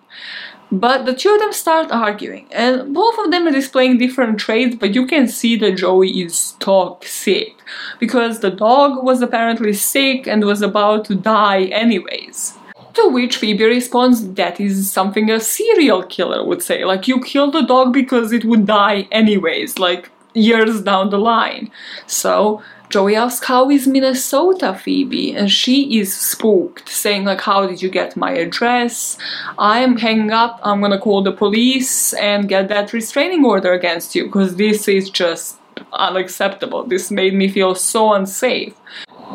But 0.72 1.04
the 1.04 1.14
two 1.14 1.34
of 1.34 1.40
them 1.40 1.52
start 1.52 1.92
arguing, 1.92 2.46
and 2.52 2.94
both 2.94 3.18
of 3.18 3.30
them 3.30 3.46
are 3.46 3.50
displaying 3.50 3.98
different 3.98 4.40
traits, 4.40 4.76
but 4.76 4.94
you 4.94 5.06
can 5.06 5.28
see 5.28 5.56
that 5.56 5.76
Joey 5.76 6.22
is 6.22 6.52
toxic 6.52 7.56
because 7.98 8.40
the 8.40 8.50
dog 8.50 9.04
was 9.04 9.20
apparently 9.20 9.74
sick 9.74 10.26
and 10.26 10.44
was 10.44 10.62
about 10.62 11.04
to 11.06 11.14
die 11.16 11.64
anyways. 11.64 12.56
To 12.94 13.08
which 13.08 13.36
Phoebe 13.36 13.64
responds, 13.64 14.26
that 14.34 14.58
is 14.58 14.90
something 14.90 15.30
a 15.30 15.38
serial 15.38 16.04
killer 16.04 16.44
would 16.44 16.62
say. 16.62 16.84
Like, 16.84 17.08
you 17.08 17.20
killed 17.20 17.52
the 17.52 17.62
dog 17.62 17.92
because 17.92 18.32
it 18.32 18.46
would 18.46 18.64
die 18.64 19.06
anyways, 19.12 19.78
like 19.78 20.10
years 20.34 20.82
down 20.82 21.10
the 21.10 21.18
line. 21.18 21.70
So, 22.06 22.62
Joey 22.90 23.14
asks, 23.14 23.46
How 23.46 23.70
is 23.70 23.86
Minnesota, 23.86 24.74
Phoebe? 24.74 25.32
And 25.32 25.50
she 25.50 26.00
is 26.00 26.12
spooked, 26.16 26.88
saying, 26.88 27.24
like, 27.24 27.40
How 27.40 27.66
did 27.66 27.80
you 27.80 27.88
get 27.88 28.16
my 28.16 28.32
address? 28.32 29.16
I'm 29.58 29.96
hanging 29.96 30.32
up, 30.32 30.58
I'm 30.64 30.80
gonna 30.80 30.98
call 30.98 31.22
the 31.22 31.32
police 31.32 32.12
and 32.14 32.48
get 32.48 32.68
that 32.68 32.92
restraining 32.92 33.44
order 33.44 33.72
against 33.72 34.14
you, 34.14 34.24
because 34.24 34.56
this 34.56 34.88
is 34.88 35.08
just 35.08 35.58
unacceptable. 35.92 36.84
This 36.84 37.10
made 37.10 37.34
me 37.34 37.48
feel 37.48 37.74
so 37.74 38.12
unsafe. 38.12 38.74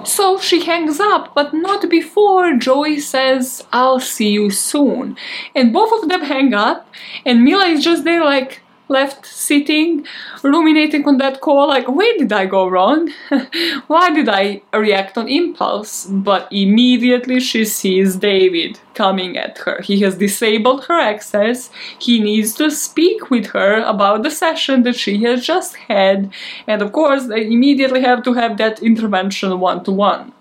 So 0.03 0.37
she 0.37 0.65
hangs 0.65 0.99
up, 0.99 1.33
but 1.33 1.53
not 1.53 1.89
before 1.89 2.53
Joey 2.57 2.99
says, 2.99 3.65
I'll 3.71 3.99
see 3.99 4.29
you 4.31 4.51
soon. 4.51 5.17
And 5.55 5.71
both 5.71 6.03
of 6.03 6.09
them 6.09 6.21
hang 6.21 6.53
up, 6.53 6.87
and 7.25 7.43
Mila 7.43 7.67
is 7.67 7.83
just 7.83 8.03
there, 8.03 8.23
like, 8.23 8.61
left 8.87 9.25
sitting, 9.25 10.05
ruminating 10.43 11.07
on 11.07 11.17
that 11.17 11.41
call, 11.41 11.67
like, 11.67 11.87
where 11.87 12.17
did 12.17 12.31
I 12.31 12.45
go 12.45 12.67
wrong? 12.67 13.11
Why 13.87 14.13
did 14.13 14.29
I 14.29 14.61
react 14.73 15.17
on 15.17 15.27
impulse? 15.27 16.05
But 16.05 16.47
immediately 16.51 17.39
she 17.39 17.65
sees 17.65 18.15
David 18.15 18.79
coming 18.93 19.37
at 19.37 19.57
her. 19.59 19.81
He 19.81 19.99
has 20.01 20.15
disabled 20.15 20.85
her 20.85 20.99
access. 20.99 21.69
He 21.99 22.19
needs 22.19 22.53
to 22.55 22.71
speak 22.71 23.29
with 23.29 23.47
her 23.47 23.81
about 23.83 24.23
the 24.23 24.31
session 24.31 24.83
that 24.83 24.95
she 24.95 25.23
has 25.23 25.45
just 25.45 25.75
had. 25.75 26.31
And 26.67 26.81
of 26.81 26.91
course, 26.91 27.25
they 27.25 27.45
immediately 27.45 28.01
have 28.01 28.23
to 28.23 28.33
have 28.33 28.57
that 28.57 28.81
intervention 28.81 29.59
one 29.59 29.83
to 29.83 29.91
one. 29.91 30.31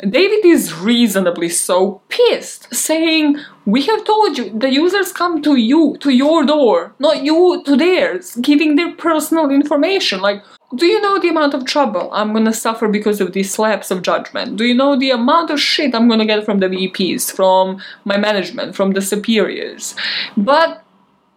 David 0.00 0.44
is 0.44 0.74
reasonably 0.74 1.48
so 1.48 2.02
pissed, 2.08 2.74
saying, 2.74 3.38
We 3.64 3.86
have 3.86 4.04
told 4.04 4.36
you 4.36 4.50
the 4.50 4.70
users 4.70 5.10
come 5.10 5.40
to 5.42 5.56
you, 5.56 5.96
to 6.00 6.10
your 6.10 6.44
door, 6.44 6.94
not 6.98 7.22
you 7.22 7.62
to 7.64 7.76
theirs, 7.76 8.36
giving 8.42 8.76
their 8.76 8.94
personal 8.94 9.50
information. 9.50 10.20
Like, 10.20 10.42
do 10.74 10.84
you 10.84 11.00
know 11.00 11.18
the 11.18 11.30
amount 11.30 11.54
of 11.54 11.64
trouble 11.64 12.10
I'm 12.12 12.34
gonna 12.34 12.52
suffer 12.52 12.88
because 12.88 13.22
of 13.22 13.32
these 13.32 13.54
slaps 13.54 13.90
of 13.90 14.02
judgment? 14.02 14.56
Do 14.56 14.64
you 14.64 14.74
know 14.74 14.98
the 14.98 15.12
amount 15.12 15.50
of 15.50 15.60
shit 15.60 15.94
I'm 15.94 16.08
gonna 16.08 16.26
get 16.26 16.44
from 16.44 16.58
the 16.58 16.68
VPs, 16.68 17.34
from 17.34 17.80
my 18.04 18.18
management, 18.18 18.76
from 18.76 18.92
the 18.92 19.00
superiors? 19.00 19.94
But 20.36 20.84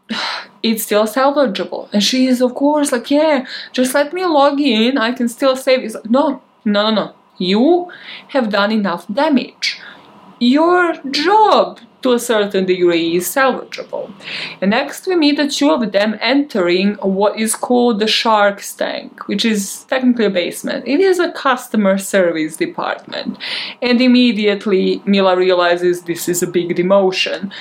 it's 0.64 0.84
still 0.84 1.06
salvageable. 1.06 1.88
And 1.94 2.04
she 2.04 2.28
is, 2.28 2.42
of 2.42 2.56
course, 2.56 2.92
like, 2.92 3.10
yeah, 3.10 3.46
just 3.72 3.94
let 3.94 4.12
me 4.12 4.26
log 4.26 4.60
in, 4.60 4.98
I 4.98 5.14
can 5.14 5.30
still 5.30 5.56
save. 5.56 5.80
It's 5.80 5.96
like, 5.96 6.10
no, 6.10 6.42
no, 6.66 6.90
no, 6.90 6.92
no 6.92 7.16
you 7.40 7.92
have 8.30 8.50
done 8.50 8.72
enough 8.72 9.08
damage. 9.08 9.80
Your 10.40 10.94
job 11.12 11.80
to 12.02 12.14
a 12.14 12.20
certain 12.20 12.66
degree 12.66 13.18
is 13.18 13.28
salvageable. 13.28 14.12
And 14.62 14.72
next 14.72 15.06
we 15.08 15.16
meet 15.16 15.38
the 15.38 15.50
two 15.50 15.70
of 15.72 15.92
them 15.92 16.18
entering 16.22 16.96
what 16.96 17.38
is 17.38 17.56
called 17.56 18.00
the 18.00 18.08
Shark's 18.08 18.74
Tank, 18.74 19.28
which 19.28 19.44
is 19.44 19.84
technically 19.86 20.26
a 20.26 20.30
basement. 20.30 20.88
It 20.88 21.00
is 21.00 21.20
a 21.20 21.32
customer 21.32 21.98
service 21.98 22.56
department. 22.56 23.38
And 23.82 24.00
immediately 24.00 25.02
Mila 25.06 25.36
realizes 25.36 26.04
this 26.04 26.30
is 26.30 26.42
a 26.42 26.48
big 26.48 26.76
demotion. 26.76 27.52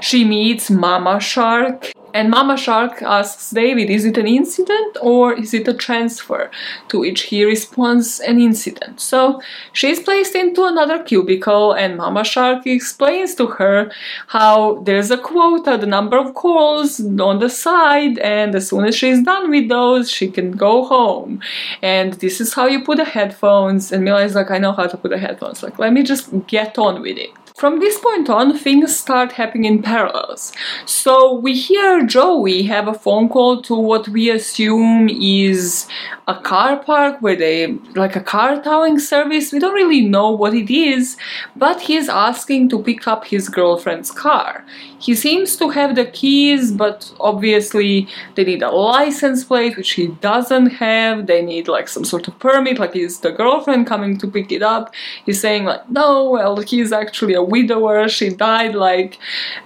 She 0.00 0.24
meets 0.24 0.70
Mama 0.70 1.20
Shark 1.20 1.92
and 2.18 2.30
Mama 2.30 2.56
Shark 2.56 3.00
asks 3.00 3.50
David, 3.50 3.88
is 3.90 4.04
it 4.04 4.18
an 4.18 4.26
incident 4.26 4.96
or 5.00 5.34
is 5.42 5.54
it 5.54 5.68
a 5.68 5.72
transfer? 5.86 6.50
To 6.88 6.98
which 7.04 7.20
he 7.30 7.44
responds, 7.44 8.18
an 8.30 8.40
incident. 8.40 9.00
So 9.00 9.40
she's 9.72 10.00
placed 10.00 10.34
into 10.34 10.64
another 10.64 10.98
cubicle, 11.10 11.74
and 11.74 11.96
Mama 11.96 12.24
Shark 12.24 12.66
explains 12.66 13.36
to 13.36 13.46
her 13.58 13.92
how 14.26 14.82
there's 14.86 15.12
a 15.12 15.18
quota, 15.18 15.78
the 15.78 15.86
number 15.86 16.18
of 16.18 16.34
calls 16.34 16.90
on 17.00 17.38
the 17.38 17.48
side, 17.48 18.18
and 18.18 18.52
as 18.56 18.68
soon 18.70 18.84
as 18.84 18.96
she's 18.96 19.22
done 19.22 19.48
with 19.48 19.68
those, 19.68 20.10
she 20.10 20.28
can 20.28 20.50
go 20.66 20.84
home. 20.86 21.40
And 21.82 22.14
this 22.14 22.40
is 22.40 22.52
how 22.52 22.66
you 22.66 22.82
put 22.82 22.96
the 22.98 23.04
headphones. 23.04 23.92
And 23.92 24.04
Mila 24.04 24.24
is 24.24 24.34
like, 24.34 24.50
I 24.50 24.58
know 24.58 24.72
how 24.72 24.88
to 24.88 24.96
put 24.96 25.12
the 25.12 25.18
headphones. 25.18 25.62
Like, 25.62 25.78
let 25.78 25.92
me 25.92 26.02
just 26.02 26.24
get 26.48 26.78
on 26.78 27.00
with 27.00 27.16
it. 27.16 27.30
From 27.58 27.80
this 27.80 27.98
point 27.98 28.30
on, 28.30 28.56
things 28.56 28.96
start 28.96 29.32
happening 29.32 29.64
in 29.64 29.82
parallels. 29.82 30.52
So 30.86 31.12
we 31.34 31.54
hear 31.54 32.06
Joey 32.08 32.62
have 32.64 32.88
a 32.88 32.94
phone 32.94 33.28
call 33.28 33.60
to 33.62 33.74
what 33.74 34.08
we 34.08 34.30
assume 34.30 35.08
is 35.08 35.86
a 36.26 36.40
car 36.40 36.82
park 36.82 37.20
where 37.20 37.36
they 37.36 37.72
like 37.94 38.16
a 38.16 38.20
car 38.20 38.62
towing 38.62 38.98
service. 38.98 39.52
We 39.52 39.58
don't 39.58 39.74
really 39.74 40.00
know 40.00 40.30
what 40.30 40.54
it 40.54 40.70
is, 40.70 41.16
but 41.56 41.80
he's 41.80 42.08
asking 42.08 42.70
to 42.70 42.82
pick 42.82 43.06
up 43.06 43.26
his 43.26 43.48
girlfriend's 43.48 44.10
car. 44.10 44.64
He 45.00 45.14
seems 45.14 45.56
to 45.56 45.68
have 45.70 45.94
the 45.94 46.06
keys, 46.06 46.72
but 46.72 47.12
obviously 47.20 48.08
they 48.34 48.44
need 48.44 48.62
a 48.62 48.70
license 48.70 49.44
plate, 49.44 49.76
which 49.76 49.92
he 49.92 50.08
doesn't 50.08 50.70
have. 50.70 51.26
They 51.26 51.42
need 51.42 51.68
like 51.68 51.88
some 51.88 52.04
sort 52.04 52.26
of 52.28 52.38
permit, 52.38 52.78
like 52.78 52.96
is 52.96 53.20
the 53.20 53.32
girlfriend 53.32 53.86
coming 53.86 54.18
to 54.18 54.26
pick 54.26 54.50
it 54.50 54.62
up? 54.62 54.92
He's 55.24 55.40
saying 55.40 55.64
like, 55.64 55.88
no, 55.90 56.30
well, 56.30 56.56
he's 56.56 56.92
actually 56.92 57.34
a 57.34 57.42
widower. 57.42 58.08
She 58.08 58.30
died 58.30 58.74
like, 58.74 59.18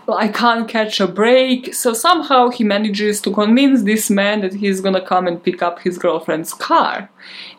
I 0.09 0.29
can't 0.29 0.69
catch 0.69 1.01
a 1.01 1.07
break. 1.07 1.75
So 1.75 1.93
somehow 1.93 2.22
he 2.51 2.65
manages 2.65 3.21
to 3.21 3.31
convince 3.31 3.83
this 3.83 4.11
man 4.11 4.41
that 4.41 4.55
he's 4.55 4.81
gonna 4.81 5.01
come 5.01 5.27
and 5.27 5.43
pick 5.43 5.63
up 5.63 5.81
his 5.81 5.99
girlfriend's 5.99 6.55
car. 6.55 7.11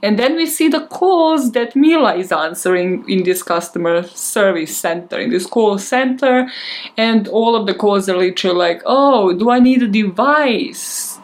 And 0.02 0.18
then 0.18 0.36
we 0.36 0.46
see 0.46 0.68
the 0.68 0.88
calls 0.88 1.52
that 1.52 1.76
Mila 1.76 2.16
is 2.16 2.32
answering 2.32 3.08
in 3.10 3.24
this 3.24 3.44
customer 3.44 4.04
service 4.04 4.76
center, 4.76 5.20
in 5.20 5.30
this 5.30 5.46
call 5.46 5.78
center, 5.78 6.50
and 6.98 7.28
all 7.28 7.56
of 7.56 7.68
the 7.68 7.74
calls 7.74 8.10
are 8.10 8.18
literally 8.18 8.58
like, 8.58 8.82
oh, 8.86 9.34
do 9.34 9.50
I 9.50 9.60
need 9.60 9.84
a 9.84 9.88
device 9.88 11.20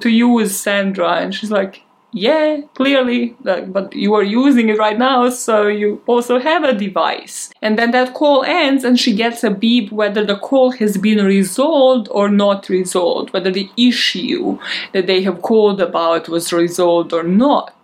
to 0.00 0.08
use 0.08 0.58
Sandra? 0.58 1.16
And 1.16 1.34
she's 1.34 1.50
like, 1.50 1.82
yeah, 2.12 2.62
clearly, 2.74 3.36
but 3.42 3.94
you 3.94 4.14
are 4.14 4.22
using 4.22 4.70
it 4.70 4.78
right 4.78 4.98
now, 4.98 5.28
so 5.28 5.66
you 5.66 6.02
also 6.06 6.38
have 6.38 6.64
a 6.64 6.72
device. 6.72 7.50
And 7.60 7.78
then 7.78 7.90
that 7.90 8.14
call 8.14 8.44
ends, 8.44 8.82
and 8.82 8.98
she 8.98 9.14
gets 9.14 9.44
a 9.44 9.50
beep 9.50 9.92
whether 9.92 10.24
the 10.24 10.38
call 10.38 10.70
has 10.72 10.96
been 10.96 11.24
resolved 11.24 12.08
or 12.10 12.30
not 12.30 12.68
resolved, 12.68 13.32
whether 13.32 13.50
the 13.50 13.70
issue 13.76 14.58
that 14.92 15.06
they 15.06 15.22
have 15.22 15.42
called 15.42 15.80
about 15.80 16.28
was 16.28 16.52
resolved 16.52 17.12
or 17.12 17.22
not. 17.22 17.74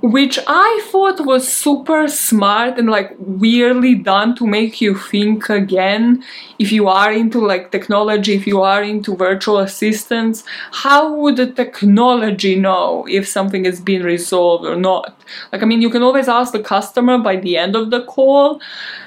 Which 0.00 0.38
I 0.46 0.86
thought 0.90 1.26
was 1.26 1.52
super 1.52 2.06
smart 2.06 2.78
and 2.78 2.88
like 2.88 3.16
weirdly 3.18 3.96
done 3.96 4.36
to 4.36 4.46
make 4.46 4.80
you 4.80 4.96
think 4.96 5.48
again 5.48 6.22
if 6.60 6.70
you 6.70 6.86
are 6.86 7.12
into 7.12 7.44
like 7.44 7.72
technology, 7.72 8.34
if 8.34 8.46
you 8.46 8.62
are 8.62 8.82
into 8.82 9.16
virtual 9.16 9.58
assistants, 9.58 10.44
how 10.70 11.14
would 11.14 11.36
the 11.36 11.50
technology 11.50 12.54
know 12.54 13.06
if 13.08 13.26
something 13.26 13.64
has 13.64 13.80
been 13.80 14.04
resolved 14.04 14.64
or 14.64 14.76
not? 14.76 15.20
Like, 15.52 15.62
I 15.62 15.66
mean, 15.66 15.82
you 15.82 15.90
can 15.90 16.02
always 16.02 16.28
ask 16.28 16.52
the 16.52 16.62
customer 16.62 17.18
by 17.18 17.36
the 17.36 17.56
end 17.56 17.74
of 17.74 17.90
the 17.90 18.04
call, 18.04 18.60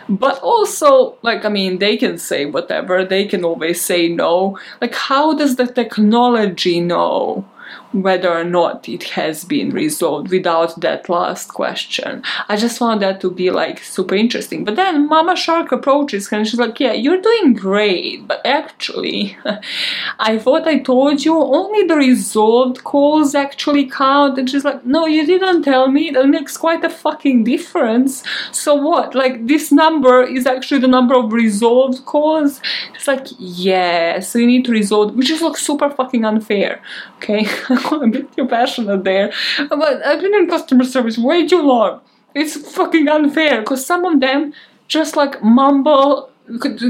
but 0.10 0.40
also, 0.42 1.18
like, 1.22 1.46
I 1.46 1.50
mean, 1.50 1.80
they 1.80 1.96
can 1.96 2.18
say 2.18 2.46
whatever, 2.46 3.06
they 3.06 3.26
can 3.26 3.46
always 3.46 3.82
say 3.82 4.10
no. 4.10 4.60
Like, 4.82 4.96
how 4.96 5.34
does 5.34 5.56
the 5.56 5.68
technology 5.68 6.82
know? 6.82 7.46
Whether 7.94 8.32
or 8.32 8.44
not 8.44 8.88
it 8.88 9.04
has 9.04 9.44
been 9.44 9.70
resolved 9.72 10.30
without 10.30 10.80
that 10.82 11.10
last 11.10 11.50
question. 11.50 12.24
I 12.48 12.56
just 12.56 12.80
found 12.80 13.02
that 13.02 13.20
to 13.22 13.32
be 13.32 13.52
like 13.52 13.80
super 13.80 14.16
interesting. 14.16 14.64
But 14.64 14.76
then 14.76 15.08
Mama 15.08 15.36
Shark 15.36 15.72
approaches 15.72 16.30
her 16.30 16.38
and 16.38 16.48
she's 16.48 16.60
like, 16.60 16.80
Yeah, 16.80 16.94
you're 16.94 17.22
doing 17.22 17.54
great, 17.54 18.28
but 18.28 18.46
actually, 18.46 19.38
I 20.20 20.38
thought 20.38 20.68
I 20.68 20.80
told 20.80 21.26
you 21.26 21.38
only 21.38 21.86
the 21.88 21.96
resolved 21.96 22.84
calls 22.84 23.36
actually 23.36 23.90
count. 23.90 24.38
And 24.38 24.50
she's 24.50 24.66
like, 24.66 24.86
No, 24.86 25.06
you 25.06 25.26
didn't 25.26 25.64
tell 25.64 25.90
me. 25.90 26.12
That 26.12 26.28
makes 26.28 26.58
quite 26.58 26.84
a 26.84 26.90
fucking 26.90 27.44
difference. 27.44 28.24
So 28.52 28.76
what? 28.76 29.16
Like, 29.16 29.48
this 29.48 29.72
number 29.72 30.24
is 30.24 30.46
actually 30.46 30.82
the 30.82 30.88
number 30.88 31.16
of 31.16 31.34
resolved 31.34 32.06
calls? 32.06 32.62
It's 32.96 33.08
like, 33.08 33.28
Yeah, 33.38 34.20
so 34.20 34.40
you 34.40 34.48
need 34.48 34.66
to 34.66 34.72
resolve, 34.72 35.16
which 35.16 35.30
is 35.30 35.42
like 35.42 35.58
super 35.58 35.90
fucking 35.90 36.24
unfair. 36.26 36.82
Okay. 37.18 37.46
I'm 37.86 38.04
a 38.04 38.08
bit 38.08 38.36
too 38.36 38.48
passionate 38.48 39.04
there. 39.04 39.32
But 39.70 40.06
I've 40.06 40.22
been 40.22 40.36
in 40.36 40.48
customer 40.48 40.84
service 40.84 41.18
way 41.18 41.48
too 41.48 41.62
long. 41.62 42.02
It's 42.34 42.56
fucking 42.76 43.08
unfair 43.08 43.62
because 43.62 43.86
some 43.86 44.06
of 44.06 44.20
them 44.20 44.54
just 44.88 45.16
like 45.16 45.42
mumble, 45.44 46.30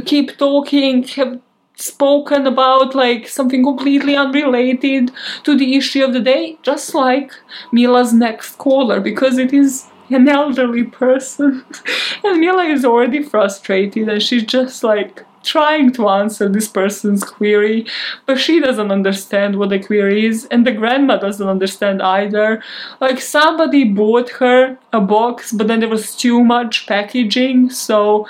keep 0.06 0.38
talking, 0.38 1.04
have 1.04 1.40
spoken 1.76 2.48
about 2.48 2.96
like 2.96 3.28
something 3.28 3.64
completely 3.64 4.16
unrelated 4.16 5.12
to 5.44 5.58
the 5.58 5.76
issue 5.76 6.04
of 6.04 6.14
the 6.14 6.20
day, 6.20 6.58
just 6.64 6.94
like 6.94 7.32
Mila's 7.72 8.14
next 8.14 8.58
caller, 8.58 9.00
because 9.00 9.38
it 9.38 9.54
is 9.54 9.88
an 10.10 10.28
elderly 10.28 10.84
person. 10.84 11.66
and 12.24 12.40
Mila 12.40 12.64
is 12.66 12.86
already 12.86 13.24
frustrated 13.24 14.10
and 14.10 14.22
she's 14.22 14.44
just 14.44 14.84
like 14.84 15.26
trying 15.44 15.92
to 15.94 16.10
answer 16.10 16.48
this 16.48 16.68
person's 16.68 17.24
query, 17.24 17.86
but 18.26 18.40
she 18.40 18.60
doesn't 18.60 18.92
understand 18.92 19.58
what 19.58 19.70
the 19.70 19.80
query 19.80 20.26
is, 20.26 20.46
and 20.46 20.66
the 20.66 20.72
grandma 20.72 21.18
doesn't 21.18 21.48
understand 21.48 22.02
either. 22.02 22.62
Like 23.00 23.20
somebody 23.22 23.84
bought 23.84 24.30
her 24.32 24.78
a 24.94 25.02
box, 25.02 25.52
but 25.52 25.68
then 25.68 25.80
there 25.80 25.90
was 25.90 26.16
too 26.16 26.44
much 26.44 26.88
packaging, 26.88 27.70
so 27.70 28.28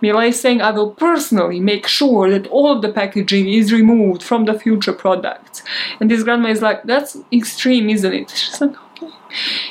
Mila 0.00 0.26
is 0.26 0.40
saying, 0.40 0.62
I 0.62 0.70
will 0.70 0.92
personally 0.92 1.60
make 1.60 1.86
sure 1.86 2.30
that 2.30 2.46
all 2.48 2.72
of 2.72 2.82
the 2.82 2.92
packaging 2.92 3.48
is 3.48 3.72
removed 3.72 4.22
from 4.22 4.44
the 4.44 4.58
future 4.58 4.92
products. 4.92 5.62
And 6.00 6.10
this 6.10 6.22
grandma 6.22 6.50
is 6.50 6.62
like, 6.62 6.84
that's 6.84 7.18
extreme, 7.32 7.90
isn't 7.90 8.12
it? 8.12 8.30
She's 8.30 8.60
like. 8.60 8.74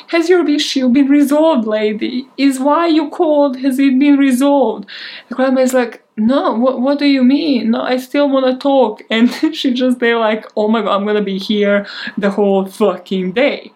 Has 0.08 0.28
your 0.28 0.48
issue 0.48 0.88
been 0.88 1.08
resolved, 1.08 1.66
lady? 1.66 2.28
Is 2.36 2.58
why 2.58 2.86
you 2.86 3.10
called, 3.10 3.58
has 3.58 3.78
it 3.78 3.98
been 3.98 4.16
resolved? 4.16 4.86
The 5.28 5.34
grandma 5.34 5.60
is 5.60 5.74
like, 5.74 6.02
no, 6.16 6.52
what, 6.54 6.80
what 6.80 6.98
do 6.98 7.06
you 7.06 7.22
mean? 7.22 7.70
No, 7.70 7.82
I 7.82 7.96
still 7.96 8.28
want 8.28 8.46
to 8.46 8.56
talk. 8.56 9.02
And 9.10 9.30
she 9.54 9.72
just 9.72 9.98
there 9.98 10.18
like, 10.18 10.46
oh 10.56 10.68
my 10.68 10.82
god, 10.82 10.96
I'm 10.96 11.06
gonna 11.06 11.22
be 11.22 11.38
here 11.38 11.86
the 12.16 12.30
whole 12.30 12.66
fucking 12.66 13.32
day. 13.32 13.72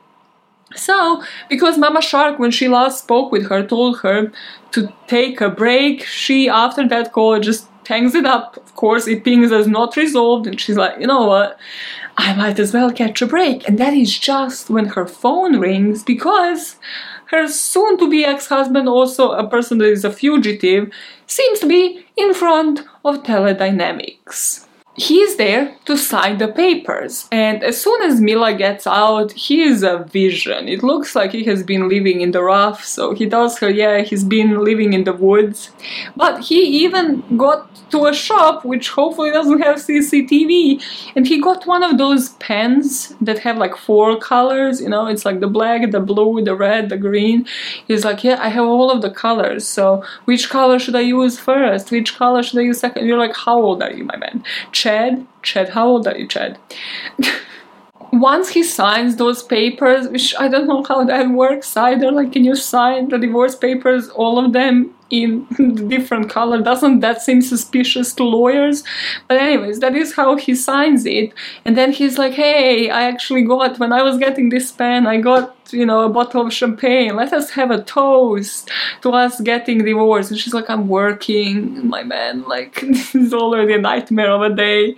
So, 0.74 1.22
because 1.48 1.76
Mama 1.78 2.00
Shark, 2.00 2.38
when 2.38 2.50
she 2.50 2.68
last 2.68 3.02
spoke 3.02 3.30
with 3.30 3.48
her, 3.48 3.62
told 3.66 4.00
her 4.00 4.32
to 4.72 4.92
take 5.06 5.40
a 5.40 5.50
break, 5.50 6.04
she, 6.06 6.48
after 6.48 6.88
that 6.88 7.12
call, 7.12 7.38
just 7.40 7.68
hangs 7.86 8.14
it 8.14 8.24
up. 8.24 8.56
Of 8.56 8.74
course, 8.74 9.06
it 9.06 9.24
pings 9.24 9.52
as 9.52 9.66
not 9.66 9.96
resolved, 9.96 10.46
and 10.46 10.60
she's 10.60 10.76
like, 10.76 10.98
you 10.98 11.06
know 11.06 11.26
what? 11.26 11.58
I 12.24 12.34
might 12.34 12.60
as 12.60 12.72
well 12.72 12.92
catch 12.92 13.20
a 13.20 13.26
break. 13.26 13.66
And 13.68 13.78
that 13.78 13.94
is 13.94 14.16
just 14.16 14.70
when 14.70 14.86
her 14.86 15.06
phone 15.06 15.58
rings 15.58 16.04
because 16.04 16.76
her 17.26 17.48
soon 17.48 17.98
to 17.98 18.08
be 18.08 18.24
ex 18.24 18.46
husband, 18.46 18.88
also 18.88 19.32
a 19.32 19.48
person 19.48 19.78
that 19.78 19.90
is 19.90 20.04
a 20.04 20.12
fugitive, 20.12 20.92
seems 21.26 21.58
to 21.58 21.66
be 21.66 22.06
in 22.16 22.32
front 22.32 22.84
of 23.04 23.24
teledynamics 23.24 24.66
he's 24.94 25.36
there 25.36 25.74
to 25.86 25.96
sign 25.96 26.36
the 26.36 26.48
papers. 26.48 27.26
And 27.32 27.64
as 27.64 27.82
soon 27.82 28.02
as 28.02 28.20
Mila 28.20 28.54
gets 28.54 28.86
out 28.86 29.32
he 29.32 29.62
is 29.62 29.82
a 29.82 29.98
vision. 30.04 30.68
It 30.68 30.82
looks 30.82 31.16
like 31.16 31.32
he 31.32 31.44
has 31.44 31.62
been 31.62 31.88
living 31.88 32.20
in 32.20 32.32
the 32.32 32.42
rough 32.42 32.84
so 32.84 33.14
he 33.14 33.28
tells 33.28 33.58
her 33.60 33.70
yeah 33.70 34.02
he's 34.02 34.22
been 34.22 34.62
living 34.62 34.92
in 34.92 35.04
the 35.04 35.14
woods. 35.14 35.70
But 36.14 36.40
he 36.44 36.84
even 36.84 37.38
got 37.38 37.68
to 37.90 38.06
a 38.06 38.12
shop 38.12 38.66
which 38.66 38.90
hopefully 38.90 39.30
doesn't 39.30 39.60
have 39.60 39.76
CCTV 39.76 40.82
and 41.16 41.26
he 41.26 41.40
got 41.40 41.66
one 41.66 41.82
of 41.82 41.96
those 41.96 42.30
pens 42.34 43.14
that 43.20 43.38
have 43.38 43.56
like 43.56 43.76
four 43.76 44.18
colors 44.18 44.80
you 44.80 44.88
know 44.90 45.06
it's 45.06 45.24
like 45.24 45.40
the 45.40 45.48
black 45.48 45.90
the 45.90 46.00
blue 46.00 46.42
the 46.44 46.54
red 46.54 46.90
the 46.90 46.98
green. 46.98 47.46
He's 47.88 48.04
like 48.04 48.22
yeah 48.24 48.38
I 48.42 48.48
have 48.48 48.66
all 48.66 48.90
of 48.90 49.00
the 49.00 49.10
colors 49.10 49.66
so 49.66 50.04
which 50.26 50.50
color 50.50 50.78
should 50.78 50.96
I 50.96 51.00
use 51.00 51.38
first? 51.38 51.90
Which 51.90 52.14
color 52.14 52.42
should 52.42 52.58
I 52.58 52.62
use 52.62 52.80
second? 52.80 53.06
You're 53.06 53.16
like 53.16 53.34
how 53.34 53.58
old 53.58 53.82
are 53.82 53.90
you 53.90 54.04
my 54.04 54.18
man 54.18 54.44
Chad, 54.92 55.26
Chad, 55.42 55.68
how 55.70 55.88
old 55.88 56.06
are 56.06 56.16
you, 56.16 56.28
Chad? 56.28 56.58
Once 58.12 58.50
he 58.50 58.62
signs 58.62 59.16
those 59.16 59.42
papers, 59.42 60.06
which 60.08 60.34
I 60.38 60.48
don't 60.48 60.66
know 60.66 60.84
how 60.86 61.02
that 61.04 61.30
works 61.30 61.74
either, 61.78 62.12
like 62.12 62.32
can 62.32 62.44
you 62.44 62.54
sign 62.54 63.08
the 63.08 63.16
divorce 63.16 63.56
papers, 63.56 64.10
all 64.10 64.38
of 64.38 64.52
them 64.52 64.94
in 65.08 65.46
different 65.88 66.28
color? 66.28 66.60
Doesn't 66.60 67.00
that 67.00 67.22
seem 67.22 67.40
suspicious 67.40 68.12
to 68.16 68.24
lawyers? 68.24 68.84
But 69.28 69.38
anyways 69.38 69.80
that 69.80 69.96
is 69.96 70.14
how 70.14 70.36
he 70.36 70.54
signs 70.54 71.06
it. 71.06 71.32
And 71.64 71.74
then 71.74 71.92
he's 71.92 72.18
like 72.18 72.34
hey 72.34 72.90
i 72.90 73.02
actually 73.12 73.42
got 73.42 73.78
when 73.78 73.92
i 73.92 74.02
was 74.02 74.18
getting 74.18 74.48
this 74.50 74.70
pen 74.72 75.06
i 75.06 75.16
got 75.30 75.61
you 75.72 75.86
know, 75.86 76.02
a 76.02 76.08
bottle 76.08 76.46
of 76.46 76.52
champagne. 76.52 77.16
Let 77.16 77.32
us 77.32 77.50
have 77.50 77.70
a 77.70 77.82
toast 77.82 78.70
to 79.02 79.10
us 79.10 79.40
getting 79.40 79.84
divorced. 79.84 80.30
And 80.30 80.38
she's 80.40 80.54
like, 80.54 80.68
I'm 80.70 80.88
working, 80.88 81.88
my 81.88 82.02
man. 82.02 82.44
Like, 82.52 82.80
this 82.82 83.14
is 83.14 83.32
already 83.32 83.72
a 83.72 83.78
nightmare 83.78 84.30
of 84.30 84.42
a 84.42 84.54
day. 84.54 84.94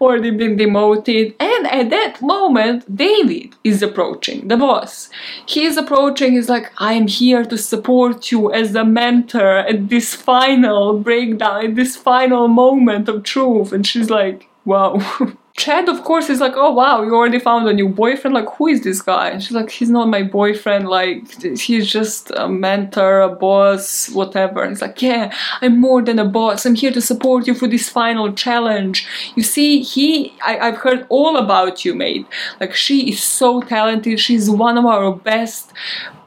Already 0.00 0.32
been 0.32 0.56
demoted. 0.56 1.36
And 1.38 1.66
at 1.68 1.90
that 1.90 2.20
moment, 2.20 2.96
David 2.96 3.54
is 3.62 3.80
approaching, 3.80 4.48
the 4.48 4.56
boss. 4.56 5.08
He 5.46 5.64
is 5.64 5.76
approaching, 5.76 6.32
he's 6.32 6.48
like, 6.48 6.72
I'm 6.78 7.06
here 7.06 7.44
to 7.44 7.56
support 7.56 8.32
you 8.32 8.52
as 8.52 8.74
a 8.74 8.84
mentor 8.84 9.58
at 9.58 9.88
this 9.88 10.14
final 10.14 10.98
breakdown, 10.98 11.64
at 11.64 11.74
this 11.76 11.94
final 11.94 12.48
moment 12.48 13.08
of 13.08 13.22
truth. 13.22 13.72
And 13.72 13.86
she's 13.86 14.10
like, 14.10 14.48
wow. 14.64 14.98
Chad, 15.56 15.88
of 15.88 16.04
course, 16.04 16.28
is 16.28 16.38
like, 16.38 16.52
oh 16.54 16.70
wow, 16.70 17.02
you 17.02 17.14
already 17.14 17.38
found 17.38 17.66
a 17.66 17.72
new 17.72 17.88
boyfriend. 17.88 18.34
Like, 18.34 18.48
who 18.56 18.66
is 18.66 18.82
this 18.82 19.00
guy? 19.00 19.30
And 19.30 19.42
she's 19.42 19.52
like, 19.52 19.70
he's 19.70 19.88
not 19.88 20.08
my 20.08 20.22
boyfriend. 20.22 20.86
Like, 20.86 21.42
he's 21.58 21.90
just 21.90 22.30
a 22.36 22.46
mentor, 22.46 23.22
a 23.22 23.30
boss, 23.30 24.10
whatever. 24.10 24.62
And 24.62 24.72
he's 24.72 24.82
like, 24.82 25.00
yeah, 25.00 25.34
I'm 25.62 25.80
more 25.80 26.02
than 26.02 26.18
a 26.18 26.26
boss. 26.26 26.66
I'm 26.66 26.74
here 26.74 26.92
to 26.92 27.00
support 27.00 27.46
you 27.46 27.54
for 27.54 27.68
this 27.68 27.88
final 27.88 28.32
challenge. 28.34 29.06
You 29.34 29.42
see, 29.42 29.82
he, 29.82 30.34
I, 30.44 30.58
I've 30.58 30.76
heard 30.76 31.06
all 31.08 31.38
about 31.38 31.86
you, 31.86 31.94
mate. 31.94 32.26
Like, 32.60 32.74
she 32.74 33.08
is 33.08 33.22
so 33.22 33.62
talented. 33.62 34.20
She's 34.20 34.50
one 34.50 34.76
of 34.76 34.84
our 34.84 35.14
best 35.14 35.72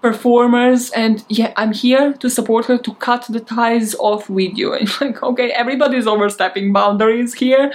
performers 0.02 0.90
and 0.92 1.26
yeah 1.28 1.52
i'm 1.58 1.74
here 1.74 2.14
to 2.14 2.30
support 2.30 2.66
her 2.68 2.78
to 2.78 2.94
cut 2.96 3.26
the 3.28 3.40
ties 3.42 3.96
off 3.96 4.30
with 4.30 4.56
you 4.58 4.72
and 4.78 4.90
like 5.02 5.22
okay 5.22 5.52
everybody's 5.52 6.08
overstepping 6.08 6.72
boundaries 6.72 7.34
here 7.34 7.74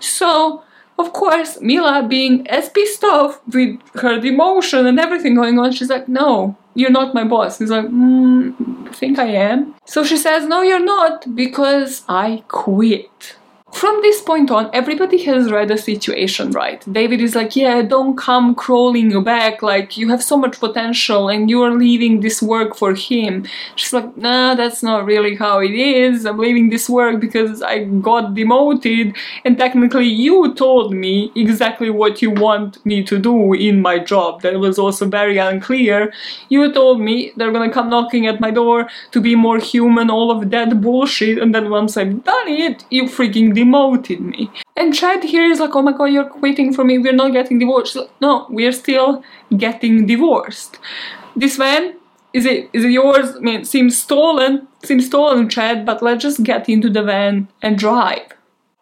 so 0.00 0.62
of 0.98 1.12
course, 1.12 1.60
Mila, 1.60 2.06
being 2.08 2.46
as 2.48 2.68
pissed 2.70 3.04
off 3.04 3.40
with 3.48 3.78
her 3.94 4.18
demotion 4.18 4.86
and 4.86 4.98
everything 4.98 5.34
going 5.34 5.58
on, 5.58 5.72
she's 5.72 5.90
like, 5.90 6.08
No, 6.08 6.56
you're 6.74 6.90
not 6.90 7.14
my 7.14 7.24
boss. 7.24 7.58
He's 7.58 7.70
like, 7.70 7.86
mm, 7.86 8.88
I 8.88 8.92
think 8.92 9.18
I 9.18 9.26
am. 9.26 9.74
So 9.84 10.04
she 10.04 10.16
says, 10.16 10.46
No, 10.46 10.62
you're 10.62 10.84
not, 10.84 11.34
because 11.34 12.02
I 12.08 12.44
quit. 12.48 13.35
From 13.76 14.00
this 14.00 14.22
point 14.22 14.50
on, 14.50 14.70
everybody 14.72 15.22
has 15.24 15.52
read 15.52 15.68
the 15.68 15.76
situation 15.76 16.50
right. 16.52 16.82
David 16.90 17.20
is 17.20 17.34
like, 17.34 17.54
yeah, 17.54 17.82
don't 17.82 18.16
come 18.16 18.54
crawling 18.54 19.10
your 19.10 19.20
back, 19.20 19.62
like, 19.62 19.98
you 19.98 20.08
have 20.08 20.22
so 20.22 20.38
much 20.38 20.58
potential 20.58 21.28
and 21.28 21.50
you 21.50 21.60
are 21.62 21.74
leaving 21.74 22.20
this 22.20 22.40
work 22.40 22.74
for 22.74 22.94
him. 22.94 23.44
She's 23.74 23.92
like, 23.92 24.16
nah, 24.16 24.54
that's 24.54 24.82
not 24.82 25.04
really 25.04 25.34
how 25.34 25.58
it 25.58 25.72
is. 25.72 26.24
I'm 26.24 26.38
leaving 26.38 26.70
this 26.70 26.88
work 26.88 27.20
because 27.20 27.60
I 27.60 27.84
got 27.84 28.32
demoted 28.32 29.14
and 29.44 29.58
technically 29.58 30.06
you 30.06 30.54
told 30.54 30.94
me 30.94 31.30
exactly 31.36 31.90
what 31.90 32.22
you 32.22 32.30
want 32.30 32.84
me 32.86 33.04
to 33.04 33.18
do 33.18 33.52
in 33.52 33.82
my 33.82 33.98
job. 33.98 34.40
That 34.40 34.58
was 34.58 34.78
also 34.78 35.04
very 35.04 35.36
unclear. 35.36 36.14
You 36.48 36.72
told 36.72 37.02
me 37.02 37.34
they're 37.36 37.52
gonna 37.52 37.70
come 37.70 37.90
knocking 37.90 38.26
at 38.26 38.40
my 38.40 38.50
door 38.50 38.88
to 39.10 39.20
be 39.20 39.34
more 39.34 39.58
human, 39.58 40.08
all 40.08 40.30
of 40.30 40.50
that 40.50 40.80
bullshit, 40.80 41.36
and 41.36 41.54
then 41.54 41.68
once 41.68 41.98
I've 41.98 42.24
done 42.24 42.48
it, 42.48 42.82
you 42.88 43.04
freaking 43.04 43.52
demoted 43.52 43.65
me. 43.70 44.50
And 44.76 44.94
Chad 44.94 45.24
here 45.24 45.50
is 45.50 45.60
like, 45.60 45.74
oh 45.74 45.82
my 45.82 45.92
god, 45.92 46.06
you're 46.06 46.24
quitting 46.28 46.72
for 46.72 46.84
me, 46.84 46.98
we're 46.98 47.12
not 47.12 47.32
getting 47.32 47.58
divorced. 47.58 47.96
No, 48.20 48.46
we're 48.48 48.72
still 48.72 49.22
getting 49.56 50.06
divorced. 50.06 50.78
This 51.34 51.56
van, 51.56 51.96
is 52.32 52.46
it 52.46 52.70
is 52.72 52.84
it 52.84 52.90
yours? 52.90 53.36
I 53.36 53.40
mean, 53.40 53.64
seems 53.64 54.00
stolen, 54.00 54.68
seems 54.84 55.06
stolen, 55.06 55.48
Chad, 55.48 55.86
but 55.86 56.02
let's 56.02 56.22
just 56.22 56.42
get 56.42 56.68
into 56.68 56.90
the 56.90 57.02
van 57.02 57.48
and 57.62 57.78
drive. 57.78 58.35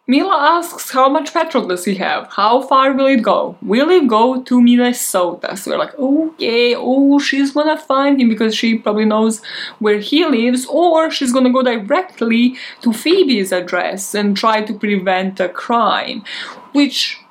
Mila 0.07 0.37
asks 0.37 0.91
how 0.91 1.09
much 1.09 1.33
petrol 1.33 1.67
does 1.67 1.87
he 1.87 1.95
have? 1.95 2.31
How 2.31 2.61
far 2.61 2.93
will 2.93 3.07
it 3.07 3.23
go? 3.23 3.57
Will 3.63 3.89
it 3.89 4.07
go 4.07 4.43
to 4.43 4.61
Minnesota? 4.61 5.57
So 5.57 5.71
we're 5.71 5.79
like, 5.79 5.99
okay, 5.99 6.75
oh, 6.77 7.19
she's 7.19 7.53
gonna 7.53 7.79
find 7.79 8.21
him 8.21 8.29
because 8.29 8.55
she 8.55 8.77
probably 8.77 9.07
knows 9.07 9.41
where 9.79 9.99
he 9.99 10.27
lives, 10.27 10.67
or 10.67 11.11
she's 11.11 11.33
gonna 11.33 11.51
go 11.51 11.63
directly 11.63 12.55
to 12.83 12.93
Phoebe's 12.93 13.51
address 13.51 14.15
and 14.15 14.37
try 14.37 14.61
to 14.61 14.75
prevent 14.75 15.41
a 15.41 15.49
crime. 15.49 16.23
Which 16.73 17.24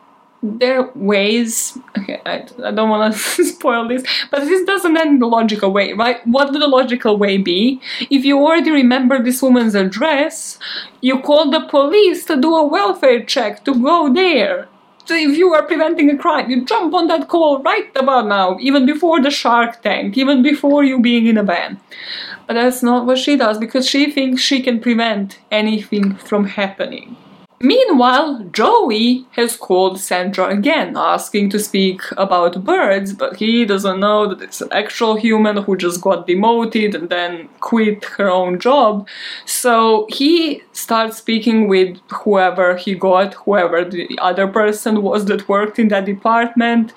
there 0.44 0.82
are 0.82 0.92
ways 0.94 1.78
okay 1.98 2.22
I, 2.26 2.46
I 2.64 2.72
don't 2.72 2.90
want 2.90 3.14
to 3.14 3.20
spoil 3.46 3.88
this 3.88 4.04
but 4.30 4.42
this 4.42 4.66
doesn't 4.66 4.98
end 4.98 5.22
the 5.22 5.26
logical 5.26 5.72
way 5.72 5.94
right? 5.94 6.26
What 6.28 6.52
would 6.52 6.62
the 6.62 6.68
logical 6.68 7.18
way 7.18 7.38
be? 7.38 7.82
If 8.10 8.26
you 8.26 8.38
already 8.38 8.72
remember 8.72 9.24
this 9.24 9.42
woman's 9.42 9.74
address 9.74 10.60
you 11.00 11.22
call 11.22 11.50
the 11.50 11.62
police 11.70 12.26
to 12.26 12.40
do 12.40 12.56
a 12.56 12.68
welfare 12.68 13.24
check 13.24 13.64
to 13.64 13.74
go 13.74 14.14
there. 14.14 14.68
So 15.06 15.16
if 15.16 15.38
you 15.38 15.54
are 15.54 15.64
preventing 15.64 16.10
a 16.10 16.18
crime 16.18 16.50
you 16.50 16.66
jump 16.66 16.94
on 16.94 17.08
that 17.08 17.30
call 17.30 17.64
right 17.64 17.90
about 17.96 18.28
now 18.28 18.58
even 18.60 18.86
before 18.86 19.22
the 19.22 19.32
shark 19.32 19.82
tank 19.82 20.18
even 20.18 20.44
before 20.44 20.84
you 20.84 21.00
being 21.00 21.26
in 21.26 21.38
a 21.38 21.44
van. 21.44 21.80
But 22.48 22.56
that's 22.56 22.84
not 22.84 23.06
what 23.06 23.18
she 23.18 23.38
does 23.38 23.58
because 23.58 23.90
she 23.90 24.12
thinks 24.12 24.42
she 24.42 24.62
can 24.62 24.82
prevent 24.82 25.40
anything 25.50 26.16
from 26.16 26.46
happening 26.46 27.16
Meanwhile, 27.66 28.50
Joey 28.52 29.26
has 29.32 29.56
called 29.56 29.98
Sandra 29.98 30.48
again, 30.48 30.98
asking 30.98 31.50
to 31.52 31.60
speak 31.60 32.02
about 32.18 32.66
birds, 32.66 33.14
but 33.14 33.38
he 33.38 33.64
doesn't 33.64 34.02
know 34.02 34.28
that 34.28 34.42
it's 34.42 34.60
an 34.60 34.68
actual 34.74 35.16
human 35.16 35.56
who 35.56 35.78
just 35.78 36.02
got 36.02 36.28
demoted 36.28 36.94
and 36.94 37.08
then 37.10 37.48
quit 37.62 38.04
her 38.18 38.30
own 38.30 38.60
job. 38.60 39.08
So 39.46 40.08
he 40.10 40.62
starts 40.74 41.16
speaking 41.20 41.70
with 41.70 41.98
whoever 42.12 42.76
he 42.76 42.96
got, 42.96 43.36
whoever 43.36 43.86
the 43.86 44.20
other 44.22 44.48
person 44.48 45.02
was 45.02 45.24
that 45.28 45.48
worked 45.48 45.80
in 45.80 45.88
that 45.88 46.04
department, 46.04 46.92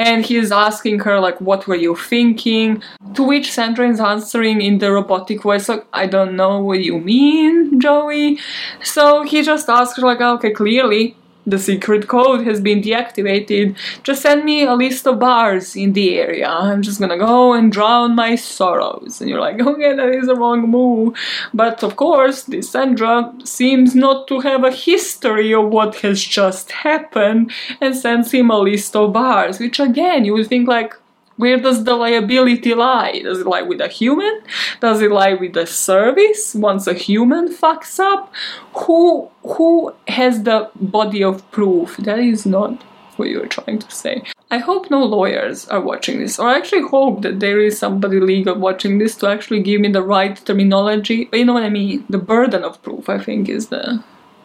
and 0.00 0.26
he's 0.26 0.50
asking 0.50 0.98
her, 1.00 1.20
like, 1.20 1.40
what 1.40 1.68
were 1.68 1.76
you 1.76 1.94
thinking? 1.94 2.82
To 3.14 3.22
which 3.22 3.52
Sandra 3.52 3.88
is 3.88 4.00
answering 4.00 4.62
in 4.62 4.78
the 4.78 4.90
robotic 4.90 5.42
voice, 5.42 5.68
like, 5.68 5.86
I 5.92 6.06
don't 6.06 6.34
know 6.34 6.60
what 6.60 6.80
you 6.80 6.98
mean, 6.98 7.80
Joey. 7.80 8.40
So 8.82 9.22
he 9.22 9.42
just 9.42 9.68
asks 9.68 9.96
her, 10.00 10.07
like, 10.08 10.20
oh, 10.20 10.34
okay, 10.34 10.52
clearly 10.52 11.16
the 11.48 11.58
secret 11.58 12.08
code 12.08 12.46
has 12.46 12.60
been 12.60 12.82
deactivated. 12.82 13.76
Just 14.02 14.22
send 14.22 14.44
me 14.44 14.64
a 14.64 14.74
list 14.74 15.06
of 15.06 15.18
bars 15.18 15.74
in 15.74 15.94
the 15.94 16.18
area. 16.18 16.48
I'm 16.48 16.82
just 16.82 17.00
gonna 17.00 17.16
go 17.18 17.54
and 17.54 17.72
drown 17.72 18.14
my 18.14 18.36
sorrows. 18.36 19.20
And 19.20 19.30
you're 19.30 19.40
like, 19.40 19.60
okay, 19.70 19.94
that 19.96 20.08
is 20.10 20.28
a 20.28 20.34
wrong 20.34 20.68
move. 20.68 21.16
But 21.54 21.82
of 21.82 21.96
course, 21.96 22.42
this 22.44 22.70
Sandra 22.70 23.32
seems 23.44 23.94
not 23.94 24.28
to 24.28 24.40
have 24.40 24.64
a 24.64 24.70
history 24.70 25.54
of 25.54 25.70
what 25.70 25.96
has 25.96 26.22
just 26.22 26.70
happened 26.70 27.50
and 27.80 27.96
sends 27.96 28.32
him 28.32 28.50
a 28.50 28.58
list 28.58 28.94
of 28.94 29.12
bars, 29.12 29.58
which 29.58 29.80
again, 29.80 30.24
you 30.24 30.34
would 30.34 30.48
think 30.48 30.68
like, 30.68 30.94
where 31.38 31.56
does 31.56 31.84
the 31.84 31.94
liability 31.94 32.74
lie? 32.74 33.20
Does 33.22 33.40
it 33.40 33.46
lie 33.46 33.62
with 33.62 33.80
a 33.80 33.88
human? 33.88 34.42
Does 34.80 35.00
it 35.00 35.10
lie 35.10 35.34
with 35.34 35.54
the 35.54 35.66
service 35.66 36.54
once 36.54 36.86
a 36.86 36.94
human 36.94 37.48
fucks 37.48 37.98
up? 37.98 38.32
Who 38.74 39.30
who 39.42 39.94
has 40.08 40.42
the 40.42 40.70
body 40.74 41.22
of 41.22 41.48
proof? 41.50 41.96
That 41.96 42.18
is 42.18 42.44
not 42.44 42.82
what 43.16 43.28
you're 43.28 43.46
trying 43.46 43.78
to 43.78 43.90
say. 43.90 44.22
I 44.50 44.58
hope 44.58 44.90
no 44.90 45.04
lawyers 45.04 45.68
are 45.68 45.80
watching 45.80 46.20
this, 46.20 46.38
or 46.38 46.48
I 46.48 46.56
actually 46.56 46.82
hope 46.82 47.22
that 47.22 47.40
there 47.40 47.60
is 47.60 47.78
somebody 47.78 48.18
legal 48.20 48.56
watching 48.56 48.98
this 48.98 49.16
to 49.16 49.28
actually 49.28 49.62
give 49.62 49.80
me 49.80 49.88
the 49.88 50.02
right 50.02 50.36
terminology. 50.44 51.28
You 51.32 51.44
know 51.44 51.54
what 51.54 51.64
I 51.64 51.70
mean? 51.70 52.04
The 52.08 52.18
burden 52.18 52.64
of 52.64 52.82
proof, 52.82 53.08
I 53.08 53.18
think, 53.18 53.48
is 53.48 53.68
the 53.68 54.02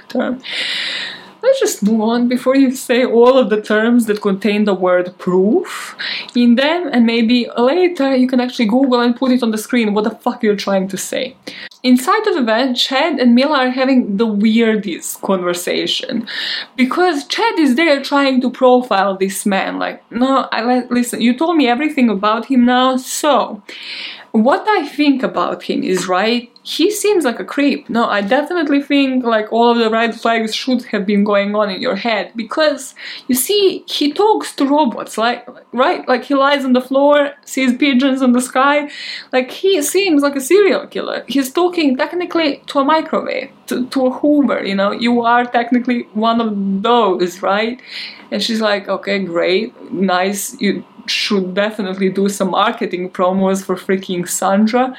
term 0.09 0.41
let's 1.43 1.59
just 1.59 1.83
move 1.83 2.01
on 2.01 2.27
before 2.29 2.55
you 2.55 2.71
say 2.71 3.05
all 3.05 3.37
of 3.37 3.49
the 3.49 3.61
terms 3.61 4.05
that 4.05 4.21
contain 4.21 4.63
the 4.63 4.73
word 4.73 5.15
proof 5.19 5.95
in 6.35 6.55
them? 6.55 6.89
And 6.91 7.05
maybe 7.05 7.47
later 7.57 8.15
you 8.15 8.27
can 8.27 8.39
actually 8.39 8.67
google 8.67 9.01
and 9.01 9.15
put 9.15 9.31
it 9.31 9.43
on 9.43 9.51
the 9.51 9.57
screen 9.57 9.93
what 9.93 10.05
the 10.05 10.11
fuck 10.11 10.41
you're 10.41 10.55
trying 10.55 10.87
to 10.87 10.97
say. 10.97 11.35
Inside 11.83 12.25
of 12.27 12.35
the 12.35 12.43
van 12.43 12.73
chad 12.75 13.19
and 13.19 13.35
mila 13.35 13.57
are 13.65 13.69
having 13.69 14.15
the 14.15 14.25
weirdest 14.25 15.21
conversation. 15.21 16.25
Because 16.77 17.27
chad 17.27 17.59
is 17.59 17.75
there 17.75 18.01
trying 18.01 18.39
to 18.39 18.49
profile 18.49 19.17
this 19.17 19.45
man 19.45 19.79
like 19.79 19.99
no 20.11 20.47
i 20.51 20.85
listen 20.89 21.21
you 21.21 21.37
told 21.37 21.57
me 21.57 21.67
everything 21.67 22.09
about 22.09 22.45
him 22.45 22.65
now 22.65 22.95
so 22.97 23.61
what 24.33 24.67
I 24.67 24.87
think 24.87 25.21
about 25.21 25.61
him 25.61 25.83
is 25.83 26.07
right. 26.07 26.49
He 26.63 26.89
seems 26.89 27.23
like 27.23 27.39
a 27.39 27.45
creep. 27.45 27.87
No, 27.87 28.05
I 28.05 28.21
definitely 28.21 28.81
think 28.81 29.23
like 29.23 29.53
all 29.53 29.69
of 29.69 29.77
the 29.77 29.91
red 29.91 30.19
flags 30.19 30.55
should 30.55 30.83
have 30.85 31.05
been 31.05 31.23
going 31.23 31.53
on 31.53 31.69
in 31.69 31.79
your 31.79 31.95
head 31.95 32.31
because 32.35 32.95
you 33.27 33.35
see, 33.35 33.83
he 33.85 34.11
talks 34.11 34.55
to 34.55 34.65
robots, 34.65 35.19
like 35.19 35.47
right, 35.71 36.07
like 36.07 36.23
he 36.23 36.33
lies 36.33 36.65
on 36.65 36.73
the 36.73 36.81
floor, 36.81 37.33
sees 37.45 37.77
pigeons 37.77 38.23
in 38.23 38.31
the 38.31 38.41
sky, 38.41 38.89
like 39.31 39.51
he 39.51 39.79
seems 39.83 40.23
like 40.23 40.35
a 40.35 40.41
serial 40.41 40.87
killer. 40.87 41.23
He's 41.27 41.51
talking 41.51 41.95
technically 41.95 42.63
to 42.67 42.79
a 42.79 42.83
microwave, 42.83 43.51
to, 43.67 43.85
to 43.89 44.07
a 44.07 44.11
Hoover. 44.11 44.65
You 44.65 44.73
know, 44.73 44.91
you 44.91 45.21
are 45.21 45.45
technically 45.45 46.07
one 46.13 46.41
of 46.41 46.81
those, 46.81 47.43
right? 47.43 47.79
And 48.31 48.41
she's 48.41 48.61
like, 48.61 48.89
okay, 48.89 49.19
great, 49.19 49.91
nice. 49.91 50.59
You 50.59 50.83
should 51.05 51.53
definitely 51.53 52.09
do 52.09 52.29
some 52.29 52.51
marketing 52.51 53.09
promos 53.09 53.63
for 53.63 53.75
freaking 53.75 54.27
Sandra. 54.27 54.95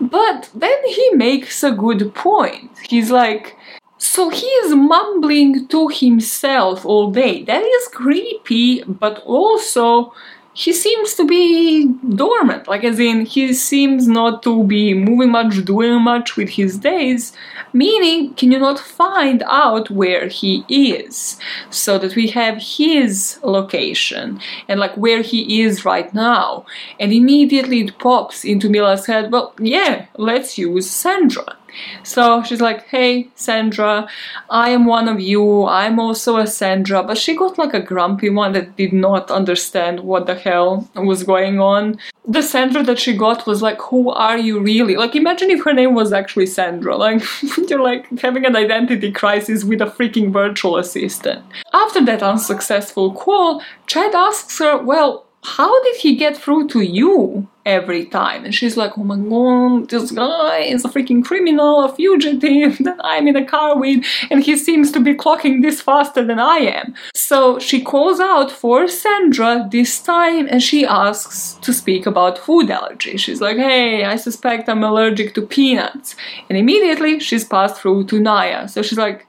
But 0.00 0.50
then 0.54 0.78
he 0.86 1.10
makes 1.14 1.62
a 1.62 1.70
good 1.70 2.14
point. 2.14 2.70
He's 2.88 3.10
like, 3.10 3.56
so 3.98 4.28
he 4.28 4.46
is 4.46 4.74
mumbling 4.74 5.66
to 5.68 5.88
himself 5.88 6.84
all 6.84 7.10
day. 7.10 7.44
That 7.44 7.62
is 7.62 7.88
creepy, 7.88 8.82
but 8.84 9.22
also 9.24 10.12
he 10.54 10.72
seems 10.72 11.14
to 11.14 11.26
be 11.26 11.88
dormant, 12.14 12.68
like 12.68 12.84
as 12.84 13.00
in 13.00 13.26
he 13.26 13.52
seems 13.52 14.06
not 14.06 14.42
to 14.44 14.62
be 14.64 14.94
moving 14.94 15.32
much, 15.32 15.64
doing 15.64 16.00
much 16.00 16.36
with 16.36 16.50
his 16.50 16.78
days, 16.78 17.32
meaning 17.72 18.32
can 18.34 18.52
you 18.52 18.60
not 18.60 18.78
find 18.78 19.42
out 19.46 19.90
where 19.90 20.28
he 20.28 20.64
is 20.68 21.38
so 21.70 21.98
that 21.98 22.14
we 22.14 22.28
have 22.28 22.56
his 22.62 23.40
location 23.42 24.40
and 24.68 24.78
like 24.78 24.96
where 24.96 25.22
he 25.22 25.60
is 25.62 25.84
right 25.84 26.14
now. 26.14 26.64
And 27.00 27.12
immediately 27.12 27.80
it 27.80 27.98
pops 27.98 28.44
into 28.44 28.70
Mila's 28.70 29.06
head, 29.06 29.32
well, 29.32 29.54
yeah, 29.58 30.06
let's 30.16 30.56
use 30.56 30.88
Sandra. 30.88 31.56
So 32.02 32.42
she's 32.42 32.60
like, 32.60 32.86
hey, 32.88 33.28
Sandra, 33.34 34.08
I 34.50 34.70
am 34.70 34.86
one 34.86 35.08
of 35.08 35.20
you. 35.20 35.66
I'm 35.66 35.98
also 35.98 36.36
a 36.36 36.46
Sandra. 36.46 37.02
But 37.02 37.18
she 37.18 37.36
got 37.36 37.58
like 37.58 37.74
a 37.74 37.80
grumpy 37.80 38.30
one 38.30 38.52
that 38.52 38.76
did 38.76 38.92
not 38.92 39.30
understand 39.30 40.00
what 40.00 40.26
the 40.26 40.34
hell 40.34 40.88
was 40.94 41.22
going 41.22 41.60
on. 41.60 41.98
The 42.26 42.42
Sandra 42.42 42.82
that 42.84 42.98
she 42.98 43.16
got 43.16 43.46
was 43.46 43.60
like, 43.60 43.80
who 43.80 44.10
are 44.10 44.38
you 44.38 44.60
really? 44.60 44.96
Like, 44.96 45.14
imagine 45.14 45.50
if 45.50 45.64
her 45.64 45.74
name 45.74 45.94
was 45.94 46.12
actually 46.12 46.46
Sandra. 46.46 46.96
Like, 47.04 47.22
you're 47.68 47.82
like 47.82 48.06
having 48.20 48.46
an 48.46 48.56
identity 48.56 49.12
crisis 49.12 49.62
with 49.62 49.82
a 49.82 49.86
freaking 49.86 50.32
virtual 50.32 50.78
assistant. 50.78 51.44
After 51.74 52.02
that 52.06 52.22
unsuccessful 52.22 53.12
call, 53.12 53.62
Chad 53.86 54.14
asks 54.14 54.58
her, 54.58 54.78
well, 54.82 55.26
how 55.42 55.82
did 55.82 55.96
he 55.96 56.16
get 56.16 56.36
through 56.36 56.68
to 56.68 56.80
you 56.80 57.46
every 57.66 58.04
time? 58.06 58.44
And 58.44 58.54
she's 58.54 58.76
like, 58.76 58.96
oh 58.98 59.04
my 59.04 59.16
god, 59.16 59.90
this 59.90 60.10
guy 60.10 60.58
is 60.58 60.84
a 60.84 60.88
freaking 60.88 61.24
criminal, 61.24 61.84
a 61.84 61.94
fugitive 61.94 62.78
that 62.78 62.98
I'm 63.02 63.28
in 63.28 63.36
a 63.36 63.44
car 63.44 63.78
with, 63.78 64.04
and 64.30 64.42
he 64.42 64.56
seems 64.56 64.92
to 64.92 65.00
be 65.00 65.14
clocking 65.14 65.62
this 65.62 65.80
faster 65.80 66.24
than 66.24 66.38
I 66.38 66.58
am. 66.58 66.94
So 67.14 67.58
she 67.58 67.82
calls 67.82 68.20
out 68.20 68.50
for 68.50 68.86
Sandra 68.88 69.68
this 69.70 70.02
time 70.02 70.46
and 70.50 70.62
she 70.62 70.84
asks 70.84 71.54
to 71.62 71.72
speak 71.72 72.06
about 72.06 72.38
food 72.38 72.70
allergy. 72.70 73.16
She's 73.16 73.40
like, 73.40 73.56
hey, 73.56 74.04
I 74.04 74.16
suspect 74.16 74.68
I'm 74.68 74.84
allergic 74.84 75.34
to 75.34 75.42
peanuts. 75.42 76.16
And 76.48 76.58
immediately 76.58 77.20
she's 77.20 77.44
passed 77.44 77.80
through 77.80 78.04
to 78.06 78.20
Naya. 78.20 78.68
So 78.68 78.82
she's 78.82 78.98
like, 78.98 79.26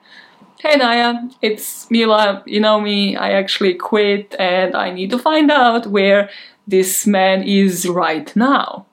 Hey 0.60 0.78
Naya, 0.78 1.14
it's 1.44 1.92
Mila. 1.92 2.42
You 2.48 2.60
know 2.60 2.82
me, 2.82 3.16
I 3.16 3.34
actually 3.34 3.76
quit 3.76 4.36
and 4.40 4.74
I 4.74 4.90
need 4.90 5.12
to 5.12 5.20
find 5.20 5.52
out 5.52 5.86
where 5.86 6.30
this 6.68 7.06
man 7.08 7.44
is 7.44 7.88
right 7.88 8.36
now. 8.36 8.86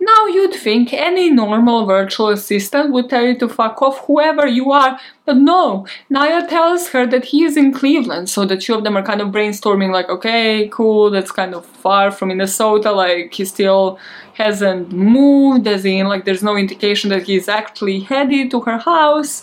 Now 0.00 0.26
you'd 0.26 0.54
think 0.54 0.92
any 0.92 1.30
normal 1.30 1.86
virtual 1.86 2.28
assistant 2.28 2.92
would 2.92 3.08
tell 3.08 3.24
you 3.24 3.38
to 3.38 3.48
fuck 3.48 3.80
off 3.80 4.00
whoever 4.00 4.46
you 4.46 4.70
are, 4.70 5.00
but 5.24 5.38
no. 5.38 5.86
Naya 6.10 6.46
tells 6.46 6.88
her 6.88 7.06
that 7.06 7.24
he 7.24 7.44
is 7.44 7.56
in 7.56 7.72
Cleveland, 7.72 8.28
so 8.28 8.44
the 8.44 8.58
two 8.58 8.74
of 8.74 8.84
them 8.84 8.98
are 8.98 9.02
kind 9.02 9.22
of 9.22 9.28
brainstorming, 9.28 9.92
like, 9.92 10.10
okay, 10.10 10.68
cool, 10.70 11.10
that's 11.10 11.30
kind 11.30 11.54
of 11.54 11.64
far 11.64 12.10
from 12.10 12.28
Minnesota, 12.28 12.92
like, 12.92 13.32
he 13.32 13.46
still 13.46 13.98
hasn't 14.34 14.92
moved, 14.92 15.66
as 15.66 15.86
in, 15.86 16.06
like, 16.08 16.26
there's 16.26 16.42
no 16.42 16.56
indication 16.56 17.08
that 17.08 17.22
he's 17.22 17.48
actually 17.48 18.00
headed 18.00 18.50
to 18.50 18.60
her 18.60 18.76
house. 18.76 19.40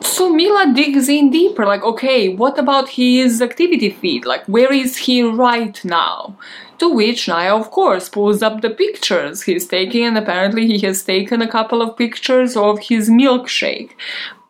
So 0.00 0.32
Mila 0.32 0.72
digs 0.72 1.08
in 1.08 1.30
deeper, 1.30 1.66
like, 1.66 1.82
okay, 1.82 2.28
what 2.28 2.56
about 2.56 2.90
his 2.90 3.42
activity 3.42 3.90
feed? 3.90 4.26
Like, 4.26 4.44
where 4.44 4.72
is 4.72 4.96
he 4.96 5.22
right 5.22 5.84
now? 5.84 6.36
To 6.78 6.88
which 6.88 7.28
Naya, 7.28 7.56
of 7.56 7.70
course, 7.70 8.08
pulls 8.08 8.42
up 8.42 8.60
the 8.60 8.70
pictures 8.70 9.42
he's 9.42 9.66
taking, 9.66 10.04
and 10.04 10.18
apparently 10.18 10.66
he 10.66 10.78
has 10.86 11.02
taken 11.02 11.40
a 11.40 11.48
couple 11.48 11.80
of 11.80 11.96
pictures 11.96 12.56
of 12.56 12.78
his 12.80 13.08
milkshake. 13.08 13.90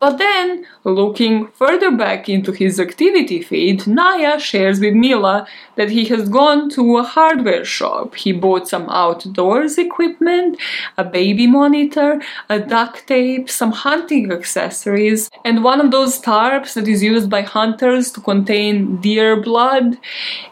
But 0.04 0.18
then, 0.18 0.66
looking 0.84 1.46
further 1.46 1.90
back 1.90 2.28
into 2.28 2.52
his 2.52 2.78
activity 2.78 3.40
feed, 3.40 3.86
Naya 3.86 4.38
shares 4.38 4.78
with 4.78 4.92
Mila 4.92 5.46
that 5.76 5.88
he 5.88 6.04
has 6.12 6.28
gone 6.28 6.68
to 6.76 6.98
a 6.98 7.02
hardware 7.02 7.64
shop. 7.64 8.14
He 8.14 8.30
bought 8.32 8.68
some 8.68 8.86
outdoors 8.90 9.78
equipment, 9.78 10.58
a 10.98 11.04
baby 11.04 11.46
monitor, 11.46 12.20
a 12.50 12.58
duct 12.60 13.06
tape, 13.06 13.48
some 13.48 13.72
hunting 13.72 14.30
accessories, 14.30 15.30
and 15.42 15.64
one 15.64 15.80
of 15.80 15.90
those 15.90 16.20
tarps 16.20 16.74
that 16.74 16.86
is 16.86 17.02
used 17.02 17.30
by 17.30 17.40
hunters 17.40 18.12
to 18.12 18.20
contain 18.20 18.98
deer 19.00 19.40
blood. 19.40 19.96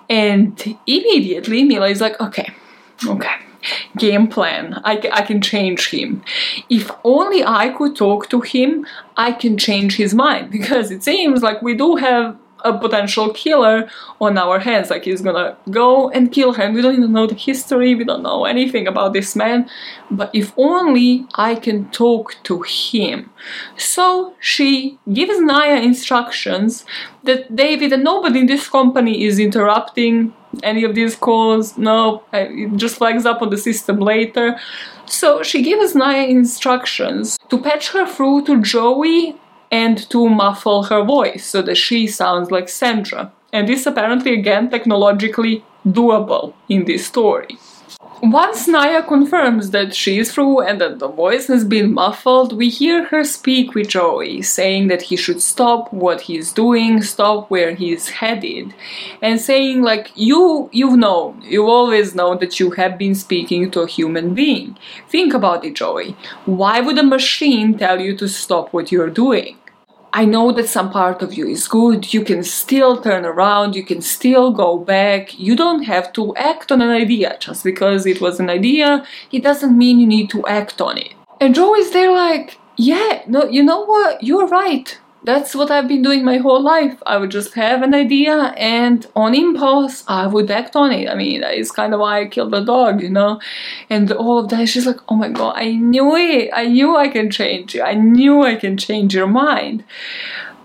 And 0.08 0.78
immediately 0.86 1.62
Mila 1.62 1.90
is 1.90 2.00
like, 2.00 2.18
okay, 2.22 2.54
okay 3.06 3.36
game 3.96 4.28
plan. 4.28 4.80
I, 4.84 5.00
I 5.12 5.22
can 5.22 5.40
change 5.40 5.90
him. 5.90 6.22
If 6.68 6.90
only 7.04 7.44
I 7.44 7.70
could 7.70 7.96
talk 7.96 8.28
to 8.30 8.40
him, 8.40 8.86
I 9.16 9.32
can 9.32 9.56
change 9.58 9.96
his 9.96 10.14
mind 10.14 10.50
because 10.56 10.90
it 10.90 11.02
seems 11.02 11.42
like 11.42 11.62
we 11.62 11.74
do 11.74 11.96
have 11.96 12.36
a 12.64 12.78
potential 12.78 13.32
killer 13.32 13.88
on 14.20 14.38
our 14.38 14.58
hands. 14.58 14.90
Like 14.90 15.04
he's 15.04 15.22
gonna 15.22 15.56
go 15.70 16.10
and 16.10 16.32
kill. 16.32 16.52
And 16.54 16.74
we 16.74 16.82
don't 16.82 16.96
even 16.96 17.12
know 17.12 17.26
the 17.26 17.34
history, 17.34 17.94
we 17.94 18.04
don't 18.04 18.22
know 18.22 18.44
anything 18.44 18.86
about 18.86 19.12
this 19.12 19.34
man. 19.34 19.68
But 20.10 20.30
if 20.32 20.52
only 20.56 21.26
I 21.34 21.54
can 21.54 21.90
talk 21.90 22.36
to 22.44 22.62
him. 22.62 23.30
So 23.76 24.34
she 24.40 24.98
gives 25.12 25.40
Naya 25.40 25.80
instructions 25.82 26.84
that 27.24 27.54
David 27.54 27.92
and 27.92 28.04
nobody 28.04 28.40
in 28.40 28.46
this 28.46 28.68
company 28.68 29.24
is 29.24 29.38
interrupting 29.38 30.34
any 30.62 30.84
of 30.84 30.94
these 30.94 31.16
calls. 31.16 31.78
No, 31.78 32.24
it 32.32 32.76
just 32.76 32.96
flags 32.96 33.24
up 33.24 33.42
on 33.42 33.50
the 33.50 33.58
system 33.58 33.98
later. 33.98 34.58
So 35.06 35.42
she 35.42 35.62
gives 35.62 35.94
Naya 35.94 36.26
instructions 36.26 37.38
to 37.48 37.58
patch 37.58 37.92
her 37.92 38.06
through 38.06 38.44
to 38.46 38.60
Joey 38.60 39.40
and 39.72 40.08
to 40.10 40.28
muffle 40.28 40.84
her 40.84 41.02
voice 41.02 41.44
so 41.44 41.62
that 41.62 41.76
she 41.76 42.06
sounds 42.06 42.50
like 42.52 42.68
Sandra. 42.68 43.32
And 43.52 43.66
this 43.66 43.86
apparently 43.86 44.34
again 44.34 44.70
technologically 44.70 45.64
doable 45.86 46.54
in 46.68 46.84
this 46.84 47.06
story. 47.06 47.58
Once 48.22 48.68
Naya 48.68 49.02
confirms 49.02 49.70
that 49.70 49.92
she 49.96 50.20
is 50.20 50.32
through 50.32 50.60
and 50.60 50.80
that 50.80 51.00
the 51.00 51.08
voice 51.08 51.48
has 51.48 51.64
been 51.64 51.92
muffled, 51.92 52.56
we 52.56 52.68
hear 52.68 53.04
her 53.06 53.24
speak 53.24 53.74
with 53.74 53.88
Joey, 53.88 54.42
saying 54.42 54.86
that 54.86 55.02
he 55.02 55.16
should 55.16 55.42
stop 55.42 55.92
what 55.92 56.20
he's 56.20 56.52
doing, 56.52 57.02
stop 57.02 57.50
where 57.50 57.74
he's 57.74 58.10
headed, 58.10 58.74
and 59.20 59.40
saying 59.40 59.82
like, 59.82 60.12
you, 60.14 60.70
you've 60.72 61.00
known, 61.00 61.42
you 61.42 61.66
always 61.66 62.14
know 62.14 62.36
that 62.36 62.60
you 62.60 62.70
have 62.70 62.96
been 62.96 63.16
speaking 63.16 63.72
to 63.72 63.80
a 63.80 63.88
human 63.88 64.34
being. 64.34 64.78
Think 65.08 65.34
about 65.34 65.64
it, 65.64 65.74
Joey. 65.74 66.14
Why 66.44 66.80
would 66.80 66.98
a 66.98 67.02
machine 67.02 67.76
tell 67.76 68.00
you 68.00 68.16
to 68.18 68.28
stop 68.28 68.72
what 68.72 68.92
you're 68.92 69.10
doing? 69.10 69.58
I 70.14 70.26
know 70.26 70.52
that 70.52 70.68
some 70.68 70.90
part 70.90 71.22
of 71.22 71.32
you 71.32 71.46
is 71.46 71.66
good, 71.66 72.12
you 72.12 72.22
can 72.22 72.42
still 72.42 73.00
turn 73.00 73.24
around, 73.24 73.74
you 73.74 73.84
can 73.84 74.02
still 74.02 74.52
go 74.52 74.78
back. 74.78 75.38
You 75.38 75.56
don't 75.56 75.84
have 75.84 76.12
to 76.14 76.36
act 76.36 76.70
on 76.70 76.82
an 76.82 76.90
idea. 76.90 77.36
Just 77.40 77.64
because 77.64 78.04
it 78.04 78.20
was 78.20 78.38
an 78.38 78.50
idea, 78.50 79.06
it 79.30 79.42
doesn't 79.42 79.76
mean 79.76 80.00
you 80.00 80.06
need 80.06 80.28
to 80.30 80.46
act 80.46 80.80
on 80.80 80.98
it. 80.98 81.14
And 81.40 81.54
Joe 81.54 81.74
is 81.74 81.92
there 81.92 82.12
like, 82.12 82.58
yeah, 82.76 83.22
no, 83.26 83.44
you 83.44 83.62
know 83.62 83.84
what? 83.84 84.22
You're 84.22 84.46
right 84.46 84.98
that's 85.24 85.54
what 85.54 85.70
I've 85.70 85.88
been 85.88 86.02
doing 86.02 86.24
my 86.24 86.38
whole 86.38 86.60
life. 86.60 87.00
I 87.06 87.16
would 87.16 87.30
just 87.30 87.54
have 87.54 87.82
an 87.82 87.94
idea 87.94 88.54
and 88.56 89.06
on 89.14 89.34
impulse 89.34 90.04
I 90.08 90.26
would 90.26 90.50
act 90.50 90.74
on 90.74 90.92
it. 90.92 91.08
I 91.08 91.14
mean, 91.14 91.40
that 91.42 91.54
is 91.54 91.70
kind 91.70 91.94
of 91.94 92.00
why 92.00 92.20
I 92.20 92.26
killed 92.26 92.52
the 92.52 92.60
dog, 92.60 93.02
you 93.02 93.10
know? 93.10 93.40
And 93.88 94.10
all 94.12 94.38
of 94.38 94.48
that, 94.48 94.68
she's 94.68 94.86
like, 94.86 95.00
oh 95.08 95.16
my 95.16 95.28
god, 95.28 95.54
I 95.56 95.72
knew 95.72 96.16
it. 96.16 96.50
I 96.52 96.66
knew 96.66 96.96
I 96.96 97.08
can 97.08 97.30
change 97.30 97.74
you. 97.74 97.82
I 97.82 97.94
knew 97.94 98.42
I 98.42 98.56
can 98.56 98.76
change 98.76 99.14
your 99.14 99.28
mind. 99.28 99.84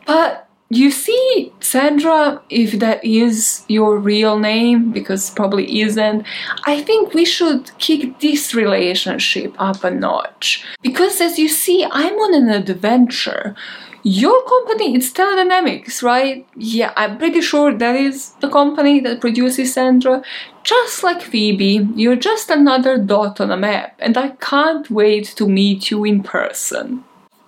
But 0.06 0.48
you 0.70 0.92
see, 0.92 1.54
Sandra, 1.62 2.42
if 2.50 2.74
that 2.80 3.04
is 3.04 3.64
your 3.70 3.98
real 3.98 4.38
name, 4.38 4.92
because 4.92 5.30
probably 5.30 5.80
isn't, 5.80 6.26
I 6.66 6.82
think 6.82 7.14
we 7.14 7.24
should 7.24 7.72
kick 7.78 8.20
this 8.20 8.54
relationship 8.54 9.56
up 9.60 9.84
a 9.86 9.92
notch. 9.92 10.66
Because 10.82 11.22
as 11.22 11.40
you 11.40 11.48
see, 11.48 11.86
I'm 11.90 12.16
on 12.16 12.34
an 12.34 12.50
adventure 12.50 13.56
your 14.04 14.44
company 14.44 14.96
it's 14.96 15.12
Teledynamics, 15.12 16.02
right? 16.04 16.48
Yeah, 16.56 16.94
I'm 16.96 17.18
pretty 17.18 17.42
sure 17.42 17.74
that 17.74 17.96
is 17.96 18.32
the 18.42 18.50
company 18.50 19.00
that 19.02 19.22
produces 19.22 19.74
Sandra. 19.74 20.24
Just 20.64 21.04
like 21.04 21.22
Phoebe, 21.22 21.88
you're 21.96 22.16
just 22.16 22.50
another 22.50 22.98
dot 22.98 23.40
on 23.40 23.52
a 23.52 23.58
map, 23.58 23.96
and 24.00 24.18
I 24.18 24.30
can't 24.30 24.90
wait 24.90 25.26
to 25.38 25.48
meet 25.48 25.92
you 25.92 26.04
in 26.04 26.24
person. 26.24 27.04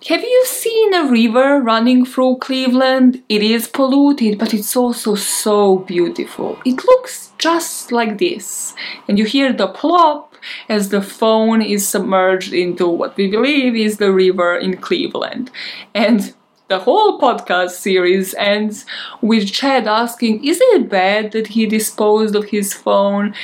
Have 0.08 0.22
you 0.22 0.44
seen 0.46 0.94
a 0.94 1.10
river 1.10 1.60
running 1.60 2.06
through 2.06 2.38
Cleveland? 2.38 3.22
It 3.28 3.42
is 3.42 3.68
polluted, 3.68 4.38
but 4.38 4.54
it's 4.54 4.74
also 4.74 5.14
so 5.14 5.76
beautiful. 5.80 6.58
It 6.64 6.82
looks 6.86 7.32
just 7.36 7.92
like 7.92 8.16
this. 8.16 8.74
And 9.08 9.18
you 9.18 9.26
hear 9.26 9.52
the 9.52 9.68
plop 9.68 10.34
as 10.70 10.88
the 10.88 11.02
phone 11.02 11.60
is 11.60 11.86
submerged 11.86 12.54
into 12.54 12.88
what 12.88 13.14
we 13.18 13.30
believe 13.30 13.76
is 13.76 13.98
the 13.98 14.10
river 14.10 14.56
in 14.56 14.78
Cleveland. 14.78 15.50
And 15.94 16.34
the 16.70 16.78
whole 16.78 17.18
podcast 17.20 17.70
series 17.70 18.32
ends 18.36 18.86
with 19.20 19.52
Chad 19.52 19.88
asking, 19.88 20.44
Is 20.44 20.60
it 20.62 20.88
bad 20.88 21.32
that 21.32 21.48
he 21.48 21.66
disposed 21.66 22.36
of 22.36 22.44
his 22.44 22.72
phone? 22.72 23.34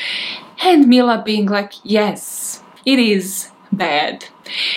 And 0.63 0.87
Mila 0.87 1.23
being 1.27 1.47
like, 1.47 1.73
Yes, 1.83 2.63
it 2.87 3.01
is 3.01 3.51
bad. 3.77 4.27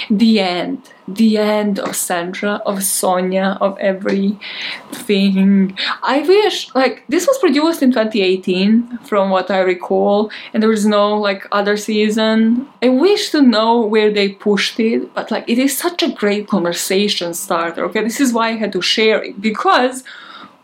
The 0.09 0.39
end 0.39 0.93
the 1.15 1.37
end 1.37 1.79
of 1.79 1.95
Sandra, 1.95 2.61
of 2.65 2.83
Sonia, 2.83 3.57
of 3.61 3.77
everything. 3.79 5.77
I 6.03 6.21
wish, 6.27 6.73
like, 6.75 7.03
this 7.09 7.25
was 7.27 7.37
produced 7.39 7.81
in 7.81 7.91
2018, 7.91 8.99
from 8.99 9.29
what 9.29 9.49
I 9.49 9.59
recall, 9.59 10.31
and 10.53 10.61
there 10.61 10.69
was 10.69 10.85
no, 10.85 11.17
like, 11.17 11.47
other 11.51 11.77
season. 11.77 12.67
I 12.81 12.89
wish 12.89 13.31
to 13.31 13.41
know 13.41 13.81
where 13.81 14.11
they 14.11 14.29
pushed 14.29 14.79
it, 14.79 15.13
but, 15.13 15.31
like, 15.31 15.49
it 15.49 15.57
is 15.57 15.77
such 15.77 16.03
a 16.03 16.11
great 16.11 16.47
conversation 16.47 17.33
starter, 17.33 17.85
okay? 17.85 18.03
This 18.03 18.19
is 18.19 18.33
why 18.33 18.49
I 18.49 18.57
had 18.57 18.71
to 18.73 18.81
share 18.81 19.23
it, 19.23 19.41
because 19.41 20.03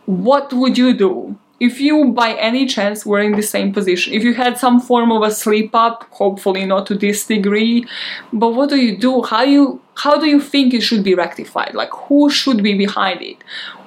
what 0.06 0.54
would 0.54 0.78
you 0.78 0.94
do? 0.94 1.38
If 1.60 1.80
you 1.80 2.12
by 2.12 2.34
any 2.34 2.66
chance 2.66 3.06
were 3.06 3.22
in 3.22 3.34
the 3.34 3.41
same 3.41 3.72
position, 3.72 4.14
if 4.14 4.24
you 4.24 4.34
had 4.34 4.58
some 4.58 4.80
form 4.80 5.12
of 5.12 5.24
a 5.24 5.32
slip 5.32 5.74
up, 5.74 6.06
hopefully 6.12 6.66
not 6.66 6.86
to 6.88 6.95
this 6.95 7.26
degree, 7.26 7.86
but 8.34 8.49
what 8.49 8.70
do 8.70 8.76
you 8.76 8.97
do? 8.97 9.24
How 9.24 9.43
you 9.43 9.82
how 9.97 10.20
do 10.20 10.28
you 10.28 10.41
think 10.41 10.74
it 10.74 10.82
should 10.82 11.03
be 11.03 11.16
rectified? 11.16 11.74
Like 11.74 11.91
who 11.91 12.30
should 12.30 12.62
be 12.62 12.78
behind 12.78 13.22
it? 13.22 13.38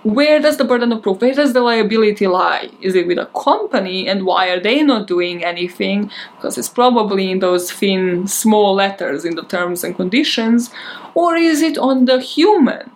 Where 0.04 0.40
does 0.40 0.56
the 0.56 0.64
burden 0.64 0.92
of 0.92 1.02
proof, 1.02 1.20
where 1.20 1.34
does 1.34 1.52
the 1.52 1.60
liability 1.60 2.26
lie? 2.26 2.70
Is 2.80 2.94
it 2.94 3.06
with 3.06 3.18
a 3.18 3.26
company 3.26 4.08
and 4.08 4.24
why 4.24 4.48
are 4.48 4.60
they 4.60 4.82
not 4.82 5.06
doing 5.06 5.44
anything? 5.44 6.10
Because 6.36 6.56
it's 6.56 6.68
probably 6.68 7.30
in 7.30 7.40
those 7.40 7.70
thin, 7.70 8.26
small 8.26 8.74
letters 8.74 9.26
in 9.26 9.34
the 9.34 9.42
terms 9.42 9.84
and 9.84 9.94
conditions, 9.94 10.70
or 11.14 11.36
is 11.36 11.60
it 11.60 11.76
on 11.76 12.06
the 12.06 12.20
human? 12.20 12.90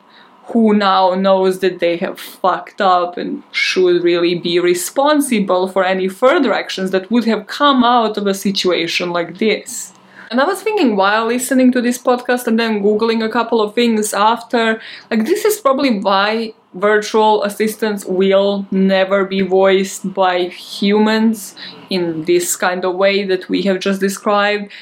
Who 0.47 0.74
now 0.74 1.14
knows 1.14 1.61
that 1.61 1.78
they 1.78 1.97
have 1.97 2.18
fucked 2.18 2.80
up 2.80 3.16
and 3.16 3.43
should 3.53 4.03
really 4.03 4.34
be 4.34 4.59
responsible 4.59 5.68
for 5.68 5.84
any 5.84 6.09
further 6.09 6.53
actions 6.53 6.90
that 6.90 7.11
would 7.11 7.24
have 7.24 7.47
come 7.47 7.84
out 7.84 8.16
of 8.16 8.26
a 8.26 8.34
situation 8.34 9.11
like 9.11 9.38
this. 9.38 9.93
And 10.30 10.40
I 10.40 10.45
was 10.45 10.62
thinking 10.62 10.97
while 10.97 11.26
listening 11.26 11.72
to 11.72 11.82
this 11.82 11.99
podcast 11.99 12.47
and 12.47 12.59
then 12.59 12.82
Googling 12.82 13.22
a 13.22 13.28
couple 13.28 13.61
of 13.61 13.74
things 13.74 14.14
after, 14.14 14.80
like, 15.11 15.26
this 15.26 15.45
is 15.45 15.61
probably 15.61 16.01
why 16.01 16.55
virtual 16.72 17.45
assistants 17.45 18.07
will 18.07 18.66
never 18.70 19.26
be 19.26 19.43
voiced 19.43 20.14
by 20.14 20.45
humans 20.45 21.55
in 21.90 22.24
this 22.24 22.57
kind 22.57 22.84
of 22.84 22.95
way 22.95 23.24
that 23.24 23.49
we 23.51 23.61
have 23.62 23.78
just 23.78 24.01
described 24.01 24.72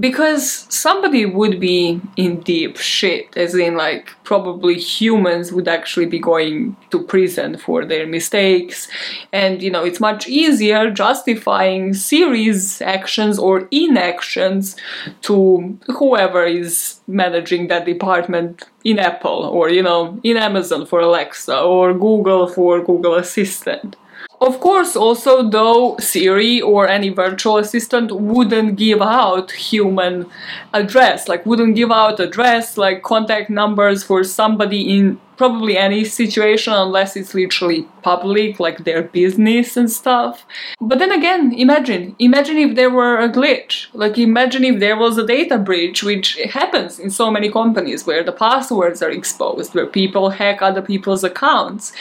because 0.00 0.66
somebody 0.70 1.26
would 1.26 1.60
be 1.60 2.00
in 2.16 2.40
deep 2.40 2.78
shit, 2.78 3.36
as 3.36 3.54
in, 3.54 3.76
like, 3.76 4.10
probably 4.24 4.78
humans 4.78 5.52
would 5.52 5.68
actually 5.68 6.06
be 6.06 6.18
going 6.18 6.74
to 6.90 7.02
prison 7.02 7.58
for 7.58 7.84
their 7.84 8.06
mistakes. 8.06 8.88
And, 9.32 9.62
you 9.62 9.70
know, 9.70 9.84
it's 9.84 10.00
much 10.00 10.26
easier 10.26 10.90
justifying 10.90 11.92
Siri's 11.92 12.80
actions 12.80 13.38
or 13.38 13.68
inactions 13.70 14.74
to 15.22 15.78
whoever 15.88 16.44
is 16.44 17.00
managing 17.06 17.68
that 17.68 17.84
department 17.84 18.64
in 18.84 18.98
Apple 18.98 19.44
or, 19.44 19.68
you 19.68 19.82
know, 19.82 20.18
in 20.24 20.38
Amazon 20.38 20.86
for 20.86 21.00
Alexa 21.00 21.60
or 21.60 21.92
Google 21.92 22.48
for 22.48 22.82
Google 22.82 23.16
Assistant. 23.16 23.96
Of 24.40 24.58
course, 24.58 24.96
also 24.96 25.42
though 25.42 25.98
Siri 25.98 26.62
or 26.62 26.88
any 26.88 27.10
virtual 27.10 27.58
assistant 27.58 28.10
wouldn't 28.10 28.76
give 28.76 29.02
out 29.02 29.50
human 29.50 30.30
address, 30.72 31.28
like 31.28 31.44
wouldn't 31.44 31.76
give 31.76 31.92
out 31.92 32.20
address, 32.20 32.78
like 32.78 33.02
contact 33.02 33.50
numbers 33.50 34.02
for 34.02 34.24
somebody 34.24 34.96
in 34.96 35.20
probably 35.36 35.76
any 35.76 36.04
situation 36.04 36.72
unless 36.72 37.16
it's 37.16 37.34
literally 37.34 37.86
public, 38.02 38.58
like 38.58 38.84
their 38.84 39.02
business 39.02 39.76
and 39.76 39.90
stuff. 39.90 40.46
But 40.80 40.98
then 40.98 41.12
again, 41.12 41.52
imagine, 41.52 42.16
imagine 42.18 42.56
if 42.56 42.76
there 42.76 42.90
were 42.90 43.18
a 43.18 43.28
glitch. 43.28 43.88
Like 43.92 44.16
imagine 44.16 44.64
if 44.64 44.80
there 44.80 44.96
was 44.96 45.18
a 45.18 45.26
data 45.26 45.58
breach, 45.58 46.02
which 46.02 46.38
happens 46.50 46.98
in 46.98 47.10
so 47.10 47.30
many 47.30 47.50
companies 47.50 48.06
where 48.06 48.22
the 48.22 48.32
passwords 48.32 49.02
are 49.02 49.10
exposed, 49.10 49.74
where 49.74 49.86
people 49.86 50.30
hack 50.30 50.62
other 50.62 50.82
people's 50.82 51.24
accounts. 51.24 51.92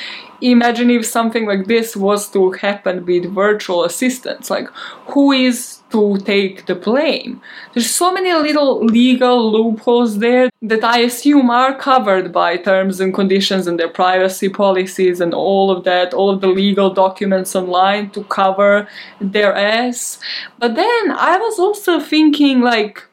Imagine 0.41 0.89
if 0.89 1.05
something 1.05 1.45
like 1.45 1.65
this 1.67 1.95
was 1.95 2.29
to 2.31 2.51
happen 2.51 3.05
with 3.05 3.33
virtual 3.33 3.83
assistants. 3.83 4.49
Like 4.49 4.67
who 5.07 5.31
is 5.31 5.79
to 5.91 6.17
take 6.19 6.65
the 6.65 6.75
blame. 6.75 7.41
There's 7.73 7.89
so 7.89 8.11
many 8.11 8.31
little 8.33 8.85
legal 8.85 9.51
loopholes 9.51 10.19
there 10.19 10.49
that 10.61 10.83
I 10.83 10.99
assume 10.99 11.49
are 11.49 11.75
covered 11.75 12.31
by 12.31 12.57
terms 12.57 12.99
and 12.99 13.13
conditions 13.13 13.67
and 13.67 13.79
their 13.79 13.89
privacy 13.89 14.49
policies 14.49 15.19
and 15.19 15.33
all 15.33 15.71
of 15.71 15.83
that, 15.85 16.13
all 16.13 16.29
of 16.29 16.41
the 16.41 16.47
legal 16.47 16.93
documents 16.93 17.55
online 17.55 18.11
to 18.11 18.23
cover 18.25 18.87
their 19.19 19.55
ass. 19.55 20.19
But 20.59 20.75
then 20.75 21.11
I 21.11 21.37
was 21.37 21.59
also 21.59 21.99
thinking, 21.99 22.61
like, 22.61 23.03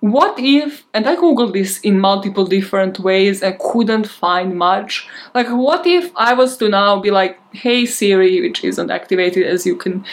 what 0.00 0.38
if, 0.38 0.84
and 0.92 1.08
I 1.08 1.16
googled 1.16 1.52
this 1.52 1.80
in 1.80 1.98
multiple 1.98 2.44
different 2.44 3.00
ways 3.00 3.42
and 3.42 3.58
couldn't 3.58 4.06
find 4.06 4.56
much. 4.56 5.08
Like, 5.34 5.48
what 5.48 5.86
if 5.86 6.12
I 6.16 6.34
was 6.34 6.56
to 6.58 6.68
now 6.68 7.00
be 7.00 7.10
like, 7.10 7.38
hey 7.52 7.86
Siri, 7.86 8.40
which 8.42 8.62
isn't 8.62 8.90
activated 8.90 9.46
as 9.46 9.64
you 9.66 9.76
can 9.76 10.04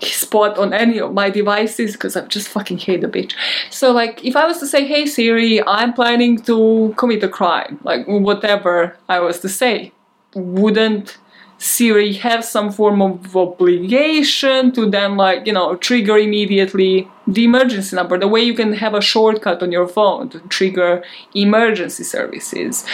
spot 0.00 0.58
on 0.58 0.72
any 0.72 0.98
of 0.98 1.12
my 1.12 1.30
devices 1.30 1.92
because 1.92 2.16
I 2.16 2.24
just 2.26 2.48
fucking 2.48 2.78
hate 2.78 3.00
the 3.00 3.08
bitch. 3.08 3.32
So 3.70 3.92
like 3.92 4.24
if 4.24 4.36
I 4.36 4.46
was 4.46 4.58
to 4.58 4.66
say, 4.66 4.86
hey 4.86 5.06
Siri, 5.06 5.62
I'm 5.66 5.92
planning 5.92 6.40
to 6.42 6.94
commit 6.96 7.22
a 7.24 7.28
crime, 7.28 7.80
like 7.82 8.06
whatever 8.06 8.96
I 9.08 9.20
was 9.20 9.40
to 9.40 9.48
say, 9.48 9.92
wouldn't 10.34 11.18
Siri 11.58 12.12
have 12.14 12.44
some 12.44 12.70
form 12.70 13.02
of 13.02 13.36
obligation 13.36 14.70
to 14.72 14.88
then 14.88 15.16
like, 15.16 15.46
you 15.46 15.52
know, 15.52 15.74
trigger 15.76 16.16
immediately 16.16 17.08
the 17.28 17.44
emergency 17.44 17.94
number, 17.94 18.18
the 18.18 18.26
way 18.26 18.40
you 18.40 18.54
can 18.54 18.72
have 18.72 18.94
a 18.94 19.00
shortcut 19.00 19.62
on 19.62 19.70
your 19.70 19.86
phone 19.86 20.30
to 20.30 20.40
trigger 20.48 21.04
emergency 21.34 22.02
services. 22.02 22.86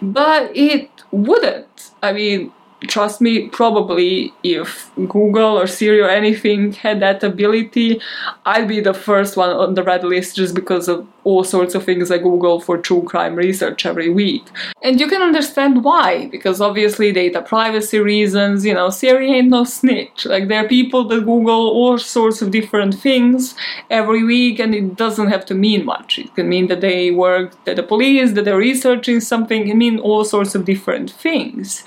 But 0.00 0.56
it 0.56 0.90
wouldn't. 1.10 1.90
I 2.02 2.12
mean, 2.12 2.52
trust 2.86 3.20
me, 3.20 3.48
probably 3.48 4.32
if 4.42 4.90
Google 4.96 5.58
or 5.58 5.66
Siri 5.66 6.00
or 6.00 6.08
anything 6.08 6.72
had 6.72 7.00
that 7.00 7.22
ability, 7.22 8.00
I'd 8.46 8.68
be 8.68 8.80
the 8.80 8.94
first 8.94 9.36
one 9.36 9.50
on 9.50 9.74
the 9.74 9.82
red 9.82 10.04
list 10.04 10.36
just 10.36 10.54
because 10.54 10.88
of 10.88 11.06
all 11.28 11.44
sorts 11.44 11.74
of 11.74 11.84
things 11.84 12.10
I 12.10 12.16
Google 12.16 12.58
for 12.58 12.78
true 12.78 13.02
crime 13.02 13.34
research 13.36 13.84
every 13.84 14.08
week. 14.08 14.44
And 14.82 14.98
you 14.98 15.08
can 15.08 15.20
understand 15.20 15.84
why, 15.84 16.28
because 16.28 16.58
obviously 16.62 17.12
data 17.12 17.42
privacy 17.42 17.98
reasons, 17.98 18.64
you 18.64 18.72
know, 18.72 18.88
Siri 18.88 19.30
ain't 19.32 19.50
no 19.50 19.64
snitch. 19.64 20.24
Like 20.24 20.48
there 20.48 20.64
are 20.64 20.68
people 20.68 21.04
that 21.08 21.26
Google 21.26 21.64
all 21.80 21.98
sorts 21.98 22.40
of 22.40 22.50
different 22.50 22.94
things 22.94 23.54
every 23.90 24.24
week 24.24 24.58
and 24.58 24.74
it 24.74 24.96
doesn't 24.96 25.28
have 25.28 25.44
to 25.50 25.54
mean 25.54 25.84
much. 25.84 26.18
It 26.18 26.34
can 26.34 26.48
mean 26.48 26.68
that 26.68 26.80
they 26.80 27.10
work 27.10 27.52
at 27.66 27.76
the 27.76 27.82
police, 27.82 28.32
that 28.32 28.46
they're 28.46 28.56
researching 28.56 29.20
something, 29.20 29.68
it 29.68 29.76
mean 29.76 29.98
all 29.98 30.24
sorts 30.24 30.54
of 30.54 30.64
different 30.64 31.10
things. 31.10 31.84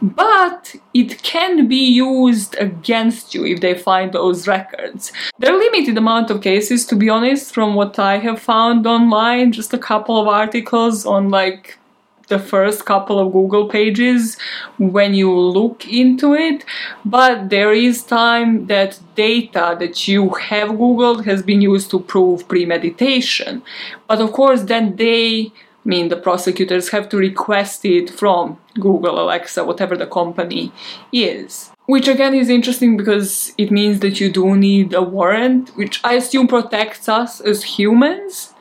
But 0.00 0.76
it 0.92 1.20
can 1.24 1.66
be 1.66 1.84
used 1.84 2.54
against 2.60 3.34
you 3.34 3.44
if 3.44 3.60
they 3.60 3.74
find 3.74 4.12
those 4.12 4.46
records. 4.46 5.12
There 5.40 5.52
are 5.52 5.58
limited 5.58 5.98
amount 5.98 6.30
of 6.30 6.42
cases, 6.42 6.86
to 6.86 6.94
be 6.94 7.10
honest, 7.10 7.52
from 7.52 7.74
what 7.74 7.98
I 7.98 8.18
have 8.18 8.40
found 8.40 8.83
found 8.84 9.02
online 9.02 9.52
just 9.52 9.72
a 9.74 9.78
couple 9.78 10.20
of 10.20 10.28
articles 10.28 11.06
on 11.06 11.30
like 11.30 11.78
the 12.28 12.38
first 12.38 12.86
couple 12.86 13.18
of 13.18 13.32
Google 13.32 13.68
pages 13.68 14.38
when 14.78 15.12
you 15.12 15.30
look 15.30 15.86
into 15.86 16.34
it, 16.34 16.64
but 17.04 17.50
there 17.50 17.72
is 17.72 18.02
time 18.02 18.66
that 18.66 18.98
data 19.14 19.76
that 19.78 20.08
you 20.08 20.30
have 20.30 20.70
Googled 20.70 21.24
has 21.24 21.42
been 21.42 21.60
used 21.60 21.90
to 21.90 22.00
prove 22.00 22.48
premeditation. 22.48 23.62
But 24.08 24.20
of 24.20 24.32
course, 24.32 24.62
then 24.62 24.96
they 24.96 25.52
I 25.84 25.88
mean 25.88 26.08
the 26.08 26.16
prosecutors 26.16 26.88
have 26.90 27.10
to 27.10 27.18
request 27.18 27.84
it 27.84 28.08
from 28.08 28.58
Google, 28.74 29.20
Alexa, 29.20 29.64
whatever 29.64 29.94
the 29.96 30.06
company 30.06 30.72
is. 31.12 31.70
Which 31.84 32.08
again 32.08 32.32
is 32.32 32.48
interesting 32.48 32.96
because 32.96 33.52
it 33.58 33.70
means 33.70 34.00
that 34.00 34.18
you 34.18 34.32
do 34.32 34.56
need 34.56 34.94
a 34.94 35.02
warrant, 35.02 35.76
which 35.76 36.00
I 36.02 36.14
assume 36.14 36.48
protects 36.48 37.06
us 37.06 37.42
as 37.42 37.62
humans 37.78 38.53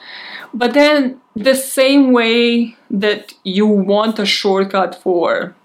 but 0.53 0.73
then, 0.73 1.19
the 1.35 1.55
same 1.55 2.11
way 2.11 2.75
that 2.91 3.33
you 3.43 3.65
want 3.65 4.19
a 4.19 4.25
shortcut 4.25 4.93
for 5.01 5.55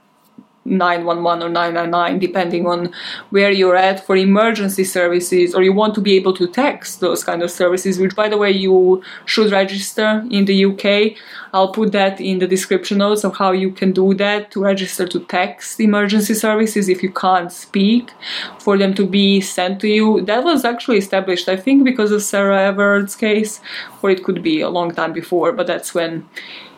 911 0.68 1.42
or 1.42 1.48
999 1.48 2.18
depending 2.18 2.66
on 2.66 2.92
where 3.30 3.50
you're 3.50 3.76
at 3.76 4.04
for 4.04 4.16
emergency 4.16 4.84
services 4.84 5.54
or 5.54 5.62
you 5.62 5.72
want 5.72 5.94
to 5.94 6.00
be 6.00 6.14
able 6.14 6.32
to 6.32 6.46
text 6.46 7.00
those 7.00 7.24
kind 7.24 7.42
of 7.42 7.50
services 7.50 7.98
which 7.98 8.14
by 8.14 8.28
the 8.28 8.36
way 8.36 8.50
you 8.50 9.02
should 9.24 9.50
register 9.50 10.24
in 10.30 10.44
the 10.44 10.64
UK 10.64 11.16
I'll 11.52 11.72
put 11.72 11.92
that 11.92 12.20
in 12.20 12.38
the 12.38 12.46
description 12.46 12.98
notes 12.98 13.24
of 13.24 13.36
how 13.36 13.52
you 13.52 13.70
can 13.70 13.92
do 13.92 14.14
that 14.14 14.50
to 14.52 14.62
register 14.62 15.06
to 15.08 15.20
text 15.20 15.80
emergency 15.80 16.34
services 16.34 16.88
if 16.88 17.02
you 17.02 17.10
can't 17.10 17.50
speak 17.50 18.10
for 18.58 18.76
them 18.76 18.94
to 18.94 19.06
be 19.06 19.40
sent 19.40 19.80
to 19.80 19.88
you. 19.88 20.20
That 20.22 20.44
was 20.44 20.64
actually 20.64 20.98
established 20.98 21.48
I 21.48 21.56
think 21.56 21.84
because 21.84 22.12
of 22.12 22.22
Sarah 22.22 22.62
Everard's 22.62 23.16
case 23.16 23.60
or 24.02 24.10
it 24.10 24.24
could 24.24 24.42
be 24.42 24.60
a 24.60 24.68
long 24.68 24.94
time 24.94 25.12
before 25.12 25.52
but 25.52 25.66
that's 25.66 25.94
when 25.94 26.28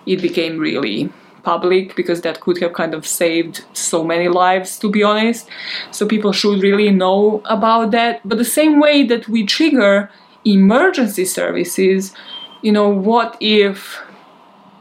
it 0.07 0.23
became 0.23 0.59
really 0.59 1.13
public 1.43 1.97
because 1.97 2.21
that 2.23 2.41
could 2.41 2.59
have 2.61 2.73
kind 2.73 2.95
of 2.95 3.07
saved 3.07 3.65
so 3.73 4.05
many 4.05 4.29
lives 4.29 4.79
to 4.79 4.91
be 4.91 5.03
honest. 5.03 5.49
So 5.91 6.07
people 6.07 6.33
should 6.33 6.63
really 6.63 6.91
know 6.91 7.43
about 7.45 7.91
that. 7.93 8.21
But 8.25 8.39
the 8.39 8.45
same 8.45 8.81
way 8.81 9.05
that 9.05 9.29
we 9.29 9.45
trigger 9.45 10.11
emergency 10.45 11.25
services 11.25 12.15
you 12.63 12.73
know 12.73 12.89
what 12.89 13.37
if 13.41 14.01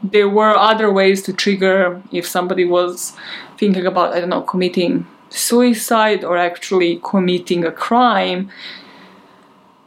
there 0.02 0.28
were 0.28 0.56
other 0.56 0.90
ways 0.92 1.22
to 1.22 1.32
trigger 1.32 2.02
if 2.12 2.26
somebody 2.26 2.64
was 2.64 3.14
thinking 3.58 3.86
about 3.86 4.14
i 4.14 4.20
don't 4.20 4.30
know 4.30 4.42
committing 4.42 5.06
suicide 5.28 6.24
or 6.24 6.36
actually 6.36 7.00
committing 7.04 7.64
a 7.64 7.70
crime 7.70 8.50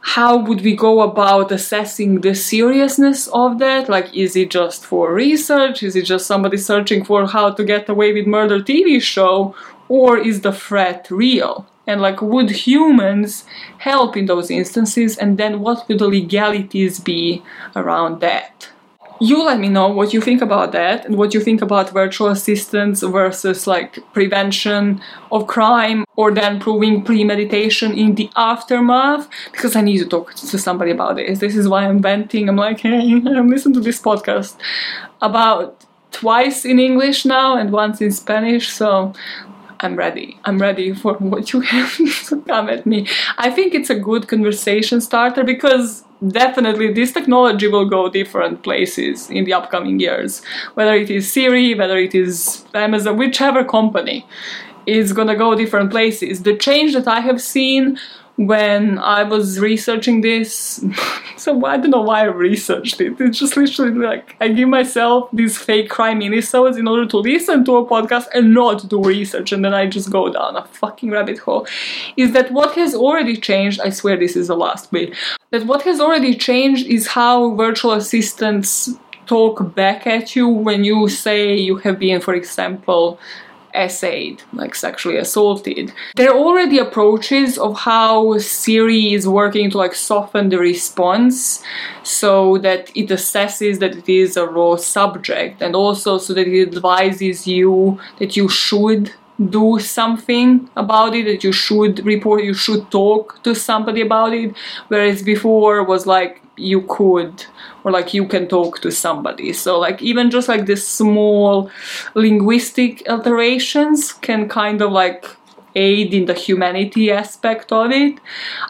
how 0.06 0.36
would 0.36 0.60
we 0.60 0.76
go 0.76 1.00
about 1.00 1.50
assessing 1.50 2.20
the 2.20 2.34
seriousness 2.34 3.26
of 3.28 3.58
that? 3.58 3.88
Like, 3.88 4.14
is 4.14 4.36
it 4.36 4.50
just 4.50 4.84
for 4.84 5.14
research? 5.14 5.82
Is 5.82 5.96
it 5.96 6.04
just 6.04 6.26
somebody 6.26 6.58
searching 6.58 7.02
for 7.02 7.26
how 7.26 7.52
to 7.52 7.64
get 7.64 7.88
away 7.88 8.12
with 8.12 8.26
murder 8.26 8.60
TV 8.60 9.00
show? 9.00 9.56
Or 9.88 10.18
is 10.18 10.42
the 10.42 10.52
threat 10.52 11.08
real? 11.10 11.66
And 11.86 12.02
like, 12.02 12.20
would 12.20 12.50
humans 12.50 13.46
help 13.78 14.14
in 14.14 14.26
those 14.26 14.50
instances? 14.50 15.16
And 15.16 15.38
then 15.38 15.60
what 15.60 15.88
would 15.88 15.98
the 15.98 16.06
legalities 16.06 17.00
be 17.00 17.42
around 17.74 18.20
that? 18.20 18.68
You 19.24 19.42
let 19.44 19.58
me 19.58 19.68
know 19.68 19.88
what 19.88 20.12
you 20.12 20.20
think 20.20 20.42
about 20.42 20.72
that 20.72 21.06
and 21.06 21.16
what 21.16 21.32
you 21.32 21.40
think 21.40 21.62
about 21.62 21.90
virtual 21.90 22.28
assistants 22.28 23.02
versus 23.02 23.66
like 23.66 23.98
prevention 24.12 25.00
of 25.32 25.46
crime 25.46 26.04
or 26.16 26.30
then 26.30 26.60
proving 26.60 27.02
premeditation 27.02 27.96
in 27.96 28.14
the 28.16 28.28
aftermath 28.36 29.28
because 29.50 29.74
I 29.76 29.80
need 29.80 29.98
to 29.98 30.06
talk 30.06 30.34
to 30.34 30.58
somebody 30.58 30.90
about 30.90 31.16
this. 31.16 31.38
This 31.38 31.56
is 31.56 31.66
why 31.68 31.86
I'm 31.86 32.02
venting. 32.02 32.48
I'm 32.48 32.56
like, 32.56 32.80
hey, 32.80 32.98
I'm 33.38 33.48
listening 33.48 33.74
to 33.74 33.80
this 33.80 34.00
podcast 34.00 34.56
about 35.22 35.84
twice 36.10 36.64
in 36.64 36.78
English 36.78 37.24
now 37.24 37.56
and 37.56 37.72
once 37.72 38.00
in 38.02 38.12
Spanish, 38.12 38.68
so 38.70 39.14
I'm 39.80 39.96
ready. 39.96 40.38
I'm 40.44 40.58
ready 40.58 40.94
for 40.94 41.14
what 41.18 41.52
you 41.52 41.60
have 41.60 41.96
to 42.28 42.42
come 42.42 42.68
at 42.68 42.84
me. 42.84 43.08
I 43.38 43.50
think 43.50 43.74
it's 43.74 43.90
a 43.90 43.98
good 43.98 44.28
conversation 44.28 45.00
starter 45.00 45.44
because 45.44 46.04
definitely 46.28 46.92
this 46.92 47.12
technology 47.12 47.68
will 47.68 47.88
go 47.88 48.08
different 48.08 48.62
places 48.62 49.30
in 49.30 49.44
the 49.44 49.52
upcoming 49.52 50.00
years. 50.00 50.42
Whether 50.74 50.94
it 50.94 51.10
is 51.10 51.32
Siri, 51.32 51.74
whether 51.74 51.98
it 51.98 52.14
is 52.14 52.64
Amazon, 52.74 53.16
whichever 53.16 53.64
company 53.64 54.26
is 54.86 55.12
gonna 55.12 55.36
go 55.36 55.54
different 55.54 55.90
places. 55.90 56.42
The 56.42 56.56
change 56.56 56.94
that 56.94 57.08
I 57.08 57.20
have 57.20 57.40
seen 57.40 57.98
when 58.36 58.98
I 58.98 59.22
was 59.22 59.60
researching 59.60 60.20
this. 60.20 60.84
so 61.36 61.64
I 61.64 61.76
don't 61.76 61.90
know 61.90 62.02
why 62.02 62.22
I 62.22 62.24
researched 62.24 63.00
it. 63.00 63.20
It's 63.20 63.38
just 63.38 63.56
literally 63.56 63.92
like 63.92 64.36
I 64.40 64.48
give 64.48 64.68
myself 64.68 65.28
these 65.32 65.56
fake 65.56 65.88
crime 65.90 66.20
minisodes 66.20 66.78
in 66.78 66.88
order 66.88 67.06
to 67.06 67.18
listen 67.18 67.64
to 67.64 67.76
a 67.76 67.86
podcast 67.86 68.26
and 68.34 68.52
not 68.52 68.88
do 68.88 69.02
research, 69.02 69.52
and 69.52 69.64
then 69.64 69.74
I 69.74 69.86
just 69.86 70.10
go 70.10 70.32
down 70.32 70.56
a 70.56 70.64
fucking 70.64 71.10
rabbit 71.10 71.38
hole. 71.38 71.66
Is 72.16 72.32
that 72.32 72.50
what 72.50 72.74
has 72.74 72.94
already 72.94 73.36
changed? 73.36 73.80
I 73.80 73.90
swear 73.90 74.16
this 74.16 74.36
is 74.36 74.48
the 74.48 74.56
last 74.56 74.90
bit. 74.90 75.14
That 75.50 75.66
what 75.66 75.82
has 75.82 76.00
already 76.00 76.34
changed 76.34 76.86
is 76.86 77.08
how 77.08 77.54
virtual 77.54 77.92
assistants 77.92 78.90
talk 79.26 79.74
back 79.74 80.06
at 80.06 80.36
you 80.36 80.48
when 80.48 80.84
you 80.84 81.08
say 81.08 81.56
you 81.56 81.76
have 81.76 81.98
been, 81.98 82.20
for 82.20 82.34
example, 82.34 83.18
SA'd, 83.74 84.42
like 84.52 84.74
sexually 84.74 85.16
assaulted. 85.16 85.92
There 86.16 86.30
are 86.30 86.38
already 86.38 86.78
approaches 86.78 87.58
of 87.58 87.78
how 87.78 88.38
Siri 88.38 89.12
is 89.14 89.26
working 89.26 89.70
to 89.70 89.78
like 89.78 89.94
soften 89.94 90.48
the 90.48 90.58
response 90.58 91.62
so 92.02 92.58
that 92.58 92.90
it 92.96 93.08
assesses 93.08 93.80
that 93.80 93.96
it 93.96 94.08
is 94.08 94.36
a 94.36 94.46
raw 94.46 94.76
subject 94.76 95.62
and 95.62 95.74
also 95.74 96.18
so 96.18 96.34
that 96.34 96.46
it 96.46 96.68
advises 96.68 97.46
you 97.46 97.98
that 98.18 98.36
you 98.36 98.48
should 98.48 99.12
do 99.50 99.78
something 99.80 100.70
about 100.76 101.14
it 101.14 101.24
that 101.24 101.42
you 101.42 101.52
should 101.52 102.04
report 102.06 102.44
you 102.44 102.54
should 102.54 102.90
talk 102.90 103.42
to 103.42 103.54
somebody 103.54 104.00
about 104.00 104.32
it. 104.32 104.54
Whereas 104.88 105.22
before 105.22 105.82
was 105.82 106.06
like 106.06 106.40
you 106.56 106.82
could 106.82 107.44
or 107.82 107.90
like 107.90 108.14
you 108.14 108.26
can 108.28 108.46
talk 108.46 108.80
to 108.80 108.92
somebody. 108.92 109.52
So 109.52 109.78
like 109.78 110.00
even 110.02 110.30
just 110.30 110.48
like 110.48 110.66
this 110.66 110.86
small 110.86 111.70
linguistic 112.14 113.02
alterations 113.08 114.12
can 114.12 114.48
kind 114.48 114.80
of 114.80 114.92
like 114.92 115.26
aid 115.74 116.14
in 116.14 116.26
the 116.26 116.34
humanity 116.34 117.10
aspect 117.10 117.72
of 117.72 117.90
it. 117.90 118.20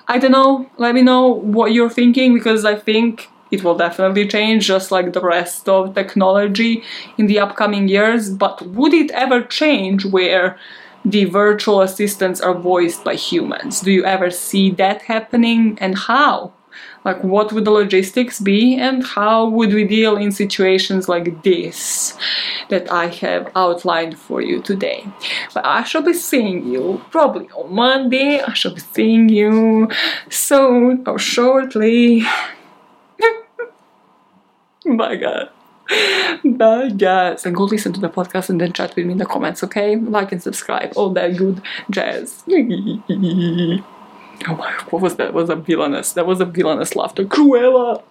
I 0.09 0.19
don't 0.19 0.33
know. 0.33 0.71
Let 0.79 0.95
me 0.95 1.03
know 1.03 1.29
what 1.29 1.73
you're 1.73 1.91
thinking 1.91 2.33
because 2.33 2.65
i 2.65 2.75
think 2.75 3.29
it 3.55 3.65
will 3.65 3.77
definitely 3.77 4.27
change 4.27 4.67
just 4.67 4.91
like 4.91 5.13
the 5.13 5.21
rest 5.21 5.69
of 5.69 5.95
technology 5.95 6.83
in 7.19 7.27
the 7.27 7.39
upcoming 7.39 7.89
years 7.89 8.31
but 8.31 8.61
would 8.69 8.93
it 8.93 9.11
ever 9.13 9.43
change 9.43 10.05
where 10.05 10.59
the 11.05 11.25
virtual 11.25 11.81
assistants 11.83 12.41
are 12.41 12.55
voiced 12.55 13.05
by 13.05 13.15
humans 13.15 13.81
do 13.81 13.91
you 13.93 14.05
ever 14.05 14.31
see 14.31 14.71
that 14.71 15.03
happening 15.03 15.79
and 15.81 15.99
how 15.99 16.53
like 17.05 17.23
what 17.23 17.53
would 17.53 17.65
the 17.65 17.71
logistics 17.71 18.41
be 18.41 18.77
and 18.77 19.05
how 19.05 19.49
would 19.49 19.73
we 19.73 19.85
deal 19.85 20.17
in 20.17 20.33
situations 20.33 21.09
like 21.09 21.43
this 21.43 22.17
that 22.71 22.91
I 22.91 23.07
have 23.09 23.53
outlined 23.55 24.19
for 24.19 24.41
you 24.41 24.63
today. 24.63 25.07
But 25.53 25.67
I 25.67 25.85
shall 25.85 26.03
be 26.03 26.15
seeing 26.15 26.67
you 26.73 27.03
probably 27.11 27.49
on 27.51 27.75
Monday. 27.75 28.41
I 28.41 28.55
shall 28.55 28.75
be 28.75 28.81
seeing 28.81 29.29
you 29.29 29.89
soon 30.31 31.05
or 31.07 31.19
shortly. 31.19 32.25
Bye 34.85 35.17
guys. 35.17 35.49
Bye 36.45 36.91
guys. 36.91 37.47
And 37.47 37.55
go 37.55 37.65
listen 37.65 37.93
to 37.95 38.01
the 38.01 38.09
podcast 38.09 38.51
and 38.51 38.61
then 38.61 38.73
chat 38.73 38.95
with 38.97 39.07
me 39.07 39.13
in 39.13 39.19
the 39.19 39.27
comments, 39.27 39.63
okay? 39.65 39.97
Like 39.97 40.33
and 40.33 40.43
subscribe. 40.43 40.93
All 40.97 41.11
that 41.11 41.37
good 41.37 41.63
jazz. 41.91 42.45
Oh 44.49 44.57
my, 44.57 44.73
what 44.91 45.01
was 45.01 45.15
that? 45.17 45.33
Was 45.33 45.49
a 45.49 45.55
villainous. 45.55 46.13
That 46.13 46.27
was 46.27 46.41
a 46.41 46.45
villainous 46.45 46.97
laughter. 46.97 47.25
Cruella! 47.25 48.03